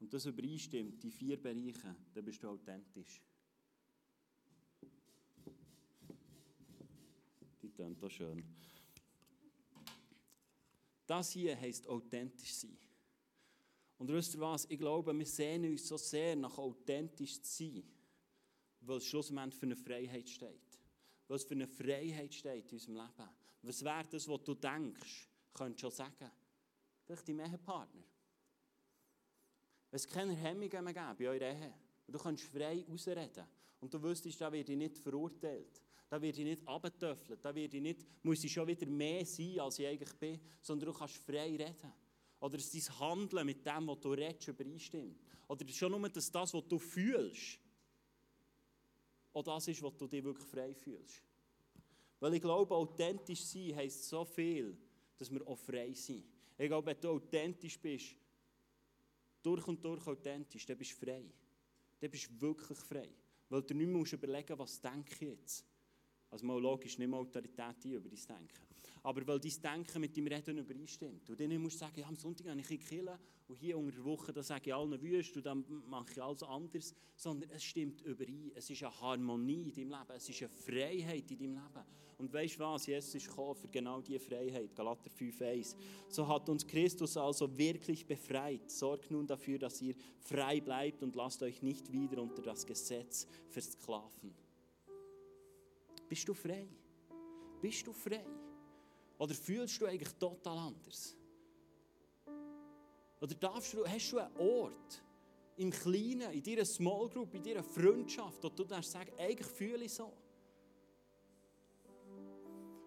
und 0.02 0.12
das 0.12 0.26
übereinstimmt, 0.26 1.02
die 1.04 1.12
vier 1.12 1.42
Bereiche, 1.42 1.96
dann 2.14 2.26
bist 2.26 2.42
du 2.42 2.50
authentisch. 2.50 3.22
Die 7.62 7.70
tönt 7.72 8.04
auch 8.04 8.10
schön. 8.10 8.44
Das 11.06 11.32
hier 11.32 11.56
heisst 11.56 11.88
authentisch 11.88 12.54
sein. 12.54 12.78
Und 14.00 14.10
wisst 14.10 14.34
ihr 14.34 14.42
was? 14.42 14.66
Ich 14.66 14.80
glaube, 14.80 15.16
wir 15.16 15.26
sehen 15.26 15.66
uns 15.66 15.88
so 15.88 15.98
sehr 15.98 16.36
nach 16.36 16.58
authentisch 16.58 17.40
zu 17.42 17.64
sein, 17.64 17.84
weil 18.82 18.98
es 18.98 19.06
schlussendlich 19.06 19.54
für 19.54 19.68
eine 19.68 19.76
Freiheit 19.76 20.28
steht. 20.28 20.80
Es 21.30 21.44
für 21.44 21.54
eine 21.54 21.68
Freiheit 21.68 22.34
steht 22.34 22.72
in 22.72 22.78
unserem 22.78 22.96
Leben. 22.96 23.30
Was 23.62 23.84
wäre 23.84 24.06
das, 24.10 24.28
was 24.28 24.44
du 24.44 24.56
denkst, 24.56 25.30
könntest 25.54 25.84
du 25.84 25.88
schon 25.88 25.92
sagen. 25.92 26.32
Vielleicht 27.06 27.28
dein 27.28 27.40
Ehepartner. 27.40 28.11
Es 29.92 30.08
keine 30.08 30.34
Hemmungen 30.34 30.84
mehr 30.84 30.94
gäbe 30.94 31.24
in 31.24 31.30
eurer 31.30 31.54
Ehe, 31.54 31.74
du 32.08 32.18
kannst 32.18 32.46
frei 32.46 32.86
ausreden 32.90 33.46
und 33.82 33.94
du 33.94 34.02
wüsstest, 34.02 34.40
da 34.40 34.52
werde 34.52 34.72
ich 34.72 34.78
nicht 34.78 34.98
verurteilt, 34.98 35.82
da 36.10 36.22
werde 36.22 36.40
ich 36.40 36.46
nicht 36.46 36.68
abgetöffelt, 36.68 37.44
da 37.44 37.54
werde 37.54 37.78
ich 37.78 37.84
nicht, 37.84 38.06
muss 38.24 38.44
ich 38.44 38.52
schon 38.52 38.68
wieder 38.68 38.86
mehr 38.86 39.26
sein, 39.26 39.60
als 39.60 39.80
ich 39.80 39.88
eigentlich 39.88 40.14
bin, 40.14 40.40
sondern 40.62 40.92
du 40.92 40.98
kannst 40.98 41.18
frei 41.18 41.56
reden. 41.56 41.94
Oder 42.40 42.58
dass 42.58 42.72
dein 42.72 43.00
Handeln 43.00 43.46
mit 43.46 43.66
dem, 43.66 43.88
was 43.88 44.00
du 44.00 44.14
redest, 44.14 44.48
übereinstimmt. 44.48 45.20
Oder 45.48 45.68
schon 45.68 45.92
nur, 45.92 46.10
dass 46.10 46.32
das, 46.32 46.54
was 46.54 46.68
du 46.68 46.80
fühlst, 46.80 47.60
auch 49.34 49.44
das 49.44 49.68
ist, 49.68 49.82
was 49.84 49.96
du 49.96 50.08
dich 50.08 50.24
wirklich 50.24 50.48
frei 50.48 50.74
fühlst. 50.74 51.22
Weil 52.20 52.34
ich 52.34 52.42
glaube, 52.42 52.76
authentisch 52.76 53.44
sein 53.44 53.76
heisst 53.76 54.08
so 54.08 54.26
viel, 54.26 54.78
dass 55.18 55.32
wir 55.32 55.48
auch 55.48 55.58
frei 55.58 55.94
sind. 55.94 56.26
Ich 56.58 56.68
glaube, 56.68 56.88
wenn 56.88 57.00
du 57.00 57.10
authentisch 57.10 57.80
bist, 57.80 58.16
durch 59.44 59.68
und 59.68 59.84
durch 59.84 60.06
authentisch, 60.08 60.66
dann 60.66 60.78
bist 60.78 60.92
du 60.92 61.06
frei. 61.06 61.24
Dann 62.00 62.10
bist 62.10 62.30
du 62.30 62.42
wirklich 62.42 62.78
frei. 62.80 63.10
Weil 63.50 63.62
du 63.64 63.74
nicht 63.74 63.88
mehr 63.88 64.14
überlegen 64.14 64.58
musst, 64.58 64.84
was 64.84 64.92
denke 64.94 65.14
ich 65.14 65.22
jetzt. 65.22 65.66
Also 66.30 66.46
mal 66.46 66.60
logisch, 66.60 66.98
nicht 66.98 67.08
mehr 67.08 67.20
Autorität 67.20 67.84
über 67.86 68.10
dein 68.10 68.28
Denken. 68.28 68.71
Aber 69.04 69.26
weil 69.26 69.40
dein 69.40 69.62
Denken 69.62 70.02
mit 70.02 70.16
deinem 70.16 70.28
Reden 70.28 70.58
übereinstimmt. 70.60 71.30
Und 71.30 71.40
dann 71.40 71.58
musst 71.58 71.76
du 71.76 71.80
sagen, 71.80 72.00
ja, 72.00 72.08
am 72.08 72.16
Sonntag 72.16 72.48
habe 72.48 72.60
ich 72.60 72.70
ein 72.70 72.80
Killen 72.80 73.18
und 73.48 73.56
hier 73.56 73.78
unter 73.78 73.96
der 73.96 74.06
Woche 74.06 74.32
da 74.32 74.44
sage 74.44 74.70
ich 74.70 74.74
allen 74.74 75.02
wüst 75.02 75.36
und 75.36 75.46
dann 75.46 75.66
mache 75.90 76.12
ich 76.12 76.22
alles 76.22 76.44
anders. 76.44 76.94
Sondern 77.16 77.50
es 77.50 77.64
stimmt 77.64 78.02
überein. 78.04 78.52
Es 78.56 78.70
ist 78.70 78.84
eine 78.84 79.02
Harmonie 79.02 79.70
in 79.76 79.90
deinem 79.90 80.00
Leben. 80.00 80.14
Es 80.16 80.30
ist 80.30 80.42
eine 80.42 80.50
Freiheit 80.50 81.32
in 81.32 81.38
deinem 81.38 81.56
Leben. 81.56 81.86
Und 82.22 82.32
weißt 82.32 82.56
du 82.56 82.60
was? 82.60 82.86
Jesus 82.86 83.16
ist 83.16 83.28
gekommen 83.28 83.56
für 83.56 83.68
genau 83.68 84.00
diese 84.00 84.20
Freiheit. 84.20 84.76
Galater 84.76 85.10
5,1. 85.10 85.76
So 86.08 86.28
hat 86.28 86.48
uns 86.50 86.68
Christus 86.68 87.18
also 87.18 87.58
wirklich 87.58 88.06
befreit. 88.06 88.70
Sorgt 88.70 89.10
nun 89.10 89.26
dafür, 89.26 89.58
dass 89.58 89.82
ihr 89.82 89.96
frei 90.20 90.62
bleibt 90.62 91.02
und 91.02 91.16
lasst 91.16 91.42
euch 91.42 91.64
nicht 91.64 91.92
wieder 91.92 92.22
unter 92.22 92.44
das 92.44 92.64
Gesetz 92.64 93.26
versklaven. 93.50 94.36
Bist 96.08 96.28
du 96.28 96.36
frei? 96.36 96.68
Bist 97.60 97.88
du 97.88 97.92
frei? 97.92 98.24
Oder 99.22 99.36
fühlst 99.36 99.80
du 99.80 99.86
eigentlich 99.86 100.14
total 100.18 100.58
anders? 100.58 101.16
Oder 103.20 103.36
darfst 103.36 103.72
du, 103.76 103.86
hast 103.86 104.12
du 104.12 104.18
einen 104.18 104.36
Ort 104.36 105.04
im 105.58 105.70
Kleinen, 105.70 106.32
in 106.32 106.42
deiner 106.42 106.66
Small 106.66 107.08
Group, 107.08 107.36
in 107.36 107.44
deiner 107.44 107.62
Freundschaft, 107.62 108.44
wo 108.44 108.50
du 108.50 108.64
darfst 108.64 108.90
sagen, 108.90 109.12
eigentlich 109.20 109.46
fühle 109.46 109.86
ich 109.86 109.94
so? 109.94 110.12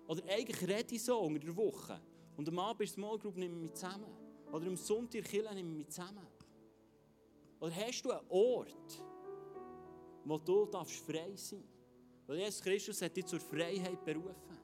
Oder 0.09 0.25
eigentlich 0.29 0.61
rede 0.68 0.97
ich 0.97 1.05
so 1.05 1.20
unter 1.20 1.38
der 1.38 1.57
Woche. 1.57 2.01
Und 2.37 2.49
am 2.49 2.59
Abend 2.59 2.81
ist 2.81 2.97
die 2.97 3.01
Small 3.01 3.16
Group 3.16 3.37
nehmen 3.37 3.55
wir 3.55 3.68
mich 3.68 3.75
zusammen. 3.75 4.11
Oder 4.51 4.66
am 4.66 4.77
Sonntag 4.77 5.20
in 5.20 5.25
Kirche 5.25 5.55
nehmen 5.55 5.70
wir 5.70 5.85
mich 5.85 5.90
zusammen. 5.90 6.27
Oder 7.61 7.77
hast 7.77 8.03
du 8.03 8.11
einen 8.11 8.27
Ort, 8.29 9.05
wo 10.25 10.37
du 10.38 10.66
darfst 10.66 10.97
frei 10.97 11.37
sein 11.37 11.61
darfst? 11.61 12.27
Weil 12.27 12.38
Jesus 12.38 12.61
Christus 12.61 13.03
hat 13.03 13.16
dich 13.16 13.25
zur 13.25 13.38
Freiheit 13.38 14.05
berufen. 14.05 14.63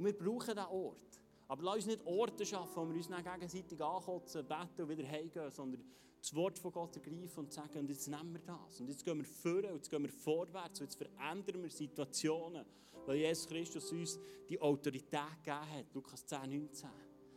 Und 0.00 0.06
wir 0.06 0.16
brauchen 0.16 0.54
diesen 0.54 0.70
Ort. 0.70 1.20
Aber 1.46 1.62
lass 1.62 1.74
uns 1.76 1.86
nicht 1.88 2.06
Orte 2.06 2.46
schaffen, 2.46 2.74
wo 2.74 2.88
wir 2.88 2.96
uns 2.96 3.08
dann 3.08 3.22
gegenseitig 3.22 3.78
ankotzen, 3.82 4.48
beten 4.48 4.82
und 4.82 4.88
wieder 4.88 5.06
heimgehen, 5.06 5.50
sondern 5.50 5.84
das 6.18 6.34
Wort 6.34 6.58
von 6.58 6.72
Gott 6.72 6.96
ergreifen 6.96 7.40
und 7.40 7.52
sagen, 7.52 7.80
und 7.80 7.90
jetzt 7.90 8.08
nehmen 8.08 8.32
wir 8.32 8.40
das. 8.40 8.80
Und 8.80 8.88
jetzt 8.88 9.04
gehen 9.04 9.18
wir 9.18 9.26
vor 9.26 9.58
und 9.58 9.74
jetzt 9.74 9.90
gehen 9.90 10.02
wir 10.02 10.08
vorwärts 10.08 10.80
und 10.80 10.86
jetzt 10.86 10.96
verändern 10.96 11.62
wir 11.62 11.68
Situationen, 11.68 12.64
weil 13.04 13.16
Jesus 13.16 13.46
Christus 13.46 13.92
uns 13.92 14.18
die 14.48 14.58
Autorität 14.58 15.44
gegeben 15.44 15.70
hat. 15.70 15.92
Lukas 15.92 16.24
10, 16.24 16.48
19. 16.48 16.88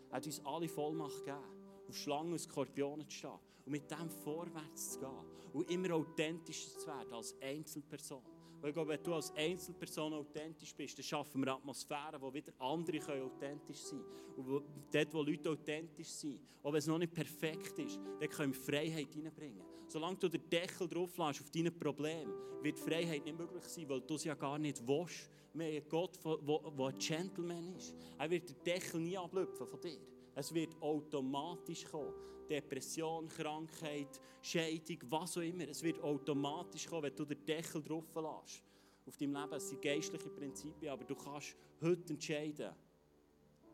Er 0.10 0.16
hat 0.16 0.26
uns 0.26 0.46
alle 0.46 0.70
Vollmacht 0.70 1.26
gegeben, 1.26 1.44
auf 1.90 1.98
Schlangen 1.98 2.32
und 2.32 2.40
Skorpionen 2.40 3.10
zu 3.10 3.18
stehen 3.18 3.40
und 3.66 3.72
mit 3.74 3.92
dem 3.92 4.10
vorwärts 4.10 4.94
zu 4.94 5.00
gehen 5.00 5.52
und 5.52 5.70
immer 5.70 5.96
authentischer 5.96 6.80
zu 6.80 6.88
werden 6.88 7.14
als 7.14 7.36
Einzelperson. 7.42 8.24
Weil 8.64 8.70
ich 8.70 8.76
glaube, 8.76 8.92
wenn 8.92 9.04
du 9.04 9.14
als 9.14 9.36
Einzelperson 9.36 10.14
authentisch 10.14 10.74
bist, 10.74 10.98
dann 10.98 11.04
schaffen 11.04 11.44
wir 11.44 11.54
Atmosphären, 11.54 12.22
wo 12.22 12.34
wieder 12.34 12.54
andere 12.60 12.98
können 12.98 13.24
authentisch 13.24 13.80
sein 13.80 14.00
können. 14.36 14.48
Und 14.48 14.64
dort, 14.90 15.14
wo 15.14 15.22
Leute 15.22 15.50
authentisch 15.50 16.08
sind, 16.08 16.40
auch 16.64 16.72
wenn 16.72 16.80
es 16.80 16.88
noch 16.88 16.98
nicht 16.98 17.14
perfekt 17.14 17.78
ist, 17.80 18.00
dann 18.22 18.30
können 18.30 18.54
wir 18.54 18.62
Freiheit 18.62 19.10
reinbringen. 19.18 19.62
Solange 19.90 20.16
du 20.16 20.30
den 20.30 20.50
Deckel 20.50 20.88
drauf 20.88 21.18
lässt 21.18 21.42
auf 21.42 21.52
deine 21.52 21.72
Probleme, 21.72 22.34
wird 22.62 22.80
Freiheit 22.80 23.26
nicht 23.26 23.38
möglich 23.38 23.66
sein, 23.66 23.90
weil 23.90 24.00
du 24.00 24.16
es 24.16 24.24
ja 24.24 24.34
gar 24.34 24.58
nicht 24.58 24.88
willst. 24.88 25.30
Wir 25.54 25.66
haben 25.66 25.74
einen 25.74 25.90
Gott, 25.90 26.18
der 26.24 26.88
ein 26.88 26.98
Gentleman 27.00 27.76
ist. 27.76 27.94
Er 28.18 28.30
wird 28.30 28.48
den 28.48 28.64
Deckel 28.64 29.02
nie 29.02 29.18
ablüpfen 29.18 29.68
von 29.68 29.82
dir. 29.82 30.00
Es 30.36 30.54
wird 30.54 30.82
automatisch 30.82 31.86
kommen. 31.86 32.14
Depression, 32.50 33.28
Krankheit, 33.28 34.20
Scheidung, 34.42 34.98
was 35.10 35.38
auch 35.38 35.42
immer. 35.42 35.68
Es 35.68 35.82
wird 35.82 36.02
automatisch 36.02 36.88
kommen, 36.88 37.04
wenn 37.04 37.16
du 37.16 37.26
den 37.26 37.46
Deckel 37.46 37.82
drauf 37.82 38.06
lässt. 38.16 38.64
Auf 39.06 39.18
deinem 39.18 39.36
Leben 39.36 39.54
es 39.54 39.70
sind 39.70 39.82
geistliche 39.82 40.30
Prinzipien, 40.30 40.92
aber 40.92 41.04
du 41.04 41.16
kannst 41.16 41.56
heute 41.82 42.14
entscheiden, 42.14 42.72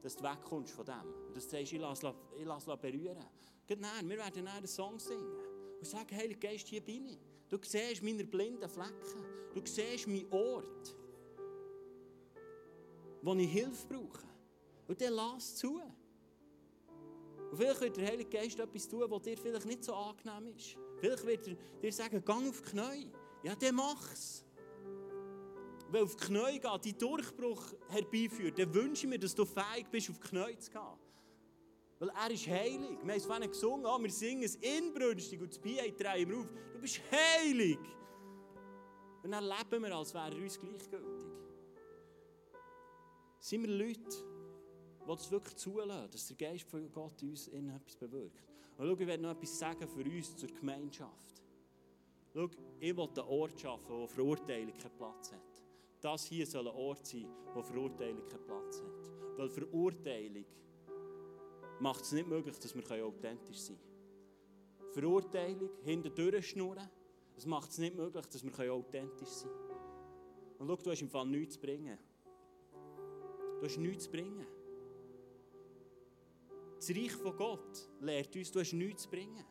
dass 0.01 0.15
du 0.15 0.23
wegkommst 0.23 0.73
von 0.73 0.85
dem. 0.85 1.13
Und 1.27 1.35
dass 1.35 1.45
du 1.45 1.57
sagst, 1.57 1.73
ich 1.73 1.79
lasse, 1.79 2.13
ich 2.37 2.45
lasse 2.45 2.77
berühren. 2.77 3.25
Nein, 3.77 4.09
wir 4.09 4.17
werden 4.17 4.47
einen 4.47 4.67
Song 4.67 4.97
singen 4.99 5.37
und 5.79 5.85
sagen, 5.85 6.15
Heiliger 6.15 6.47
Geist, 6.47 6.67
hier 6.67 6.81
bin 6.81 7.05
ich. 7.05 7.19
Du 7.47 7.57
siehst 7.61 8.03
meine 8.03 8.23
blinden 8.23 8.69
Flecken. 8.69 9.25
Du 9.53 9.61
siehst 9.63 10.07
meinen 10.07 10.31
Ort, 10.31 10.95
wo 13.21 13.33
ich 13.35 13.51
Hilfe 13.51 13.87
brauche. 13.87 14.27
Und 14.87 15.01
dann 15.01 15.13
lass 15.13 15.55
zu. 15.55 15.81
Und 17.51 17.57
vielleicht 17.57 17.81
wird 17.81 17.97
der 17.97 18.07
Heilige 18.07 18.29
Geist 18.29 18.59
etwas 18.59 18.87
tun, 18.87 19.05
was 19.07 19.21
dir 19.23 19.37
vielleicht 19.37 19.65
nicht 19.65 19.83
so 19.83 19.93
angenehm 19.93 20.55
ist. 20.55 20.77
Vielleicht 20.99 21.25
wird 21.25 21.47
er 21.47 21.55
dir 21.81 21.93
sagen, 21.93 22.23
gang 22.23 22.47
auf 22.49 22.61
die 22.61 22.69
Knie. 22.69 23.11
Ja, 23.43 23.55
dann 23.55 23.75
mach's. 23.75 24.45
Weil 25.89 26.03
auf 26.03 26.15
die 26.15 26.25
Knie 26.25 26.59
gehen, 26.59 26.81
die 26.83 26.97
Durchbruch 26.97 27.63
herbeiführt, 27.87 28.59
dann 28.59 28.73
wünsche 28.73 29.05
ich 29.05 29.09
mir, 29.09 29.19
dass 29.19 29.33
du 29.33 29.45
fähig 29.45 29.87
bist, 29.89 30.09
auf 30.11 30.19
die 30.19 30.27
Knie 30.27 30.57
zu 30.59 30.71
gehen. 30.71 30.99
Weil 31.99 32.09
er 32.09 32.31
ist 32.31 32.47
heilig. 32.47 32.99
Wir 33.03 33.13
haben 33.13 33.43
es 33.43 33.49
gesungen, 33.49 33.85
oh, 33.85 34.01
wir 34.01 34.11
singen 34.11 34.43
es 34.43 34.55
inbrünstig 34.55 35.41
und 35.41 35.49
das 35.49 35.59
PA 35.59 35.87
drehen 35.97 36.29
wir 36.29 36.37
auf. 36.37 36.47
Du 36.73 36.79
bist 36.79 37.01
heilig. 37.11 37.79
Und 39.23 39.31
dann 39.31 39.43
leben 39.43 39.83
wir, 39.83 39.95
als 39.95 40.13
wäre 40.13 40.31
er 40.31 40.41
uns 40.41 40.59
gleichgültig. 40.59 41.27
Sind 43.39 43.63
wir 43.63 43.69
Leute, 43.69 44.17
die 45.01 45.07
das 45.07 45.31
wirklich 45.31 45.55
zulassen, 45.55 46.11
dass 46.11 46.27
der 46.27 46.37
Geist 46.37 46.67
von 46.69 46.91
Gott 46.91 47.21
uns 47.23 47.47
in 47.47 47.69
etwas 47.69 47.95
bewirkt. 47.95 48.47
Und 48.77 48.87
schau, 48.87 48.93
ich 48.93 49.07
werde 49.07 49.23
noch 49.23 49.31
etwas 49.31 49.59
sagen 49.59 49.87
für 49.87 50.03
uns 50.03 50.37
zur 50.37 50.49
Gemeinschaft. 50.49 51.41
Schau, 52.33 52.49
ich 52.79 52.95
will 52.95 53.07
einen 53.07 53.19
Ort 53.27 53.59
schaffen, 53.59 53.89
wo 53.89 54.07
Verurteilung 54.07 54.77
keinen 54.77 54.97
Platz 54.97 55.31
hat. 55.31 55.63
Das 56.01 56.25
hier 56.25 56.45
soll 56.45 56.67
ein 56.67 56.75
Ort 56.75 57.05
sein, 57.05 57.27
wo 57.53 57.61
Verurteilung 57.61 58.27
keinen 58.27 58.45
Platz 58.45 58.81
hat. 58.81 59.37
Weil 59.37 59.49
Verurteilung 59.49 60.45
macht 61.79 62.03
es 62.03 62.11
nicht 62.11 62.27
möglich, 62.27 62.57
dass 62.59 62.75
wir 62.75 63.05
authentisch 63.05 63.59
sein 63.59 63.77
können. 63.77 64.93
Verurteilung, 64.93 65.69
hinter 65.83 66.09
durchschnurren, 66.09 66.89
das 67.35 67.45
macht 67.45 67.71
es 67.71 67.77
nicht 67.77 67.95
möglich, 67.95 68.25
dass 68.25 68.43
wir 68.43 68.73
authentisch 68.73 69.29
sein 69.29 69.51
können. 69.51 69.79
Und 70.59 70.67
schau, 70.67 70.75
du 70.75 70.91
hast 70.91 71.01
im 71.01 71.09
Fall 71.09 71.25
nichts 71.25 71.55
zu 71.55 71.61
bringen. 71.61 71.97
Du 73.59 73.65
hast 73.65 73.77
nichts 73.77 74.05
zu 74.05 74.11
bringen. 74.11 74.45
Das 76.79 76.89
Reich 76.91 77.11
von 77.11 77.35
Gott 77.35 77.89
lehrt 77.99 78.33
uns, 78.37 78.51
du 78.51 78.61
hast 78.61 78.71
nichts 78.71 79.03
zu 79.03 79.09
bringen. 79.09 79.43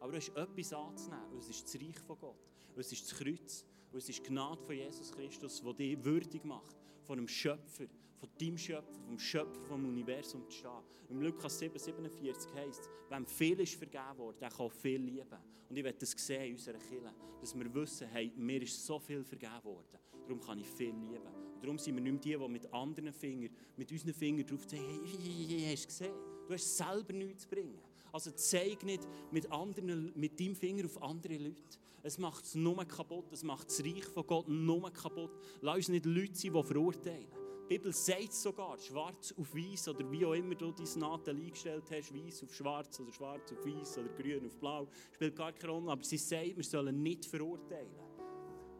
Aber 0.00 0.12
du 0.12 0.16
hast 0.16 0.30
etwas 0.30 0.72
anzunehmen. 0.72 1.32
Und 1.32 1.38
es 1.38 1.50
ist 1.50 1.66
das 1.66 1.74
Reich 1.80 1.98
von 1.98 2.18
Gott. 2.18 2.48
Und 2.74 2.80
es 2.80 2.90
ist 2.90 3.10
das 3.10 3.18
Kreuz. 3.18 3.66
Und 3.92 3.98
es 3.98 4.08
ist 4.08 4.18
die 4.20 4.22
Gnade 4.22 4.62
von 4.62 4.74
Jesus 4.74 5.12
Christus, 5.12 5.62
die 5.62 5.74
dich 5.74 6.02
würdig 6.02 6.44
macht, 6.44 6.74
von 7.02 7.18
einem 7.18 7.28
Schöpfer, 7.28 7.84
von 8.18 8.28
deinem 8.40 8.56
Schöpfer, 8.56 9.00
vom 9.04 9.18
Schöpfer 9.18 9.60
vom 9.64 9.84
Universum 9.84 10.48
zu 10.48 10.56
stehen. 10.56 10.70
Im 11.10 11.20
Lukas 11.20 11.58
7, 11.58 11.78
47 11.78 12.54
heisst 12.54 12.88
wem 13.10 13.26
viel 13.26 13.60
ist 13.60 13.74
vergeben 13.74 14.16
worden, 14.16 14.38
der 14.40 14.48
kann 14.48 14.70
viel 14.70 15.02
lieben. 15.02 15.38
Und 15.68 15.76
ich 15.76 15.84
werde 15.84 15.98
das 15.98 16.12
sehen 16.12 16.46
in 16.46 16.52
unserer 16.52 16.78
Kirche, 16.78 17.14
dass 17.38 17.54
wir 17.54 17.74
wissen, 17.74 18.08
hey, 18.08 18.32
mir 18.34 18.62
ist 18.62 18.86
so 18.86 18.98
viel 18.98 19.22
vergeben 19.22 19.62
worden, 19.62 19.98
darum 20.26 20.40
kann 20.40 20.58
ich 20.58 20.68
viel 20.68 20.94
lieben. 20.94 21.26
Und 21.54 21.62
darum 21.62 21.78
sind 21.78 21.94
wir 21.96 22.02
nicht 22.02 22.12
mehr 22.12 22.38
die, 22.38 22.44
die 22.44 22.48
mit 22.50 22.72
anderen 22.72 23.12
Fingern, 23.12 23.54
mit 23.76 23.92
unseren 23.92 24.14
Fingern 24.14 24.46
drauf 24.46 24.62
sagen, 24.62 24.82
hey, 25.04 25.46
hey, 25.46 25.70
hast 25.70 25.84
du 25.84 25.88
gesehen? 25.88 26.14
Du 26.52 26.58
hast 26.58 26.76
selber 26.76 27.14
nichts 27.14 27.44
zu 27.44 27.48
bringen. 27.48 27.78
Also 28.12 28.30
zeig 28.32 28.82
nicht 28.82 29.08
mit, 29.30 29.50
anderen, 29.50 30.12
mit 30.14 30.38
deinem 30.38 30.54
Finger 30.54 30.84
auf 30.84 31.02
andere 31.02 31.38
Leute. 31.38 31.78
Es 32.02 32.18
macht 32.18 32.44
es 32.44 32.54
nur 32.54 32.84
kaputt. 32.84 33.32
Es 33.32 33.42
macht 33.42 33.68
das 33.68 33.82
Reich 33.82 34.04
von 34.04 34.26
Gott 34.26 34.48
nur 34.48 34.92
kaputt. 34.92 35.30
Lass 35.62 35.76
uns 35.76 35.88
nicht 35.88 36.04
Leute 36.04 36.34
sein, 36.34 36.52
die 36.52 36.62
verurteilen. 36.62 37.26
Die 37.70 37.78
Bibel 37.78 37.90
sagt 37.94 38.34
sogar, 38.34 38.78
schwarz 38.78 39.32
auf 39.38 39.54
weiß 39.54 39.88
oder 39.88 40.10
wie 40.12 40.26
auch 40.26 40.34
immer 40.34 40.54
du 40.54 40.72
dein 40.72 40.98
Nadel 40.98 41.36
eingestellt 41.36 41.84
hast, 41.90 42.14
weiß 42.14 42.42
auf 42.42 42.54
schwarz 42.54 43.00
oder 43.00 43.12
schwarz 43.12 43.50
auf 43.50 43.64
weiß 43.64 43.96
oder 43.96 44.10
grün 44.10 44.44
auf 44.44 44.58
blau, 44.58 44.88
spielt 45.10 45.34
gar 45.34 45.52
keine 45.52 45.72
Rolle. 45.72 45.90
Aber 45.90 46.04
sie 46.04 46.18
sagt, 46.18 46.54
wir 46.54 46.64
sollen 46.64 47.02
nicht 47.02 47.24
verurteilen. 47.24 47.94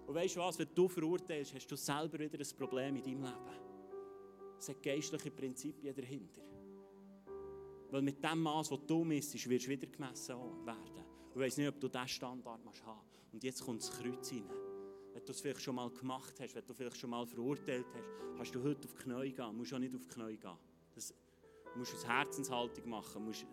Und 0.07 0.15
weißt 0.15 0.37
du 0.37 0.41
was, 0.41 0.59
wenn 0.59 0.69
du 0.75 0.89
verurteilst, 0.89 1.55
hast 1.55 1.69
du 1.69 1.77
selber 1.77 2.19
wieder 2.19 2.39
ein 2.39 2.59
Problem 2.59 2.97
in 2.97 3.03
deinem 3.03 3.23
Leben. 3.23 3.63
Es 4.59 4.69
hat 4.69 4.83
geistliche 4.83 5.31
Prinzipien 5.31 5.95
dahinter. 5.95 6.52
Weil 7.93 8.01
mit 8.01 8.25
dem 8.25 8.41
Maß, 8.41 8.71
das 8.71 8.87
du 8.87 9.05
misst, 9.05 9.35
wirst 9.35 9.67
du 9.67 9.71
wieder 9.71 9.87
gemessen 9.87 10.35
werden. 10.65 11.05
Und 11.35 11.35
ich 11.35 11.39
weiß 11.39 11.59
nicht, 11.59 11.69
ob 11.69 11.79
du 11.79 11.89
diesen 11.89 12.09
Standard 12.09 12.65
musst. 12.65 12.83
Und 13.33 13.45
jetzt 13.45 13.63
kommt 13.63 13.83
das 13.83 13.91
Kreuz 13.91 14.33
rein. 14.33 14.49
Wenn 15.13 15.25
du 15.27 15.31
es 15.31 15.41
vielleicht 15.43 15.61
schon 15.61 15.75
mal 15.75 15.91
gemacht 15.91 16.35
hast, 16.41 16.55
wenn 16.55 16.65
du 16.65 16.73
vielleicht 16.73 16.97
schon 16.97 17.11
mal 17.11 17.27
verurteilt 17.27 17.85
hast, 17.93 18.35
kannst 18.35 18.55
du 18.55 18.63
heute 18.63 18.89
auf 18.89 18.95
die 18.95 19.03
Knie 19.03 19.33
gehen. 19.33 19.45
Du 19.45 19.53
musst 19.53 19.75
auch 19.75 19.79
nicht 19.79 19.95
auf 19.95 20.07
die 20.07 20.09
Knie 20.09 20.39
gehen. 20.39 20.57
Das, 20.95 21.15
du 21.71 21.79
musst 21.79 21.95
eine 22.07 22.15
Herzenshaltung 22.15 22.89
machen. 22.89 23.27
Musst, 23.27 23.45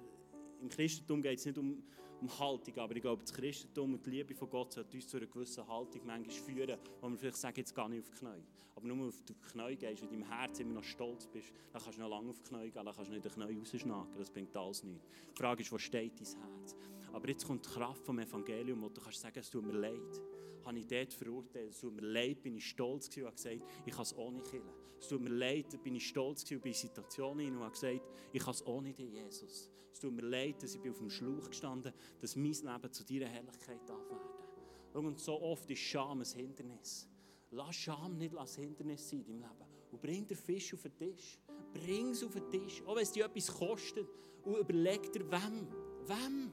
Im 0.62 0.70
Christentum 0.70 1.22
geht 1.22 1.38
es 1.38 1.46
nicht 1.46 1.58
um, 1.58 1.84
um 2.22 2.40
Haltung, 2.40 2.78
aber 2.78 2.96
ich 2.96 3.02
glaube, 3.02 3.22
das 3.22 3.34
Christentum 3.34 3.94
und 3.94 4.06
die 4.06 4.10
Liebe 4.10 4.36
von 4.36 4.50
Gott 4.50 4.74
sollte 4.74 4.96
uns 4.96 5.08
zu 5.08 5.18
einer 5.18 5.28
gewissen 5.28 5.68
Haltung 5.68 6.02
manchmal 6.06 6.36
führen, 6.36 6.78
wo 7.02 7.10
wir 7.10 7.18
vielleicht 7.18 7.38
sagen, 7.38 7.58
jetzt 7.58 7.74
gehe 7.74 7.86
ich 7.94 8.00
auf 8.00 8.10
die 8.10 8.20
Knie. 8.20 8.44
Aber 8.76 8.88
nur 8.88 9.08
auf 9.08 9.22
die 9.24 9.34
Knie 9.34 9.76
gehst 9.76 10.04
und 10.04 10.14
in 10.14 10.22
deinem 10.22 10.32
Herz 10.32 10.60
immer 10.60 10.76
noch 10.76 10.84
stolz 10.84 11.28
bist, 11.28 11.52
dann 11.72 11.82
kannst 11.82 11.98
du 11.98 12.02
noch 12.02 12.10
lange 12.10 12.30
auf 12.30 12.40
die 12.40 12.50
Knie 12.50 12.72
gehen, 12.72 12.86
dann 12.86 12.96
kannst 12.96 13.10
du 13.10 13.14
nicht 13.14 13.26
die 13.26 13.30
Knie 13.30 13.60
rausschnacken, 13.60 14.18
das 14.18 14.30
bringt 14.30 14.56
alles 14.56 14.84
nichts. 14.84 15.06
Die 15.32 15.38
Frage 15.38 15.62
ist, 15.62 15.72
wo 15.72 15.78
steht 15.78 16.14
dein 16.20 16.28
Herz? 16.28 16.76
Aber 17.12 17.28
jetzt 17.28 17.46
kommt 17.46 17.66
die 17.66 17.70
Kraft 17.70 18.06
vom 18.06 18.20
Evangelium, 18.20 18.82
wo 18.82 18.90
du 18.90 19.02
kannst 19.02 19.22
sagen, 19.22 19.40
es 19.40 19.50
tut 19.50 19.66
mir 19.66 19.74
leid. 19.74 20.22
Habe 20.66 20.78
ich 20.78 20.88
dort 20.88 21.14
verurteilt, 21.14 21.72
es 21.72 21.80
tut 21.80 21.96
mir 21.96 22.08
leid, 22.08 22.42
bin 22.44 22.56
ich 22.56 22.68
stolz 22.68 23.10
gewesen 23.10 23.24
und 23.24 23.28
habe 23.28 23.36
gesagt, 23.36 23.72
ich 23.86 23.94
kann 23.94 24.04
es 24.04 24.18
ohne 24.18 24.42
killen. 24.44 24.70
Es 25.00 25.08
tut 25.08 25.22
mir 25.22 25.30
leid, 25.30 25.82
bin 25.82 25.96
ich 25.96 26.08
stolz 26.08 26.44
gewesen 26.44 26.68
in 26.68 26.74
Situationen 26.74 27.56
und 27.56 27.64
habe 27.64 27.72
gesagt, 27.72 28.02
ich 28.34 28.44
kann 28.44 28.54
es 28.54 28.66
ohne 28.66 28.94
dich, 28.94 29.12
Jesus. 29.12 29.72
Es 30.00 30.04
tut 30.04 30.14
mir 30.14 30.30
leid, 30.30 30.64
dass 30.64 30.76
ich 30.76 30.90
auf 30.90 31.00
dem 31.00 31.10
Schlauch 31.10 31.50
gestanden 31.50 31.92
bin, 31.92 32.22
dass 32.22 32.34
mein 32.38 32.54
Leben 32.54 32.94
zu 32.94 33.04
deiner 33.04 33.26
Herrlichkeit 33.26 33.82
darf 33.86 34.10
werden. 34.10 35.06
Und 35.06 35.20
so 35.20 35.42
oft 35.42 35.70
ist 35.70 35.80
Scham 35.80 36.22
ein 36.22 36.26
Hindernis. 36.26 37.06
Lass 37.52 37.76
Scham 37.76 38.18
nicht 38.18 38.34
als 38.34 38.56
Hindernis 38.56 39.10
sein 39.10 39.26
in 39.28 39.42
deinem 39.42 39.42
Leben. 39.42 39.70
Und 39.92 40.02
bring 40.02 40.26
den 40.26 40.38
Fisch 40.38 40.74
auf 40.74 40.84
den 40.84 40.96
Tisch. 40.96 41.38
Bring 41.74 42.12
es 42.12 42.24
auf 42.24 42.32
den 42.32 42.50
Tisch. 42.50 42.82
Auch 42.86 42.96
wenn 42.96 43.04
es 43.04 43.12
dir 43.12 43.26
etwas 43.26 43.54
kostet. 43.54 44.08
Und 44.46 44.56
überleg 44.56 45.12
dir, 45.12 45.30
wem? 45.30 45.68
Wem? 46.08 46.52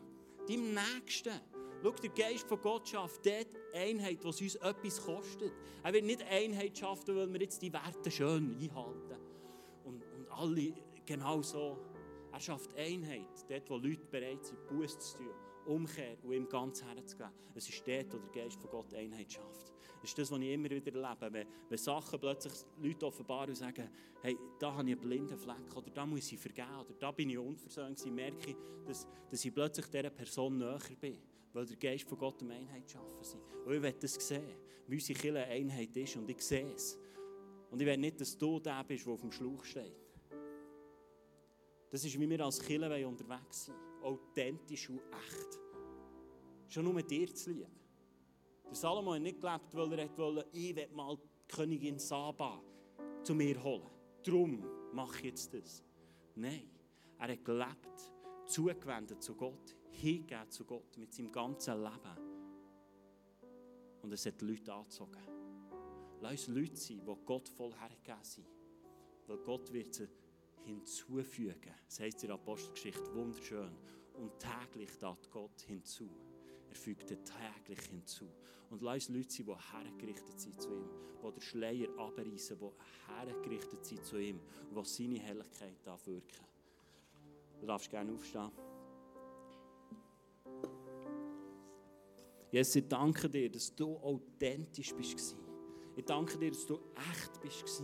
Deinem 0.49 0.75
Nächsten. 0.75 1.41
Schau, 1.85 1.91
der 1.93 2.11
Geist 2.11 2.49
von 2.49 2.61
Gott 2.61 2.89
schafft 2.89 3.25
dort 3.25 3.47
Einheit, 3.73 4.25
was 4.25 4.41
uns 4.41 4.57
etwas 4.57 5.01
kostet. 5.01 5.53
Er 5.85 5.93
wird 5.93 6.05
nicht 6.05 6.25
Einheit 6.25 6.77
schaffen, 6.77 7.15
weil 7.15 7.33
wir 7.33 7.43
jetzt 7.43 7.63
die 7.63 7.73
Werte 7.73 8.11
schön 8.11 8.59
einhalten. 8.61 9.21
Und, 9.85 10.03
und 10.03 10.29
alle 10.33 10.75
genau 11.07 11.43
so. 11.43 11.79
Er 12.37 12.41
schafft 12.41 12.77
Einheit, 12.77 13.31
dort, 13.49 13.71
wo 13.71 13.79
Leute 13.79 14.05
bereit 14.11 14.45
sind, 14.45 14.67
Buß 14.67 14.99
zu 14.99 15.17
tun, 15.17 15.31
Umkehr 15.65 16.19
und 16.23 16.35
ihm 16.35 16.47
ganz 16.47 16.83
herzugeben. 16.83 17.31
Es 17.55 17.67
ist 17.67 17.83
dort, 17.89 18.13
wo 18.13 18.19
der 18.19 18.43
Geist 18.45 18.61
von 18.61 18.69
Gott 18.69 18.93
Einheit 18.93 19.33
schafft. 19.33 19.73
Das 20.03 20.11
ist 20.11 20.19
das, 20.19 20.31
was 20.31 20.39
ich 20.41 20.53
immer 20.53 20.69
wieder 20.69 20.95
erlebe. 20.95 21.33
Wenn, 21.33 21.49
wenn 21.71 21.79
Sachen 21.79 22.21
plötzlich 22.21 22.53
Leute 22.83 23.07
offenbaren 23.07 23.49
und 23.49 23.57
sagen, 23.57 23.89
hey, 24.21 24.37
da 24.59 24.71
habe 24.71 24.87
ich 24.87 24.97
einen 24.97 25.01
blinden 25.01 25.39
Fleck 25.39 25.75
oder 25.75 25.91
da 25.91 26.05
muss 26.05 26.31
ich 26.31 26.39
vergeben 26.39 26.77
oder 26.79 26.93
da 26.99 27.11
bin 27.11 27.31
ich 27.31 27.39
unversöhnt 27.39 28.05
merke 28.15 28.51
ich, 28.51 28.57
dass, 28.85 29.09
dass 29.31 29.43
ich 29.43 29.55
plötzlich 29.55 29.87
dieser 29.87 30.11
Person 30.11 30.59
näher 30.59 30.79
bin, 31.01 31.17
weil 31.55 31.65
der 31.65 31.77
Geist 31.79 32.07
von 32.07 32.19
Gott 32.19 32.43
eine 32.43 32.53
Einheit 32.53 32.91
schaffen 32.91 33.23
sind. 33.23 33.41
Und 33.65 33.73
ich 33.73 33.81
will 33.81 33.95
das 33.99 34.13
sehen, 34.13 34.59
wie 34.89 34.97
unsere 34.97 35.19
Kirche 35.19 35.47
Einheit 35.47 35.97
ist 35.97 36.17
und 36.17 36.29
ich 36.29 36.43
sehe 36.43 36.71
es. 36.75 36.99
Und 37.71 37.81
ich 37.81 37.87
will 37.87 37.97
nicht, 37.97 38.21
dass 38.21 38.37
du 38.37 38.61
der 38.61 38.85
bist, 38.85 39.07
der 39.07 39.15
auf 39.15 39.23
dem 39.23 39.33
Schlauch 39.33 39.65
steht. 39.65 40.06
Das 41.91 42.05
ist, 42.05 42.19
wie 42.19 42.29
wir 42.29 42.45
als 42.45 42.61
Kirche 42.61 43.07
unterwegs 43.07 43.67
sind. 43.67 43.77
Authentisch 44.03 44.91
und 44.91 44.99
echt. 44.99 45.61
Schon 46.69 46.85
nur 46.85 47.03
dir 47.03 47.33
zu 47.35 47.51
lieben. 47.51 47.71
Der 48.67 48.75
Salomo 48.75 49.15
hat 49.15 49.23
nicht 49.23 49.41
gelebt, 49.41 49.75
weil 49.75 49.99
er 49.99 50.19
wollte, 50.19 50.47
ich 50.53 50.75
will 50.75 50.89
mal 50.93 51.17
die 51.17 51.55
Königin 51.55 51.99
Saba 51.99 52.61
zu 53.23 53.35
mir 53.35 53.63
holen. 53.63 53.89
Darum 54.25 54.65
mache 54.93 55.19
ich 55.19 55.25
jetzt 55.25 55.55
das. 55.55 55.83
Nein, 56.35 56.69
er 57.19 57.29
hat 57.29 57.45
gelebt, 57.45 58.13
zugewendet 58.47 59.23
zu 59.23 59.35
Gott, 59.35 59.77
hingegeben 59.91 60.51
zu 60.51 60.65
Gott 60.65 60.97
mit 60.97 61.13
seinem 61.13 61.31
ganzen 61.31 61.83
Leben. 61.83 62.27
Und 64.03 64.13
es 64.13 64.27
hat 64.27 64.43
Leute 64.43 64.73
angezogen. 64.73 65.23
Lass 66.21 66.33
uns 66.33 66.49
Leute 66.49 66.77
sein, 66.77 67.01
die 67.07 67.25
Gott 67.25 67.49
voll 67.49 67.73
hergegeben 67.75 68.25
sind. 68.25 68.47
Weil 69.27 69.39
Gott 69.39 69.73
wird 69.73 69.95
sie 69.95 70.09
hinzufügen. 70.67 71.73
Das 71.87 72.01
heisst 72.01 72.23
in 72.23 72.29
der 72.29 72.37
Apostelgeschichte 72.37 73.15
wunderschön. 73.15 73.77
Und 74.15 74.33
täglich 74.39 74.91
tat 74.99 75.31
Gott 75.31 75.61
hinzu. 75.67 76.09
Er 76.69 76.75
fügte 76.75 77.17
täglich 77.23 77.81
hinzu. 77.87 78.27
Und 78.71 78.83
lass 78.83 79.09
uns 79.09 79.17
Leute 79.17 79.31
sein, 79.31 79.47
die 79.47 79.73
hergerichtet 79.73 80.41
sind 80.41 80.61
zu 80.61 80.71
ihm, 80.71 80.91
die 81.23 81.33
den 81.33 81.41
Schleier 81.41 81.89
abreißen, 81.99 82.59
die 82.59 83.13
hergerichtet 83.13 83.85
sind 83.85 84.05
zu 84.05 84.19
ihm 84.19 84.41
und 84.75 84.87
die 84.87 84.91
seine 84.91 85.19
Herrlichkeit 85.19 85.87
wirken. 86.05 86.47
Du 87.61 87.67
darfst 87.67 87.91
gerne 87.91 88.13
aufstehen. 88.13 88.51
Jesus, 92.51 92.77
ich 92.77 92.89
danke 92.89 93.29
dir, 93.29 93.51
dass 93.51 93.75
du 93.75 93.97
authentisch 93.97 94.95
bist. 94.95 95.37
Ich 95.97 96.05
danke 96.05 96.39
dir, 96.39 96.51
dass 96.51 96.67
du 96.67 96.79
echt 96.95 97.41
bist. 97.41 97.83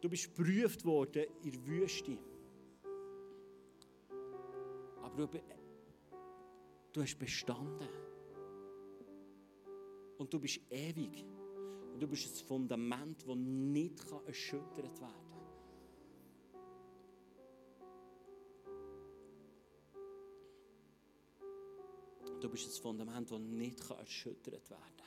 Du 0.00 0.08
bist 0.08 0.34
geprüft 0.34 0.84
worden 0.84 1.24
in 1.42 1.52
der 1.52 1.66
Wüste. 1.66 2.18
Aber 5.02 5.26
du, 6.92 7.02
hast 7.02 7.18
bestanden. 7.18 7.88
Und 10.18 10.32
du 10.32 10.38
bist 10.40 10.60
ewig. 10.70 11.24
Und 11.92 12.00
du 12.00 12.08
bist 12.08 12.26
ein 12.26 12.46
Fundament, 12.46 13.26
das 13.26 13.36
nicht 13.36 14.04
erschüttert 14.26 15.00
werden 15.00 15.00
kann. 15.00 15.36
Du 22.40 22.50
bist 22.50 22.68
ein 22.68 22.82
Fundament, 22.82 23.30
das 23.30 23.38
nicht 23.38 23.90
erschüttert 23.90 24.68
werden 24.70 24.96
kann. 24.96 25.06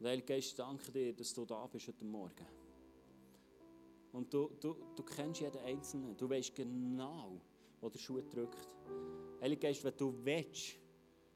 Und 0.00 0.06
Heilige 0.06 0.26
Geist, 0.26 0.58
danke 0.58 0.90
dir, 0.90 1.12
dass 1.14 1.34
du 1.34 1.44
da 1.44 1.66
bist 1.66 1.88
heute 1.88 2.04
Morgen. 2.04 2.63
Und 4.14 4.32
du, 4.32 4.48
du, 4.60 4.76
du 4.94 5.02
kennst 5.02 5.40
jeden 5.40 5.58
Einzelnen. 5.58 6.16
Du 6.16 6.30
weißt 6.30 6.54
genau, 6.54 7.40
wo 7.80 7.88
der 7.88 7.98
Schuh 7.98 8.22
drückt. 8.30 8.76
Heilige 9.40 9.62
Geist, 9.62 9.82
wenn 9.82 9.96
du 9.96 10.14
willst, 10.22 10.76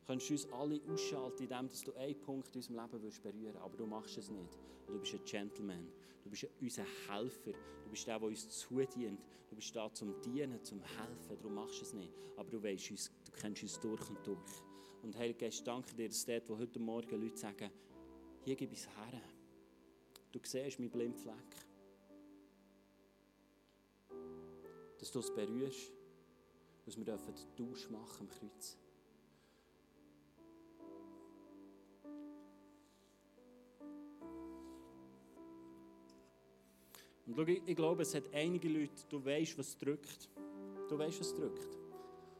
kannst 0.06 0.30
du 0.30 0.34
uns 0.34 0.52
alle 0.52 0.80
ausschalten, 0.88 1.42
indem 1.42 1.68
du 1.84 1.92
einen 1.94 2.20
Punkt 2.20 2.54
in 2.54 2.60
unserem 2.60 2.76
Leben 2.76 2.90
berühren 2.90 3.42
willst. 3.42 3.56
Aber 3.56 3.76
du 3.76 3.84
machst 3.84 4.16
es 4.16 4.30
nicht. 4.30 4.58
Du 4.86 4.96
bist 4.96 5.12
ein 5.12 5.24
Gentleman. 5.24 5.88
Du 6.22 6.30
bist 6.30 6.46
unser 6.60 6.84
Helfer. 7.08 7.50
Du 7.82 7.90
bist 7.90 8.06
der, 8.06 8.20
der 8.20 8.28
uns 8.28 8.48
zudient. 8.48 9.20
Du 9.50 9.56
bist 9.56 9.74
da 9.74 9.92
zum 9.92 10.14
Dienen, 10.22 10.62
zum 10.62 10.80
Helfen. 10.80 11.36
Darum 11.36 11.54
machst 11.54 11.80
du 11.80 11.82
es 11.82 11.92
nicht. 11.94 12.12
Aber 12.36 12.48
du 12.48 12.62
weißt 12.62 12.92
uns, 12.92 13.10
du 13.24 13.32
kennst 13.32 13.62
uns 13.64 13.80
durch 13.80 14.08
und 14.08 14.24
durch. 14.24 14.62
Und 15.02 15.16
Heilige 15.16 15.46
Geist, 15.46 15.66
danke 15.66 15.96
dir, 15.96 16.08
dass 16.08 16.24
dort, 16.24 16.48
wo 16.48 16.56
heute 16.56 16.78
Morgen 16.78 17.20
Leute 17.20 17.36
sagen, 17.36 17.72
hier 18.44 18.54
gebe 18.54 18.72
ich 18.72 18.80
es 18.80 18.86
her. 18.86 19.20
Du 20.30 20.38
siehst 20.44 20.78
meinen 20.78 20.90
Blindfleck. 20.90 21.67
Dass 24.98 25.10
du 25.10 25.20
es 25.20 25.32
berührst 25.32 25.92
dass 26.88 26.96
wir 26.96 27.04
den 27.04 27.18
Tausch 27.54 27.90
machen 27.90 28.20
am 28.20 28.28
Kreuz. 28.30 28.78
Und 37.26 37.36
schau, 37.36 37.42
ich, 37.42 37.76
glaube, 37.76 38.02
es 38.02 38.14
hat 38.14 38.32
einige 38.32 38.70
Leute, 38.70 39.04
du 39.10 39.22
weißt, 39.22 39.58
was 39.58 39.76
drückt. 39.76 40.30
Du 40.88 40.98
weißt, 40.98 41.20
was 41.20 41.34
drückt. 41.34 41.76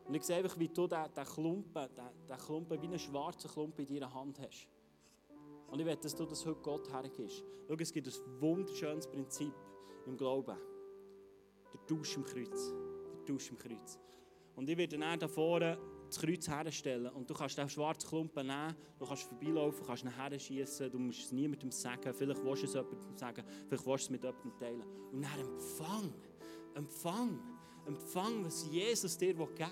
Und 0.06 0.14
ich 0.14 0.22
sehe 0.22 0.36
einfach, 0.36 0.58
wie 0.58 0.68
du 0.68 0.86
diesen 0.86 1.24
Klumpen, 1.34 1.88
diesen 2.26 2.38
Klumpen 2.46 2.80
wie 2.80 2.86
einen 2.86 2.98
schwarzen 2.98 3.50
Klumpen 3.50 3.84
in 3.84 3.94
deiner 3.96 4.14
Hand 4.14 4.40
hast. 4.40 4.66
Und 5.70 5.78
ich 5.78 5.84
will, 5.84 5.96
dass 5.96 6.16
du 6.16 6.24
das 6.24 6.46
heute 6.46 6.62
Gott 6.62 6.90
hergibst. 6.90 7.44
Schau, 7.68 7.74
es 7.74 7.92
gibt 7.92 8.06
ein 8.06 8.40
wunderschönes 8.40 9.06
Prinzip 9.06 9.52
im 10.06 10.16
Glauben. 10.16 10.56
Der 11.72 11.86
Tausch 11.86 12.16
im 12.16 12.24
Kreuz. 12.24 12.72
Der 13.12 13.24
Tausch 13.26 13.50
im 13.50 13.58
Kreuz. 13.58 13.98
Und 14.56 14.68
ich 14.68 14.76
werde 14.76 14.98
dann 14.98 15.18
da 15.18 15.28
vorne 15.28 15.78
das 16.08 16.18
Kreuz 16.18 16.48
herstellen. 16.48 17.06
Und 17.12 17.28
du 17.28 17.34
kannst 17.34 17.58
den 17.58 17.68
schwarzen 17.68 18.08
Klumpen 18.08 18.46
nehmen, 18.46 18.74
du 18.98 19.06
kannst 19.06 19.24
vorbeilaufen, 19.24 19.86
kannst 19.86 20.04
ihn 20.04 20.10
herschießen, 20.10 20.90
du 20.90 20.98
musst 20.98 21.20
es 21.20 21.32
niemandem 21.32 21.70
sagen, 21.70 22.12
vielleicht 22.14 22.44
willst 22.44 22.62
du 22.62 22.66
es 22.66 22.74
jemandem 22.74 23.16
sagen, 23.16 23.44
vielleicht 23.68 23.86
willst 23.86 23.86
du 23.86 23.94
es 23.94 24.10
mit 24.10 24.24
jemandem 24.24 24.58
teilen. 24.58 24.82
Und 25.12 25.22
dann 25.22 25.40
empfang, 25.40 26.14
empfang, 26.74 27.40
empfang, 27.86 28.44
was 28.44 28.66
Jesus 28.68 29.16
dir 29.16 29.34
geben 29.34 29.54
will. 29.56 29.66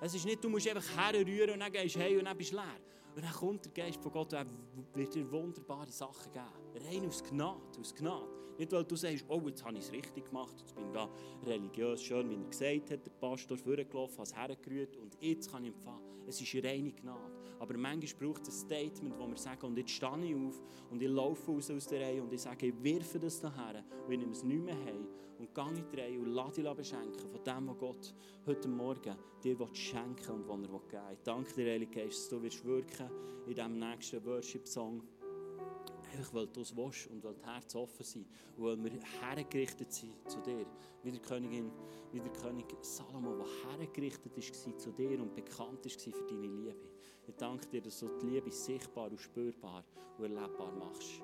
Es 0.00 0.14
ist 0.14 0.24
nicht, 0.24 0.42
du 0.42 0.48
musst 0.48 0.68
einfach 0.68 0.96
herrühren 0.96 1.50
und 1.50 1.60
dann 1.60 1.72
gehst 1.72 1.96
du 1.96 2.00
hey 2.00 2.18
und 2.18 2.26
dann 2.26 2.36
bist 2.36 2.52
du 2.52 2.56
leer. 2.56 2.76
Und 3.14 3.24
dann 3.24 3.32
kommt 3.32 3.64
der 3.64 3.72
Geist 3.72 4.02
von 4.02 4.10
Gott 4.10 4.32
und 4.32 4.86
wird 4.94 5.14
dir 5.14 5.30
wunderbare 5.30 5.90
Sachen 5.90 6.32
geben. 6.32 6.88
Rein 6.88 7.06
aus 7.06 7.22
Gnade, 7.22 7.60
aus 7.80 7.94
Gnade. 7.94 8.26
Nicht, 8.58 8.72
weil 8.72 8.84
du 8.84 8.96
sagst, 8.96 9.24
oh, 9.28 9.40
jetzt 9.46 9.64
habe 9.64 9.78
ich 9.78 9.84
es 9.84 9.92
richtig 9.92 10.26
gemacht, 10.26 10.54
jetzt 10.60 10.74
bin 10.74 10.86
ich 10.86 10.92
da 10.92 11.08
religiös, 11.44 12.02
schön, 12.02 12.30
wie 12.30 12.34
er 12.34 12.48
gesagt 12.48 12.90
hat, 12.92 13.06
der 13.06 13.10
Pastor 13.10 13.56
vorgelaufen, 13.56 14.18
hat 14.18 14.26
es 14.26 14.36
hergerührt 14.36 14.96
und 14.96 15.16
jetzt 15.20 15.50
kann 15.50 15.64
ich 15.64 15.72
empfangen. 15.72 16.02
Es 16.26 16.40
ist 16.40 16.54
reine 16.64 16.92
Gnade. 16.92 17.32
Aber 17.58 17.76
manchmal 17.76 18.28
braucht 18.28 18.46
es 18.46 18.62
ein 18.62 18.66
Statement, 18.66 19.18
wo 19.18 19.26
wir 19.26 19.36
sagen, 19.36 19.66
und 19.66 19.76
jetzt 19.76 19.90
stehe 19.90 20.24
ich 20.24 20.34
auf 20.36 20.62
und 20.90 21.02
ich 21.02 21.08
laufe 21.08 21.52
aus 21.52 21.86
der 21.88 22.00
Reihe 22.00 22.22
und 22.22 22.32
ich 22.32 22.42
sage, 22.42 22.66
ich 22.66 22.82
wirfe 22.82 23.18
das 23.18 23.40
daher 23.40 23.84
und 24.06 24.12
ich 24.12 24.18
nehme 24.18 24.32
es 24.32 24.44
nicht 24.44 24.62
mehr 24.62 24.76
heim 24.76 25.06
und 25.38 25.54
gehe 25.54 25.68
in 25.68 25.90
die 25.90 26.00
Reihe 26.00 26.18
und 26.18 26.26
lasse 26.26 26.62
dich 26.62 26.72
beschenken 26.72 27.30
von 27.30 27.44
dem, 27.44 27.68
was 27.68 27.78
Gott 27.78 28.14
heute 28.46 28.68
Morgen 28.68 29.16
dir 29.42 29.56
schenken 29.72 30.32
und 30.32 30.48
was 30.48 30.60
er 30.60 30.68
geben 30.68 30.92
will. 30.92 31.12
Ich 31.12 31.22
danke 31.24 31.54
dir, 31.54 31.72
Heilige 31.72 32.00
Geist, 32.00 32.18
dass 32.18 32.28
du 32.28 32.42
wirst 32.42 32.64
wirken 32.64 33.10
in 33.46 33.54
diesem 33.54 33.78
nächsten 33.78 34.24
Worship-Song 34.24 35.02
Einfach 36.14 36.34
weil 36.34 36.46
du 36.46 36.60
es 36.60 36.76
willst 36.76 37.08
und 37.08 37.24
weil 37.24 37.34
die 37.34 37.44
Herzen 37.44 37.78
offen 37.78 38.04
sind 38.04 38.26
und 38.56 38.64
weil 38.64 38.84
wir 38.84 39.00
hergerichtet 39.20 39.92
sind 39.92 40.12
zu 40.30 40.40
dir. 40.42 40.64
Wie 41.02 41.10
der 41.10 41.20
Königin, 41.20 41.72
wie 42.12 42.20
der 42.20 42.32
König 42.32 42.66
Salomo, 42.82 43.34
der 43.34 43.78
hergerichtet 43.78 44.32
war 44.36 44.78
zu 44.78 44.92
dir 44.92 45.20
und 45.20 45.34
bekannt 45.34 45.84
war 45.84 46.12
für 46.12 46.26
deine 46.28 46.46
Liebe. 46.46 46.76
Ich 47.26 47.34
danke 47.34 47.66
dir, 47.66 47.82
dass 47.82 47.98
du 47.98 48.08
die 48.22 48.26
Liebe 48.26 48.50
sichtbar 48.52 49.10
und 49.10 49.20
spürbar 49.20 49.84
und 50.18 50.24
erlebbar 50.24 50.72
machst. 50.72 51.22